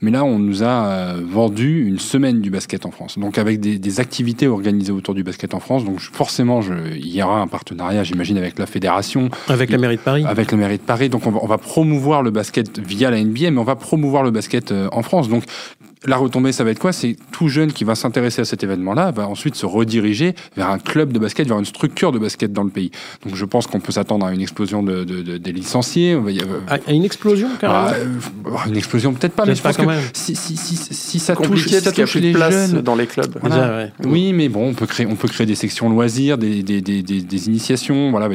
Mais 0.00 0.12
là, 0.12 0.24
on 0.24 0.38
nous 0.38 0.62
a 0.62 0.86
euh, 0.86 1.20
vendu 1.24 1.84
une 1.84 1.98
semaine 1.98 2.40
du 2.40 2.48
basket 2.48 2.86
en 2.86 2.92
France. 2.92 3.18
Donc 3.18 3.38
avec 3.38 3.58
des, 3.58 3.80
des 3.80 4.00
activités 4.00 4.46
organisées 4.46 4.92
autour 4.92 5.14
du 5.14 5.24
basket 5.24 5.52
en 5.52 5.58
France. 5.58 5.84
Donc 5.84 5.98
forcément, 5.98 6.60
je, 6.60 6.74
il 6.94 7.08
y 7.08 7.20
aura 7.24 7.40
un 7.40 7.48
partenariat, 7.48 8.04
j'imagine, 8.04 8.38
avec 8.38 8.60
la 8.60 8.66
fédération. 8.66 9.30
Avec 9.48 9.70
la 9.70 9.78
mairie 9.78 9.96
de 9.96 10.02
Paris. 10.02 10.24
Avec 10.24 10.52
la 10.52 10.58
mairie 10.58 10.78
de 10.78 10.82
Paris. 10.82 11.08
Donc 11.08 11.26
on 11.26 11.32
va, 11.32 11.40
on 11.42 11.48
va 11.48 11.58
promouvoir 11.58 12.22
le 12.22 12.30
basket 12.30 12.78
via 12.78 13.10
la 13.10 13.20
NBA, 13.20 13.50
mais 13.50 13.58
on 13.58 13.64
va 13.64 13.74
promouvoir 13.74 14.22
le 14.22 14.30
basket 14.30 14.70
euh, 14.70 14.88
en 14.92 15.02
France. 15.02 15.28
Donc 15.28 15.42
la 16.06 16.16
retombée, 16.16 16.52
ça 16.52 16.64
va 16.64 16.70
être 16.70 16.78
quoi? 16.78 16.92
C'est 16.92 17.16
tout 17.32 17.48
jeune 17.48 17.72
qui 17.72 17.84
va 17.84 17.94
s'intéresser 17.94 18.42
à 18.42 18.44
cet 18.44 18.62
événement-là, 18.62 19.10
va 19.10 19.28
ensuite 19.28 19.54
se 19.54 19.66
rediriger 19.66 20.34
vers 20.56 20.70
un 20.70 20.78
club 20.78 21.12
de 21.12 21.18
basket, 21.18 21.48
vers 21.48 21.58
une 21.58 21.64
structure 21.64 22.12
de 22.12 22.18
basket 22.18 22.52
dans 22.52 22.62
le 22.64 22.70
pays. 22.70 22.90
Donc 23.24 23.34
je 23.34 23.44
pense 23.44 23.66
qu'on 23.66 23.80
peut 23.80 23.92
s'attendre 23.92 24.26
à 24.26 24.32
une 24.32 24.40
explosion 24.40 24.82
de, 24.82 25.04
des 25.04 25.52
licenciés. 25.52 26.18
À 26.68 26.92
une 26.92 27.04
explosion, 27.04 27.48
carrément? 27.60 27.94
ah, 28.56 28.68
Une 28.68 28.76
explosion, 28.76 29.12
peut-être 29.12 29.34
pas, 29.34 29.44
mais 29.46 29.54
je 29.54 29.62
pense 29.62 29.76
que 29.76 29.82
si, 30.12 30.36
si, 30.36 30.56
si, 30.56 30.76
si, 30.76 31.18
ça 31.18 31.34
touche, 31.34 31.66
si 31.66 31.80
ça 31.80 31.92
touche 31.92 32.14
les 32.16 32.32
jeunes 32.32 32.80
dans 32.82 32.94
les 32.94 33.06
clubs. 33.06 33.38
Oui, 34.04 34.32
mais 34.32 34.48
bon, 34.48 34.68
on 34.68 34.74
peut 34.74 34.86
créer, 34.86 35.06
on 35.06 35.16
peut 35.16 35.28
créer 35.28 35.46
des 35.46 35.54
sections 35.54 35.88
loisirs, 35.88 36.38
des, 36.38 36.62
des, 36.62 36.80
des, 36.80 37.02
des 37.02 37.46
initiations. 37.48 38.10
Voilà, 38.10 38.28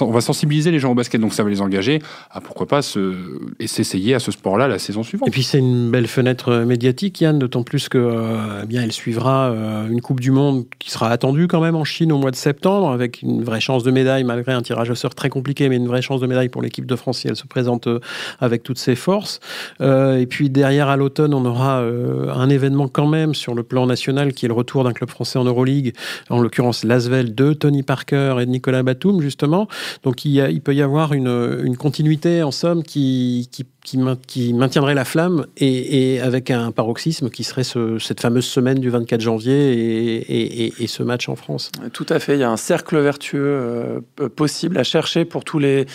on 0.00 0.10
va 0.10 0.20
sensibiliser 0.20 0.70
les 0.70 0.78
gens 0.78 0.92
au 0.92 0.94
basket, 0.94 1.20
donc 1.20 1.34
ça 1.34 1.42
va 1.42 1.50
les 1.50 1.60
engager 1.60 2.00
à 2.30 2.40
pourquoi 2.40 2.66
pas 2.66 2.82
se, 2.82 3.14
et 3.58 3.66
s'essayer 3.66 4.14
à 4.14 4.18
ce 4.18 4.30
sport-là 4.30 4.68
la 4.68 4.78
saison 4.78 5.02
suivante. 5.02 5.28
Et 5.28 5.30
puis 5.30 5.42
c'est 5.42 5.58
une 5.58 5.90
belle 5.90 6.06
fenêtre 6.06 6.64
médiatique 6.66 7.01
Yann, 7.08 7.38
d'autant 7.38 7.62
plus 7.62 7.88
que 7.88 7.98
euh, 7.98 8.62
eh 8.62 8.66
bien, 8.66 8.82
elle 8.82 8.92
suivra 8.92 9.50
euh, 9.50 9.88
une 9.88 10.00
Coupe 10.00 10.20
du 10.20 10.30
Monde 10.30 10.64
qui 10.78 10.90
sera 10.90 11.08
attendue 11.10 11.48
quand 11.48 11.60
même 11.60 11.74
en 11.74 11.84
Chine 11.84 12.12
au 12.12 12.18
mois 12.18 12.30
de 12.30 12.36
septembre, 12.36 12.90
avec 12.90 13.22
une 13.22 13.42
vraie 13.42 13.60
chance 13.60 13.82
de 13.82 13.90
médaille, 13.90 14.24
malgré 14.24 14.52
un 14.52 14.62
tirage 14.62 14.90
au 14.90 14.94
sort 14.94 15.14
très 15.14 15.28
compliqué, 15.28 15.68
mais 15.68 15.76
une 15.76 15.86
vraie 15.86 16.02
chance 16.02 16.20
de 16.20 16.26
médaille 16.26 16.48
pour 16.48 16.62
l'équipe 16.62 16.86
de 16.86 16.96
France 16.96 17.18
si 17.18 17.28
elle 17.28 17.36
se 17.36 17.46
présente 17.46 17.86
euh, 17.86 18.00
avec 18.40 18.62
toutes 18.62 18.78
ses 18.78 18.94
forces. 18.94 19.40
et 19.80 20.26
puis 20.28 20.50
derrière, 20.50 20.88
à 20.88 20.96
l'automne, 20.96 21.34
on 21.34 21.44
aura 21.44 21.78
un 21.78 22.48
événement 22.48 22.88
quand 22.88 23.06
même 23.06 23.34
sur 23.34 23.54
le 23.54 23.62
plan 23.62 23.86
national, 23.86 24.32
qui 24.32 24.44
est 24.44 24.48
le 24.48 24.54
retour 24.54 24.84
d'un 24.84 24.92
club 24.92 25.10
français 25.10 25.38
en 25.38 25.44
Euroleague, 25.44 25.94
en 26.30 26.40
l'occurrence 26.40 26.84
Lasvel 26.84 27.34
de 27.34 27.52
Tony 27.52 27.82
Parker 27.82 28.36
et 28.40 28.46
de 28.46 28.50
Nicolas 28.50 28.82
Batum, 28.82 29.20
justement. 29.20 29.68
Donc 30.02 30.24
il, 30.24 30.36
il 30.36 30.60
peut 30.60 30.74
y 30.74 30.82
avoir 30.82 31.12
une, 31.12 31.60
une 31.64 31.76
continuité, 31.76 32.42
en 32.42 32.50
somme, 32.50 32.82
qui, 32.82 33.48
qui 33.50 33.64
qui, 33.84 34.52
maintiendrait 34.52 34.94
la 34.94 35.04
flamme 35.04 35.46
et, 35.56 36.20
avec 36.20 36.50
un 36.50 36.70
paroxysme 36.70 37.30
qui 37.30 37.42
serait 37.42 37.64
ce, 37.64 37.98
cette 37.98 38.20
fameuse 38.20 38.44
semaine 38.44 38.78
du 38.78 38.90
24 38.90 39.20
janvier 39.20 40.82
et, 40.82 40.86
ce 40.86 41.02
match 41.02 41.28
en 41.28 41.36
France. 41.36 41.70
Tout 41.92 42.06
à 42.10 42.18
fait, 42.18 42.34
il 42.34 42.40
y 42.40 42.44
a 42.44 42.50
un 42.50 42.56
cercle 42.56 42.98
vertueux 42.98 43.40
euh, 43.40 44.00
possible 44.28 44.76
à 44.78 44.84
chercher 44.84 45.24
pour 45.24 45.44
tous 45.44 45.58
les, 45.58 45.86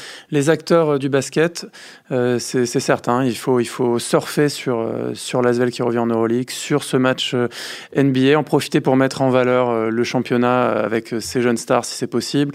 acteurs 0.49 0.99
du 0.99 1.09
basket. 1.09 1.67
Euh, 2.11 2.39
c'est 2.39 2.65
certain, 2.65 3.23
il 3.23 3.35
faut, 3.35 3.99
surfer 3.99 4.49
sur, 4.49 4.79
euh, 4.79 5.13
sur 5.13 5.41
qui 5.71 5.81
revient 5.81 5.99
en 5.99 6.07
Euroleague, 6.07 6.49
sur 6.49 6.83
ce 6.83 6.97
match 6.97 7.33
euh, 7.33 7.47
NBA, 7.95 8.37
en 8.37 8.43
profiter 8.43 8.81
pour 8.81 8.95
mettre 8.95 9.21
en 9.21 9.29
valeur 9.29 9.89
le 9.89 10.03
championnat 10.03 10.67
avec 10.67 11.15
ces 11.19 11.41
jeunes 11.41 11.57
stars 11.57 11.85
si 11.85 11.95
c'est 11.95 12.07
possible. 12.07 12.53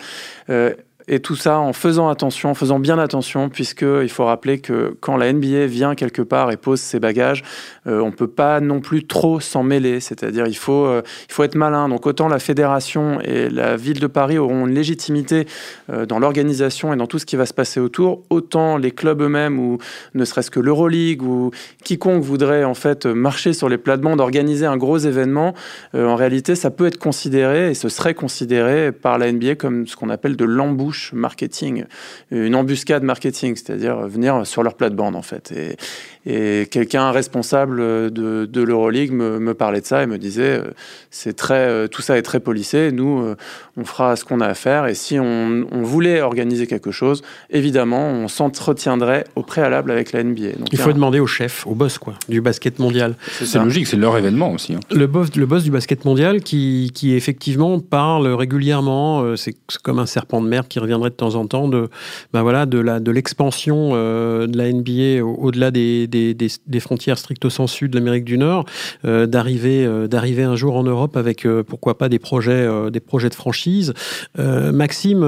Et 1.09 1.21
tout 1.21 1.35
ça 1.35 1.59
en 1.59 1.73
faisant 1.73 2.09
attention, 2.09 2.51
en 2.51 2.55
faisant 2.55 2.79
bien 2.79 2.99
attention, 2.99 3.49
puisqu'il 3.49 4.09
faut 4.09 4.25
rappeler 4.25 4.61
que 4.61 4.97
quand 5.01 5.17
la 5.17 5.33
NBA 5.33 5.67
vient 5.67 5.95
quelque 5.95 6.23
part 6.23 6.51
et 6.51 6.57
pose 6.57 6.81
ses 6.81 7.01
bagages, 7.01 7.43
euh, 7.87 8.01
on 8.01 8.07
ne 8.07 8.13
peut 8.13 8.29
pas 8.29 8.61
non 8.61 8.81
plus 8.81 9.05
trop 9.05 9.41
s'en 9.41 9.63
mêler. 9.63 10.01
C'est-à-dire 10.01 10.47
il 10.47 10.57
faut, 10.57 10.87
euh, 10.87 11.03
faut 11.29 11.43
être 11.43 11.57
malin. 11.57 11.89
Donc 11.89 12.07
autant 12.07 12.29
la 12.29 12.39
fédération 12.39 13.21
et 13.21 13.51
la 13.51 13.77
ville 13.77 14.01
de 14.01 14.07
Paris 14.07 14.39
auront 14.39 14.67
une 14.67 14.75
légitimité 14.75 15.47
euh, 15.91 16.07
dans 16.07 16.19
l'organisation 16.19 16.93
et 16.93 16.97
dans 16.97 17.07
tout 17.07 17.19
ce 17.19 17.27
qui 17.27 17.37
va 17.37 17.47
se 17.47 17.55
passer 17.55 17.81
autour, 17.81 18.23
autant 18.31 18.77
les 18.77 18.93
clubs 18.93 19.21
eux-mêmes, 19.21 19.59
ou 19.59 19.79
ne 20.15 20.25
serait-ce 20.25 20.51
que 20.51 20.61
l'Euroleague, 20.61 21.23
ou 21.23 21.51
quiconque 21.83 22.23
voudrait 22.23 22.65
en 22.65 22.75
fait 22.75 23.07
marcher 23.07 23.53
sur 23.53 23.69
les 23.69 23.79
plates-bandes, 23.79 24.21
organiser 24.21 24.67
un 24.67 24.77
gros 24.77 24.99
événement, 24.99 25.55
en 25.95 26.17
réalité 26.17 26.55
ça 26.55 26.71
peut 26.71 26.87
être 26.87 26.99
considéré, 26.99 27.71
et 27.71 27.75
ce 27.75 27.89
serait 27.89 28.15
considéré 28.15 28.93
par 28.93 29.19
la 29.19 29.33
NBA 29.33 29.57
comme 29.57 29.87
ce 29.87 29.97
qu'on 29.97 30.11
appelle 30.11 30.37
de 30.37 30.45
l'embouche 30.45 30.92
marketing, 31.13 31.85
une 32.31 32.55
embuscade 32.55 33.03
marketing, 33.03 33.57
c'est-à-dire 33.57 33.97
venir 34.09 34.47
sur 34.47 34.63
leur 34.63 34.75
plate-bande 34.75 35.17
en 35.17 35.23
fait. 35.23 35.53
Et, 35.53 35.77
et 36.25 36.67
quelqu'un 36.71 37.11
responsable 37.11 37.79
de, 38.13 38.47
de 38.47 38.63
l'Euroleague 38.63 39.11
me, 39.11 39.41
me, 39.41 39.55
parlait 39.55 39.81
de 39.81 39.87
ça 39.87 40.05
et 40.05 40.07
me 40.07 40.19
disait 40.19 40.61
euh, 40.61 40.71
c'est 41.11 41.35
très, 41.35 41.67
euh, 41.67 41.89
tout 41.89 42.01
ça 42.01 42.17
est 42.17 42.23
très 42.23 42.39
policé. 42.39 42.93
Nous, 42.93 43.21
euh, 43.21 43.37
on 43.77 43.85
fera 43.85 44.15
ce 44.15 44.25
qu'on 44.25 44.41
a 44.41 44.47
à 44.47 44.55
faire. 44.55 44.87
Et 44.87 44.95
si 44.95 45.19
on, 45.19 45.67
on, 45.73 45.83
voulait 45.83 46.21
organiser 46.21 46.69
quelque 46.69 46.93
chose, 46.93 47.23
évidemment, 47.51 48.07
on 48.09 48.29
s'entretiendrait 48.29 49.25
au 49.35 49.43
préalable 49.43 49.91
avec 49.91 50.13
la 50.13 50.23
NBA. 50.23 50.53
Donc, 50.59 50.69
il 50.71 50.79
faut 50.79 50.93
demander 50.93 51.19
au 51.19 51.27
chef, 51.27 51.67
au 51.67 51.75
boss 51.75 51.99
quoi, 51.99 52.15
du 52.29 52.41
basket 52.41 52.79
mondial. 52.79 53.17
C'est 53.29 53.59
logique, 53.59 53.89
c'est 53.89 53.97
leur 53.97 54.17
événement 54.17 54.53
aussi. 54.53 54.75
Hein. 54.75 54.81
Le, 54.93 55.09
boss, 55.09 55.35
le 55.35 55.47
boss 55.47 55.65
du 55.65 55.73
basket 55.73 56.05
mondial 56.05 56.41
qui, 56.41 56.93
qui 56.95 57.15
effectivement 57.15 57.81
parle 57.81 58.29
régulièrement, 58.29 59.37
c'est 59.37 59.55
comme 59.83 59.99
un 59.99 60.07
serpent 60.07 60.41
de 60.41 60.47
mer 60.47 60.69
qui 60.69 60.79
reviendrait 60.83 61.11
de 61.11 61.15
temps 61.15 61.35
en 61.35 61.47
temps 61.47 61.69
de, 61.69 61.89
ben 62.33 62.43
voilà, 62.43 62.67
de 62.67 62.79
la 62.79 63.01
de 63.01 63.11
l'expansion 63.11 63.91
euh, 63.93 64.47
de 64.47 64.57
la 64.57 64.73
NBA 64.73 65.25
au-delà 65.25 65.71
des, 65.71 66.07
des, 66.07 66.35
des, 66.35 66.81
frontières 66.81 67.19
stricto 67.19 67.51
sensu 67.51 67.89
de 67.89 67.97
l'Amérique 67.97 68.25
du 68.25 68.39
Nord, 68.39 68.65
euh, 69.05 69.27
d'arriver 69.27 69.85
euh, 69.85 70.09
d'arriver 70.09 70.43
un 70.43 70.57
jour 70.57 70.77
en 70.77 70.83
Europe 70.83 71.17
avec 71.17 71.47
pourquoi 71.67 71.99
pas 71.99 72.09
des 72.09 72.19
projets 72.19 72.69
des 72.91 73.01
projets 73.01 73.29
de 73.29 73.35
franchise. 73.35 73.95
Maxime, 74.37 75.21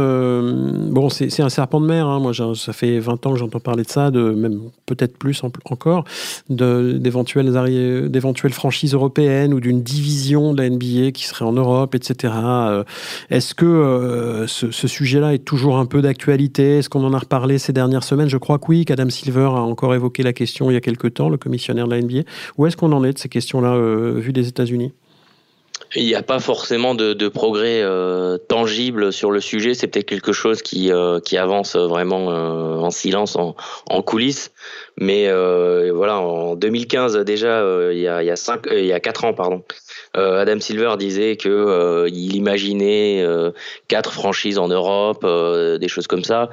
bon 0.91 1.09
c'est 1.09 1.43
un 1.43 1.49
serpent 1.49 1.81
de 1.81 1.87
mer. 1.87 2.07
Hein. 2.07 2.21
moi 2.21 2.33
ça 2.55 2.73
fait 2.73 2.99
20 2.99 3.27
ans 3.27 3.33
que 3.33 3.39
j'entends 3.39 3.61
parler 3.61 3.85
de 3.85 3.89
ça, 3.89 4.11
de 4.11 4.31
même 4.31 4.61
peut-être 4.87 5.17
plus 5.17 5.43
encore 5.65 6.05
d'éventuelles 6.49 8.11
d'éventuelles 8.11 8.53
franchises 8.53 8.95
européennes 8.95 9.55
ou 9.55 9.61
d'une 9.61 9.83
division 9.83 10.55
de 10.55 10.63
la 10.63 10.71
NBA 10.71 11.13
qui 11.13 11.25
serait 11.27 11.45
en 11.45 11.53
Europe, 11.53 11.95
etc. 11.95 12.35
Est-ce 13.31 13.55
que 13.55 14.45
ce, 14.47 14.71
ce 14.71 14.89
sujet-là 14.89 15.35
est 15.35 15.44
toujours 15.45 15.79
un 15.79 15.87
peu 15.87 16.03
d'actualité. 16.03 16.79
Est-ce 16.79 16.89
qu'on 16.89 17.05
en 17.05 17.13
a 17.13 17.19
reparlé 17.19 17.59
ces 17.59 17.73
dernières 17.73 18.05
semaines? 18.05 18.29
Je 18.29 18.37
crois 18.37 18.59
que 18.59 18.67
oui, 18.69 18.85
qu'Adam 18.85 19.11
Silver 19.11 19.45
a 19.47 19.61
encore 19.61 19.95
évoqué 19.95 20.23
la 20.23 20.33
question 20.33 20.71
il 20.71 20.75
y 20.75 20.77
a 20.77 20.81
quelques 20.81 21.15
temps, 21.15 21.29
le 21.29 21.37
commissionnaire 21.37 21.87
de 21.87 21.95
la 21.95 22.01
NBA. 22.01 22.23
Où 22.59 22.67
est-ce 22.67 22.77
qu'on 22.77 22.93
en 22.93 23.05
est 23.05 23.13
de 23.13 23.19
ces 23.19 23.29
questions-là, 23.29 23.75
euh, 23.75 24.19
vues 24.19 24.33
des 24.33 24.49
États-Unis? 24.49 24.93
Il 25.97 26.05
n'y 26.07 26.15
a 26.15 26.23
pas 26.23 26.41
forcément 26.41 26.95
de, 26.95 27.13
de 27.13 27.29
progrès 27.29 27.81
euh, 27.83 28.37
tangible 28.37 29.13
sur 29.13 29.31
le 29.31 29.41
sujet. 29.41 29.75
C'est 29.75 29.87
peut-être 29.87 30.07
quelque 30.07 30.33
chose 30.33 30.63
qui, 30.63 30.93
euh, 30.93 31.21
qui 31.21 31.37
avance 31.39 31.77
vraiment 31.77 32.31
euh, 32.31 32.77
en 32.79 32.91
silence, 32.91 33.37
en, 33.37 33.55
en 33.89 34.03
coulisses. 34.03 34.51
Mais 34.99 35.29
euh, 35.29 35.93
voilà, 35.95 36.19
en 36.19 36.57
2015 36.57 37.19
déjà, 37.19 37.65
il 37.93 37.99
y 37.99 38.09
a 38.09 38.23
il 38.23 38.27
y 38.27 38.31
a 38.31 38.37
cinq, 38.37 38.67
il 38.71 38.87
y 38.87 38.93
a 38.93 39.01
quatre 39.01 39.25
ans 39.25 39.35
pardon, 39.35 39.65
Adam 40.15 40.61
Silver 40.61 40.95
disait 40.99 41.37
que 41.37 42.07
il 42.09 42.37
imaginait 42.37 43.27
quatre 43.89 44.13
franchises 44.13 44.59
en 44.59 44.69
Europe, 44.69 45.27
des 45.81 45.89
choses 45.89 46.07
comme 46.07 46.23
ça. 46.23 46.51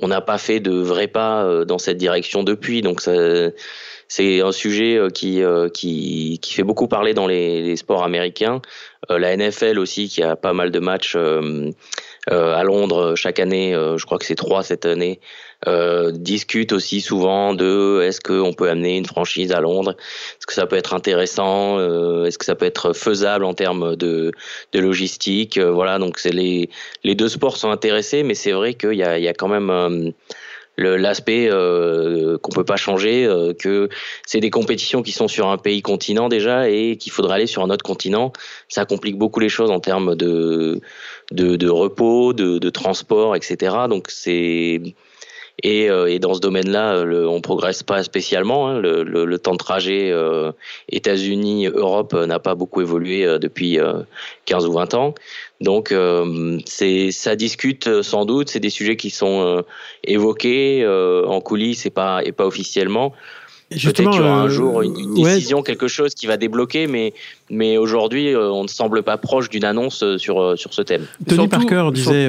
On 0.00 0.06
n'a 0.06 0.20
pas 0.20 0.38
fait 0.38 0.60
de 0.60 0.70
vrais 0.70 1.08
pas 1.08 1.64
dans 1.64 1.78
cette 1.78 1.96
direction 1.96 2.44
depuis, 2.44 2.80
donc 2.80 3.00
ça 3.00 3.12
c'est 4.10 4.40
un 4.40 4.50
sujet 4.50 4.96
euh, 4.96 5.08
qui, 5.08 5.40
euh, 5.40 5.68
qui, 5.68 6.40
qui, 6.42 6.52
fait 6.52 6.64
beaucoup 6.64 6.88
parler 6.88 7.14
dans 7.14 7.28
les, 7.28 7.62
les 7.62 7.76
sports 7.76 8.02
américains. 8.02 8.60
Euh, 9.08 9.20
la 9.20 9.36
NFL 9.36 9.78
aussi, 9.78 10.08
qui 10.08 10.20
a 10.24 10.34
pas 10.34 10.52
mal 10.52 10.72
de 10.72 10.80
matchs 10.80 11.16
à 11.16 12.64
Londres 12.64 13.14
chaque 13.14 13.38
année, 13.38 13.72
je 13.72 14.04
crois 14.04 14.18
que 14.18 14.24
c'est 14.24 14.34
trois 14.34 14.62
cette 14.62 14.84
année, 14.84 15.20
discute 16.12 16.72
aussi 16.72 17.00
souvent 17.00 17.54
de 17.54 18.02
est-ce 18.02 18.20
qu'on 18.20 18.52
peut 18.52 18.68
amener 18.68 18.98
une 18.98 19.06
franchise 19.06 19.52
à 19.52 19.60
Londres, 19.60 19.96
est-ce 20.38 20.46
que 20.46 20.52
ça 20.52 20.66
peut 20.66 20.76
être 20.76 20.94
intéressant, 20.94 21.78
est-ce 22.24 22.36
que 22.38 22.44
ça 22.44 22.54
peut 22.54 22.66
être 22.66 22.92
faisable 22.92 23.44
en 23.44 23.54
termes 23.54 23.96
de, 23.96 24.32
de 24.72 24.78
logistique? 24.78 25.58
voilà, 25.58 25.98
donc 25.98 26.18
c'est 26.18 26.32
les, 26.32 26.68
les 27.04 27.14
deux 27.14 27.28
sports 27.28 27.56
sont 27.56 27.70
intéressés, 27.70 28.22
mais 28.22 28.34
c'est 28.34 28.52
vrai 28.52 28.74
qu'il 28.74 28.94
y 28.94 29.02
a, 29.02 29.18
il 29.18 29.24
y 29.24 29.28
a 29.28 29.34
quand 29.34 29.48
même 29.48 30.12
l'aspect 30.80 31.48
euh, 31.50 32.38
qu'on 32.38 32.52
peut 32.52 32.64
pas 32.64 32.76
changer, 32.76 33.24
euh, 33.24 33.52
que 33.52 33.88
c'est 34.26 34.40
des 34.40 34.50
compétitions 34.50 35.02
qui 35.02 35.12
sont 35.12 35.28
sur 35.28 35.48
un 35.48 35.58
pays 35.58 35.82
continent 35.82 36.28
déjà 36.28 36.68
et 36.68 36.96
qu'il 36.96 37.12
faudrait 37.12 37.36
aller 37.36 37.46
sur 37.46 37.62
un 37.62 37.70
autre 37.70 37.84
continent. 37.84 38.32
Ça 38.68 38.84
complique 38.84 39.18
beaucoup 39.18 39.40
les 39.40 39.48
choses 39.48 39.70
en 39.70 39.80
termes 39.80 40.14
de 40.14 40.80
de, 41.32 41.68
repos, 41.68 42.32
de, 42.32 42.70
transport, 42.70 43.36
etc. 43.36 43.76
Donc 43.88 44.06
c'est 44.10 44.80
et, 45.62 45.90
euh, 45.90 46.06
et, 46.10 46.18
dans 46.18 46.32
ce 46.32 46.40
domaine-là, 46.40 47.04
on 47.04 47.40
progresse 47.42 47.82
pas 47.82 48.02
spécialement. 48.02 48.68
Hein. 48.68 48.80
Le, 48.80 49.38
temps 49.38 49.52
de 49.52 49.58
trajet 49.58 50.10
euh, 50.10 50.52
États-Unis-Europe 50.88 52.14
n'a 52.14 52.38
pas 52.38 52.54
beaucoup 52.54 52.80
évolué 52.80 53.26
depuis 53.38 53.78
15 54.46 54.66
ou 54.66 54.72
20 54.72 54.94
ans. 54.94 55.14
Donc, 55.60 55.94
c'est 56.64 57.10
ça 57.10 57.36
discute 57.36 58.02
sans 58.02 58.24
doute. 58.24 58.48
C'est 58.48 58.60
des 58.60 58.70
sujets 58.70 58.96
qui 58.96 59.10
sont 59.10 59.62
évoqués 60.04 60.86
en 60.86 61.40
coulisses 61.40 61.84
et 61.86 61.90
pas 61.90 62.22
et 62.24 62.32
pas 62.32 62.46
officiellement. 62.46 63.12
Peut-être 63.70 64.10
qu'il 64.10 64.20
y 64.20 64.24
aura 64.24 64.40
un 64.40 64.48
jour 64.48 64.82
une, 64.82 65.14
décision, 65.14 65.62
quelque 65.62 65.86
chose 65.86 66.14
qui 66.14 66.26
va 66.26 66.36
débloquer, 66.36 66.88
mais 66.88 67.14
mais 67.50 67.76
aujourd'hui, 67.76 68.34
euh, 68.34 68.48
on 68.50 68.62
ne 68.62 68.68
semble 68.68 69.02
pas 69.02 69.18
proche 69.18 69.48
d'une 69.48 69.64
annonce 69.64 70.02
euh, 70.02 70.18
sur, 70.18 70.40
euh, 70.40 70.56
sur 70.56 70.72
ce 70.72 70.82
thème. 70.82 71.02
Tony 71.28 71.48
Parker 71.48 71.88
disait. 71.92 72.28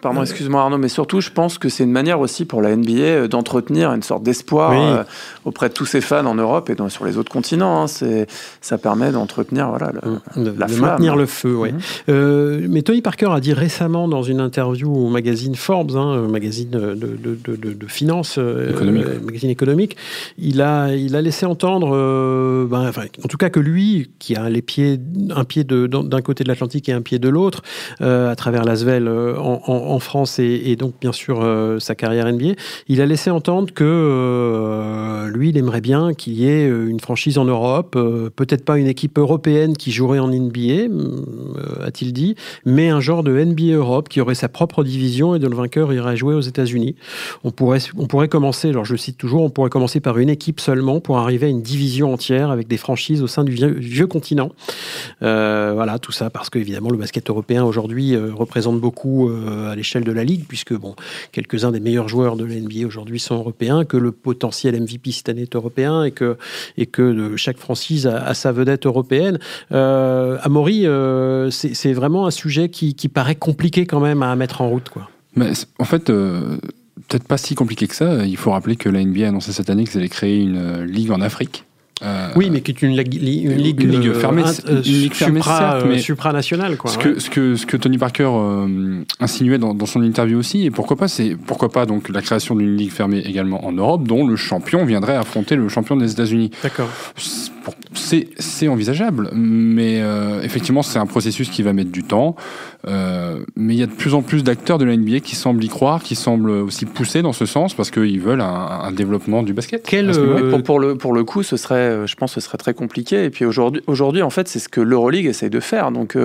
pardon, 0.00 0.22
excuse-moi 0.22 0.62
Arnaud, 0.62 0.78
mais 0.78 0.88
surtout, 0.88 1.20
je 1.20 1.30
pense 1.30 1.58
que 1.58 1.68
c'est 1.68 1.84
une 1.84 1.92
manière 1.92 2.20
aussi 2.20 2.44
pour 2.44 2.62
la 2.62 2.74
NBA 2.74 3.28
d'entretenir 3.28 3.92
une 3.92 4.02
sorte 4.02 4.22
d'espoir 4.22 5.04
auprès 5.44 5.68
de 5.68 5.74
tous 5.74 5.86
ses 5.86 6.00
fans 6.00 6.26
en 6.26 6.34
Europe 6.34 6.70
et 6.70 6.76
sur 6.88 7.04
les 7.04 7.18
autres 7.18 7.30
continents. 7.30 7.82
Hein. 7.82 7.86
C'est, 7.86 8.26
ça 8.60 8.78
permet 8.78 9.12
d'entretenir 9.12 9.68
voilà, 9.68 9.92
le, 9.92 10.42
de, 10.42 10.58
la 10.58 10.66
maintenir 10.66 11.16
le 11.16 11.26
feu. 11.26 11.54
Ouais. 11.54 11.72
Mhm. 12.08 12.66
mais 12.68 12.82
Tony 12.82 13.02
Parker 13.02 13.28
a 13.30 13.40
dit 13.40 13.52
récemment 13.52 14.08
dans 14.08 14.22
une 14.22 14.40
interview 14.40 14.92
au 14.92 15.08
magazine 15.08 15.54
Forbes, 15.54 15.96
hein, 15.96 16.26
magazine 16.28 16.70
de, 16.70 16.94
de, 16.94 17.36
de, 17.44 17.72
de 17.72 17.86
finance, 17.86 18.38
magazine 18.38 19.50
économique, 19.50 19.96
il 20.38 20.62
a, 20.62 20.94
il 20.94 21.14
a 21.14 21.20
laissé 21.20 21.46
entendre, 21.46 21.90
ben, 22.68 22.88
enfin, 22.88 23.04
en 23.22 23.28
tout 23.28 23.36
cas 23.36 23.50
que 23.50 23.60
lui, 23.60 24.10
qui 24.18 24.34
a 24.34 24.48
les 24.48 24.61
pieds, 24.62 24.98
un 25.30 25.44
pied 25.44 25.64
d'un 25.64 26.20
côté 26.22 26.44
de 26.44 26.48
l'Atlantique 26.48 26.88
et 26.88 26.92
un 26.92 27.02
pied 27.02 27.18
de 27.18 27.28
l'autre, 27.28 27.62
euh, 28.00 28.30
à 28.30 28.36
travers 28.36 28.64
l'Asvel 28.64 29.08
euh, 29.08 29.36
en, 29.38 29.98
France 29.98 30.38
et, 30.38 30.76
donc 30.76 30.94
bien 31.00 31.12
sûr 31.12 31.40
euh, 31.42 31.78
sa 31.78 31.94
carrière 31.94 32.30
NBA. 32.32 32.54
Il 32.88 33.00
a 33.00 33.06
laissé 33.06 33.30
entendre 33.30 33.72
que 33.72 35.28
lui, 35.32 35.50
il 35.50 35.56
aimerait 35.56 35.80
bien 35.80 36.14
qu'il 36.14 36.34
y 36.34 36.48
ait 36.48 36.66
une 36.66 37.00
franchise 37.00 37.38
en 37.38 37.44
Europe, 37.44 37.92
peut-être 38.36 38.64
pas 38.64 38.78
une 38.78 38.86
équipe 38.86 39.18
européenne 39.18 39.76
qui 39.76 39.92
jouerait 39.92 40.18
en 40.18 40.28
NBA, 40.28 40.88
a-t-il 41.84 42.12
dit, 42.12 42.34
mais 42.64 42.88
un 42.88 43.00
genre 43.00 43.22
de 43.22 43.32
NBA 43.32 43.74
Europe 43.74 44.08
qui 44.08 44.20
aurait 44.20 44.34
sa 44.34 44.48
propre 44.48 44.84
division 44.84 45.34
et 45.34 45.38
dont 45.38 45.48
le 45.48 45.56
vainqueur 45.56 45.92
irait 45.92 46.16
jouer 46.16 46.34
aux 46.34 46.40
États-Unis. 46.40 46.96
On 47.44 47.50
pourrait, 47.50 47.80
on 47.96 48.06
pourrait 48.06 48.28
commencer, 48.28 48.68
alors 48.68 48.84
je 48.84 48.96
cite 48.96 49.18
toujours, 49.18 49.42
on 49.42 49.50
pourrait 49.50 49.70
commencer 49.70 50.00
par 50.00 50.18
une 50.18 50.30
équipe 50.30 50.60
seulement 50.60 51.00
pour 51.00 51.18
arriver 51.18 51.46
à 51.46 51.50
une 51.50 51.62
division 51.62 52.12
entière 52.12 52.50
avec 52.50 52.68
des 52.68 52.76
franchises 52.76 53.22
au 53.22 53.26
sein 53.26 53.44
du 53.44 53.52
vieux 53.52 54.06
continent. 54.06 54.51
Euh, 55.22 55.72
voilà, 55.74 55.98
tout 55.98 56.12
ça 56.12 56.30
parce 56.30 56.50
que 56.50 56.58
évidemment 56.58 56.90
le 56.90 56.96
basket 56.96 57.28
européen 57.30 57.64
aujourd'hui 57.64 58.14
euh, 58.14 58.32
représente 58.32 58.80
beaucoup 58.80 59.28
euh, 59.28 59.70
à 59.70 59.76
l'échelle 59.76 60.04
de 60.04 60.12
la 60.12 60.24
ligue, 60.24 60.44
puisque 60.48 60.74
bon, 60.74 60.94
quelques-uns 61.32 61.70
des 61.70 61.80
meilleurs 61.80 62.08
joueurs 62.08 62.36
de 62.36 62.44
la 62.44 62.54
NBA 62.54 62.86
aujourd'hui 62.86 63.20
sont 63.20 63.36
européens, 63.36 63.84
que 63.84 63.96
le 63.96 64.12
potentiel 64.12 64.80
MVP 64.80 65.12
cette 65.12 65.28
année 65.28 65.42
est 65.42 65.54
européen 65.54 66.04
et 66.04 66.10
que, 66.10 66.36
et 66.76 66.86
que 66.86 67.36
chaque 67.36 67.58
franchise 67.58 68.06
a, 68.06 68.34
sa 68.34 68.52
vedette 68.52 68.86
européenne. 68.86 69.38
Amaury, 69.70 70.86
c'est 71.50 71.92
vraiment 71.92 72.26
un 72.26 72.30
sujet 72.30 72.68
qui, 72.68 72.94
qui, 72.94 73.08
paraît 73.08 73.34
compliqué 73.34 73.86
quand 73.86 74.00
même 74.00 74.22
à 74.22 74.34
mettre 74.36 74.60
en 74.60 74.68
route. 74.68 74.88
Quoi. 74.88 75.08
Mais 75.36 75.52
en 75.78 75.84
fait, 75.84 76.06
peut-être 76.06 77.26
pas 77.26 77.38
si 77.38 77.54
compliqué 77.54 77.86
que 77.86 77.94
ça. 77.94 78.24
Il 78.24 78.36
faut 78.36 78.50
rappeler 78.50 78.76
que 78.76 78.88
la 78.88 79.04
NBA 79.04 79.24
a 79.24 79.28
annoncé 79.28 79.52
cette 79.52 79.70
année 79.70 79.84
qu'ils 79.84 79.98
allaient 79.98 80.08
créer 80.08 80.40
une 80.40 80.82
ligue 80.82 81.10
en 81.10 81.20
Afrique. 81.20 81.64
Euh, 82.02 82.28
oui, 82.34 82.50
mais 82.50 82.60
qui 82.62 82.72
est 82.72 82.82
une, 82.82 82.96
ligue, 82.96 83.14
une 83.14 83.52
ligue, 83.52 84.12
fermée, 84.12 84.42
une 84.68 84.80
ligue 84.80 85.14
fermée 85.14 85.40
supra, 85.40 85.58
certes, 85.58 85.86
mais 85.88 85.98
supranationale. 85.98 86.76
Quoi, 86.76 86.90
ce, 86.90 86.98
que, 86.98 87.20
ce, 87.20 87.30
que, 87.30 87.54
ce 87.54 87.64
que 87.64 87.76
Tony 87.76 87.98
Parker 87.98 88.28
euh, 88.28 89.02
insinuait 89.20 89.58
dans, 89.58 89.72
dans, 89.72 89.86
son 89.86 90.02
interview 90.02 90.38
aussi, 90.38 90.64
et 90.64 90.70
pourquoi 90.70 90.96
pas, 90.96 91.08
c'est 91.08 91.36
pourquoi 91.46 91.70
pas 91.70 91.86
donc 91.86 92.08
la 92.08 92.20
création 92.20 92.56
d'une 92.56 92.76
ligue 92.76 92.90
fermée 92.90 93.18
également 93.18 93.64
en 93.64 93.72
Europe, 93.72 94.06
dont 94.06 94.26
le 94.26 94.36
champion 94.36 94.84
viendrait 94.84 95.16
affronter 95.16 95.54
le 95.54 95.68
champion 95.68 95.96
des 95.96 96.10
États-Unis. 96.10 96.50
D'accord. 96.62 96.88
C'est 97.94 98.68
envisageable, 98.68 99.30
mais 99.34 100.00
euh, 100.00 100.42
effectivement, 100.42 100.82
c'est 100.82 100.98
un 100.98 101.06
processus 101.06 101.48
qui 101.50 101.62
va 101.62 101.72
mettre 101.72 101.90
du 101.90 102.02
temps. 102.02 102.36
Euh, 102.88 103.44
mais 103.54 103.74
il 103.74 103.80
y 103.80 103.82
a 103.82 103.86
de 103.86 103.92
plus 103.92 104.14
en 104.14 104.22
plus 104.22 104.42
d'acteurs 104.42 104.78
de 104.78 104.84
la 104.84 104.96
NBA 104.96 105.20
qui 105.20 105.36
semblent 105.36 105.62
y 105.62 105.68
croire, 105.68 106.02
qui 106.02 106.16
semblent 106.16 106.50
aussi 106.50 106.84
pousser 106.84 107.22
dans 107.22 107.32
ce 107.32 107.46
sens 107.46 107.74
parce 107.74 107.92
qu'ils 107.92 108.20
veulent 108.20 108.40
un, 108.40 108.80
un, 108.84 108.92
développement 108.92 109.44
du 109.44 109.52
basket. 109.52 109.84
Quel, 109.86 110.10
euh, 110.10 110.50
pour, 110.50 110.62
pour, 110.62 110.80
le, 110.80 110.96
pour 110.96 111.12
le 111.12 111.22
coup, 111.22 111.44
ce 111.44 111.56
serait, 111.56 112.06
je 112.06 112.16
pense, 112.16 112.34
que 112.34 112.40
ce 112.40 112.46
serait 112.46 112.58
très 112.58 112.74
compliqué. 112.74 113.24
Et 113.24 113.30
puis 113.30 113.44
aujourd'hui, 113.44 113.82
aujourd'hui 113.86 114.22
en 114.22 114.30
fait, 114.30 114.48
c'est 114.48 114.58
ce 114.58 114.68
que 114.68 114.80
l'Euroleague 114.80 115.26
essaye 115.26 115.50
de 115.50 115.60
faire. 115.60 115.92
Donc, 115.92 116.18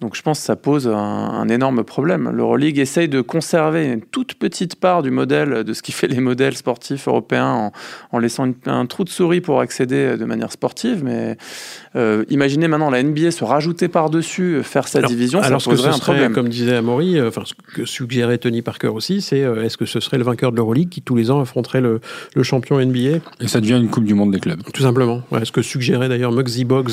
donc, 0.00 0.16
je 0.16 0.22
pense 0.22 0.38
que 0.40 0.46
ça 0.46 0.56
pose 0.56 0.88
un, 0.88 0.94
un 0.94 1.48
énorme 1.48 1.84
problème. 1.84 2.30
L'Euroleague 2.30 2.78
essaye 2.78 3.08
de 3.08 3.20
conserver 3.20 3.86
une 3.86 4.00
toute 4.00 4.34
petite 4.34 4.76
part 4.76 5.02
du 5.02 5.10
modèle 5.10 5.64
de 5.64 5.72
ce 5.74 5.82
qui 5.82 5.92
fait 5.92 6.08
les 6.08 6.20
modèles 6.20 6.56
sportifs 6.56 7.06
européens 7.06 7.52
en, 7.52 7.72
en 8.12 8.18
laissant 8.18 8.46
un 8.66 8.86
trou 8.86 9.04
de 9.04 9.10
souris 9.10 9.42
pour 9.42 9.60
accéder 9.60 10.16
de 10.16 10.24
manière 10.24 10.52
sportive 10.52 10.77
mais 10.84 11.36
euh, 11.96 12.24
imaginez 12.30 12.68
maintenant 12.68 12.90
la 12.90 13.02
NBA 13.02 13.30
se 13.30 13.44
rajouter 13.44 13.88
par-dessus, 13.88 14.56
euh, 14.56 14.62
faire 14.62 14.88
sa 14.88 15.02
division, 15.02 15.40
alors 15.40 15.60
ça 15.60 15.70
poserait 15.70 15.92
ce 15.92 15.98
serait, 15.98 16.12
un 16.12 16.14
problème. 16.14 16.32
Comme 16.32 16.48
disait 16.48 16.76
Amaury, 16.76 17.18
euh, 17.18 17.28
enfin, 17.28 17.42
ce 17.44 17.54
que 17.54 17.84
suggérait 17.84 18.38
Tony 18.38 18.62
Parker 18.62 18.88
aussi, 18.88 19.20
c'est 19.20 19.40
est-ce 19.40 19.76
que 19.76 19.86
ce 19.86 20.00
serait 20.00 20.18
le 20.18 20.24
vainqueur 20.24 20.52
de 20.52 20.56
l'Euroleague 20.56 20.88
qui 20.88 21.02
tous 21.02 21.16
les 21.16 21.30
ans 21.30 21.40
affronterait 21.40 21.80
le, 21.80 22.00
le, 22.34 22.42
champion 22.42 22.80
NBA 22.80 23.18
Et 23.40 23.48
ça 23.48 23.60
devient 23.60 23.76
une 23.80 23.88
Coupe 23.88 24.04
du 24.04 24.14
Monde 24.14 24.30
des 24.30 24.40
clubs. 24.40 24.62
Tout 24.72 24.82
simplement. 24.82 25.22
Ouais, 25.30 25.44
ce 25.44 25.52
que 25.52 25.62
suggérait 25.62 26.08
d'ailleurs 26.08 26.32
Muggsy 26.32 26.64
Boggs, 26.64 26.92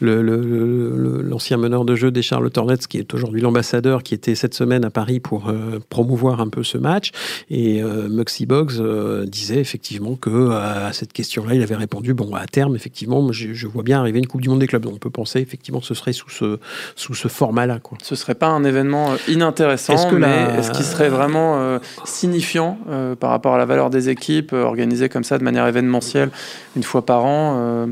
l'ancien 0.00 1.56
meneur 1.56 1.84
de 1.84 1.94
jeu 1.94 2.10
des 2.10 2.22
Charlotte 2.22 2.56
Hornets, 2.58 2.78
qui 2.88 2.98
est 2.98 3.14
aujourd'hui 3.14 3.40
l'ambassadeur, 3.40 4.02
qui 4.02 4.14
était 4.14 4.34
cette 4.34 4.54
semaine 4.54 4.84
à 4.84 4.90
Paris 4.90 5.20
pour 5.20 5.52
promouvoir 5.88 6.40
un 6.40 6.48
peu 6.48 6.62
ce 6.62 6.78
match. 6.78 7.12
Et 7.50 7.82
Muggsy 7.82 8.46
Boggs 8.46 8.82
disait 9.26 9.60
effectivement 9.60 10.16
que 10.16 10.50
à 10.50 10.92
cette 10.92 11.12
question-là, 11.12 11.54
il 11.54 11.62
avait 11.62 11.76
répondu 11.76 12.14
bon, 12.14 12.34
à 12.34 12.46
terme, 12.46 12.74
effectivement, 12.76 13.30
je 13.32 13.44
je, 13.52 13.66
vois 13.66 13.82
bien 13.82 14.00
arriver 14.00 14.20
une 14.24 14.28
Coupe 14.28 14.40
du 14.40 14.48
Monde 14.48 14.58
des 14.58 14.66
clubs. 14.66 14.82
Donc 14.82 14.94
on 14.94 14.98
peut 14.98 15.10
penser 15.10 15.40
effectivement 15.40 15.80
que 15.80 15.86
ce 15.86 15.94
serait 15.94 16.12
sous 16.12 16.30
ce, 16.30 16.58
sous 16.96 17.14
ce 17.14 17.28
format-là. 17.28 17.78
Quoi. 17.78 17.98
Ce 18.02 18.16
serait 18.16 18.34
pas 18.34 18.48
un 18.48 18.64
événement 18.64 19.12
inintéressant, 19.28 19.94
est-ce 19.94 20.06
que 20.06 20.16
mais 20.16 20.58
est-ce 20.58 20.70
qu'il 20.72 20.84
serait 20.84 21.08
vraiment 21.08 21.78
signifiant 22.04 22.78
par 23.20 23.30
rapport 23.30 23.54
à 23.54 23.58
la 23.58 23.64
valeur 23.64 23.90
des 23.90 24.08
équipes, 24.08 24.52
organisé 24.52 25.08
comme 25.08 25.24
ça 25.24 25.38
de 25.38 25.44
manière 25.44 25.66
événementielle 25.66 26.30
une 26.76 26.82
fois 26.82 27.04
par 27.04 27.24
an 27.24 27.86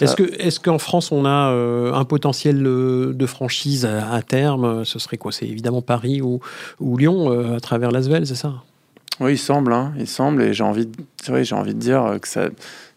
est-ce 0.00 0.16
que, 0.16 0.22
est-ce 0.40 0.60
qu'en 0.60 0.78
France 0.78 1.12
on 1.12 1.24
a 1.24 1.52
euh, 1.52 1.92
un 1.92 2.04
potentiel 2.04 2.64
euh, 2.66 3.12
de 3.12 3.26
franchise 3.26 3.84
à, 3.86 4.20
terme? 4.22 4.84
Ce 4.84 4.98
serait 4.98 5.16
quoi? 5.16 5.32
C'est 5.32 5.46
évidemment 5.46 5.82
Paris 5.82 6.20
ou, 6.20 6.40
ou 6.80 6.96
Lyon 6.96 7.32
euh, 7.32 7.56
à 7.56 7.60
travers 7.60 7.90
l'Asvel, 7.90 8.26
c'est 8.26 8.34
ça? 8.34 8.54
Oui, 9.20 9.32
il 9.32 9.38
semble, 9.38 9.72
hein, 9.72 9.92
il 9.98 10.06
semble, 10.06 10.42
et 10.42 10.54
j'ai 10.54 10.62
envie, 10.62 10.86
de, 10.86 11.42
j'ai 11.42 11.54
envie 11.54 11.74
de 11.74 11.80
dire 11.80 12.18
que 12.22 12.28
ça, 12.28 12.48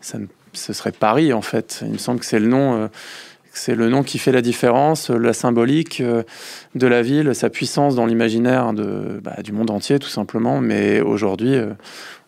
ça, 0.01 0.19
ce 0.53 0.73
serait 0.73 0.91
Paris 0.91 1.33
en 1.33 1.41
fait. 1.41 1.79
Il 1.83 1.93
me 1.93 1.97
semble 1.97 2.19
que 2.19 2.25
c'est 2.25 2.39
le 2.39 2.47
nom. 2.47 2.89
c'est 3.53 3.75
le 3.75 3.89
nom 3.89 4.03
qui 4.03 4.17
fait 4.17 4.31
la 4.31 4.41
différence, 4.41 5.09
la 5.09 5.33
symbolique 5.33 6.01
de 6.75 6.87
la 6.87 7.01
ville, 7.01 7.35
sa 7.35 7.49
puissance 7.49 7.95
dans 7.95 8.05
l'imaginaire 8.05 8.73
bah, 8.73 9.41
du 9.43 9.51
monde 9.51 9.71
entier, 9.71 9.99
tout 9.99 10.09
simplement. 10.09 10.61
Mais 10.61 11.01
aujourd'hui, 11.01 11.55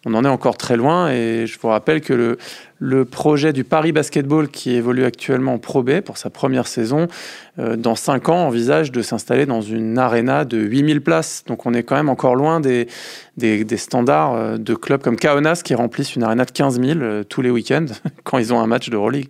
on 0.06 0.14
en 0.16 0.26
est 0.26 0.30
encore 0.30 0.58
très 0.58 0.76
loin. 0.76 1.10
Et 1.10 1.45
je 1.47 1.58
vous 1.60 1.70
rappelle 1.70 2.01
que 2.01 2.38
le, 2.80 3.06
projet 3.06 3.54
du 3.54 3.64
Paris 3.64 3.93
Basketball, 3.93 4.49
qui 4.49 4.72
évolue 4.72 5.06
actuellement 5.06 5.54
en 5.54 5.58
Pro 5.58 5.84
B 5.84 6.01
pour 6.01 6.18
sa 6.18 6.30
première 6.30 6.68
saison, 6.68 7.08
euh, 7.60 7.78
dans 7.78 7.95
5 7.95 8.28
ans, 8.30 8.47
envisage 8.47 8.91
de 8.91 9.01
s'installer 9.01 9.45
dans 9.45 9.62
une 9.62 9.97
arena 9.97 10.43
de 10.43 10.58
8000 10.58 11.01
places. 11.01 11.43
Donc 11.47 11.66
on 11.66 11.74
est 11.74 11.84
quand 11.84 11.95
même 11.95 12.10
encore 12.10 12.36
loin 12.36 12.60
des, 12.60 12.88
standards 13.78 14.34
euh, 14.34 14.58
de 14.58 14.74
clubs 14.74 15.01
comme 15.01 15.16
Kaunas 15.16 15.62
qui 15.64 15.76
remplissent 15.76 16.16
une 16.16 16.24
arena 16.24 16.43
de 16.43 16.51
15 16.51 16.82
000 16.82 16.99
euh, 16.99 17.24
tous 17.24 17.41
les 17.41 17.49
week-ends 17.49 17.86
quand 18.24 18.38
ils 18.38 18.54
ont 18.54 18.60
un 18.60 18.68
match 18.68 18.89
de 18.89 18.95
Euroleague. 18.95 19.30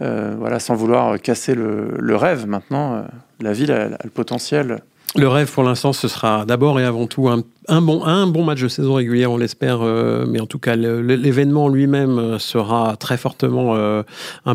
voilà, 0.00 0.58
sans 0.58 0.74
vouloir 0.74 1.18
casser 1.20 1.54
le, 1.54 2.16
rêve. 2.16 2.46
Maintenant, 2.46 3.04
la 3.40 3.52
ville 3.52 3.72
a 3.72 3.88
le 4.04 4.10
potentiel. 4.10 4.82
Le 5.16 5.26
rêve 5.26 5.50
pour 5.50 5.64
l'instant, 5.64 5.92
ce 5.92 6.06
sera 6.06 6.44
d'abord 6.44 6.78
et 6.78 6.84
avant 6.84 7.06
tout 7.06 7.28
un 7.28 7.42
un 7.68 7.82
bon, 7.82 8.04
un 8.04 8.26
bon 8.26 8.42
match 8.42 8.62
de 8.62 8.68
saison 8.68 8.94
régulière, 8.94 9.30
on 9.30 9.36
l'espère, 9.36 9.82
euh, 9.82 10.24
mais 10.26 10.40
en 10.40 10.46
tout 10.46 10.58
cas, 10.58 10.76
l'événement 10.76 11.68
lui-même 11.68 12.18
euh, 12.18 12.38
sera 12.38 12.96
très 12.96 13.18
fortement 13.18 13.76
euh, 13.76 14.02
un 14.46 14.54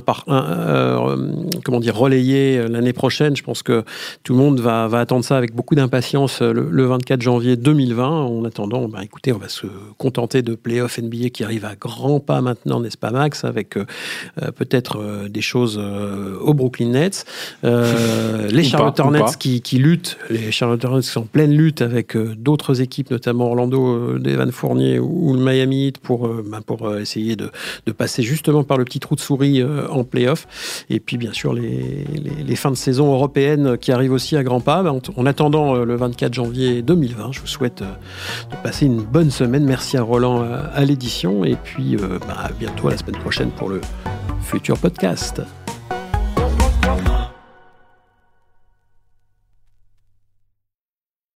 comment 1.63 1.79
dire, 1.79 1.95
relayé 1.95 2.67
l'année 2.67 2.93
prochaine. 2.93 3.35
Je 3.35 3.43
pense 3.43 3.61
que 3.61 3.83
tout 4.23 4.33
le 4.33 4.39
monde 4.39 4.59
va, 4.59 4.87
va 4.87 4.99
attendre 4.99 5.23
ça 5.23 5.37
avec 5.37 5.53
beaucoup 5.53 5.75
d'impatience 5.75 6.41
le, 6.41 6.85
24 6.85 7.21
janvier 7.21 7.55
2020. 7.55 8.07
En 8.07 8.43
attendant, 8.43 8.87
bah, 8.87 8.99
écoutez, 9.03 9.31
on 9.33 9.37
va 9.37 9.49
se 9.49 9.67
contenter 9.97 10.41
de 10.41 10.55
playoff 10.55 10.97
NBA 10.97 11.29
qui 11.29 11.43
arrive 11.43 11.65
à 11.65 11.75
grands 11.75 12.19
pas 12.19 12.41
maintenant, 12.41 12.79
n'est-ce 12.79 12.97
pas, 12.97 13.11
Max, 13.11 13.43
avec 13.43 13.77
peut-être 14.55 15.27
des 15.29 15.41
choses 15.41 15.77
au 15.77 16.53
Brooklyn 16.53 16.89
Nets. 16.89 17.25
les 17.63 18.63
Charlotte 18.63 18.99
Hornets 18.99 19.37
qui, 19.39 19.61
qui, 19.61 19.77
luttent, 19.77 20.17
les 20.29 20.51
Charlotte 20.51 20.83
Hornets 20.83 21.01
qui 21.01 21.09
sont 21.09 21.21
en 21.21 21.25
pleine 21.25 21.53
lutte 21.53 21.81
avec 21.81 22.17
d'autres 22.17 22.81
équipes 22.81 22.94
notamment 23.09 23.47
Orlando, 23.47 23.87
euh, 23.87 24.19
d'Evan 24.19 24.51
Fournier 24.51 24.99
ou, 24.99 25.33
le 25.33 25.39
Miami 25.39 25.87
Heat, 25.87 25.97
pour, 25.99 26.27
euh, 26.27 26.43
bah, 26.45 26.59
pour 26.65 26.87
euh, 26.87 26.99
essayer 26.99 27.35
de, 27.35 27.51
de, 27.85 27.91
passer 27.91 28.23
justement 28.23 28.63
par 28.63 28.77
le 28.77 28.85
petit 28.85 28.99
trou 28.99 29.15
de 29.15 29.19
souris 29.19 29.63
en 29.63 30.03
playoff. 30.03 30.47
Et 30.89 30.99
puis, 30.99 31.17
bien 31.17 31.33
sûr, 31.33 31.53
les, 31.53 32.05
les, 32.45 32.55
fins 32.55 32.71
de 32.71 32.75
saison 32.75 33.13
européennes 33.13 33.77
qui 33.77 33.91
arrivent 33.91 34.11
aussi 34.11 34.35
à 34.35 34.43
grands 34.43 34.61
pas. 34.61 34.83
Bah, 34.83 34.93
en, 35.15 35.25
attendant 35.25 35.75
le 35.75 35.95
24 35.95 36.33
janvier 36.33 36.81
2020, 36.81 37.31
je 37.31 37.39
vous 37.39 37.47
souhaite 37.47 37.81
de 37.81 38.55
passer 38.63 38.85
une 38.85 39.01
bonne 39.01 39.31
semaine. 39.31 39.65
Merci 39.65 39.97
à 39.97 40.03
Roland 40.03 40.41
à 40.41 40.85
l'édition. 40.85 41.45
Et 41.45 41.55
puis, 41.55 41.95
bah, 42.27 42.35
à 42.37 42.51
bientôt 42.51 42.89
la 42.89 42.97
semaine 42.97 43.19
prochaine 43.19 43.51
pour 43.51 43.69
le 43.69 43.81
futur 44.41 44.77
podcast. 44.77 45.41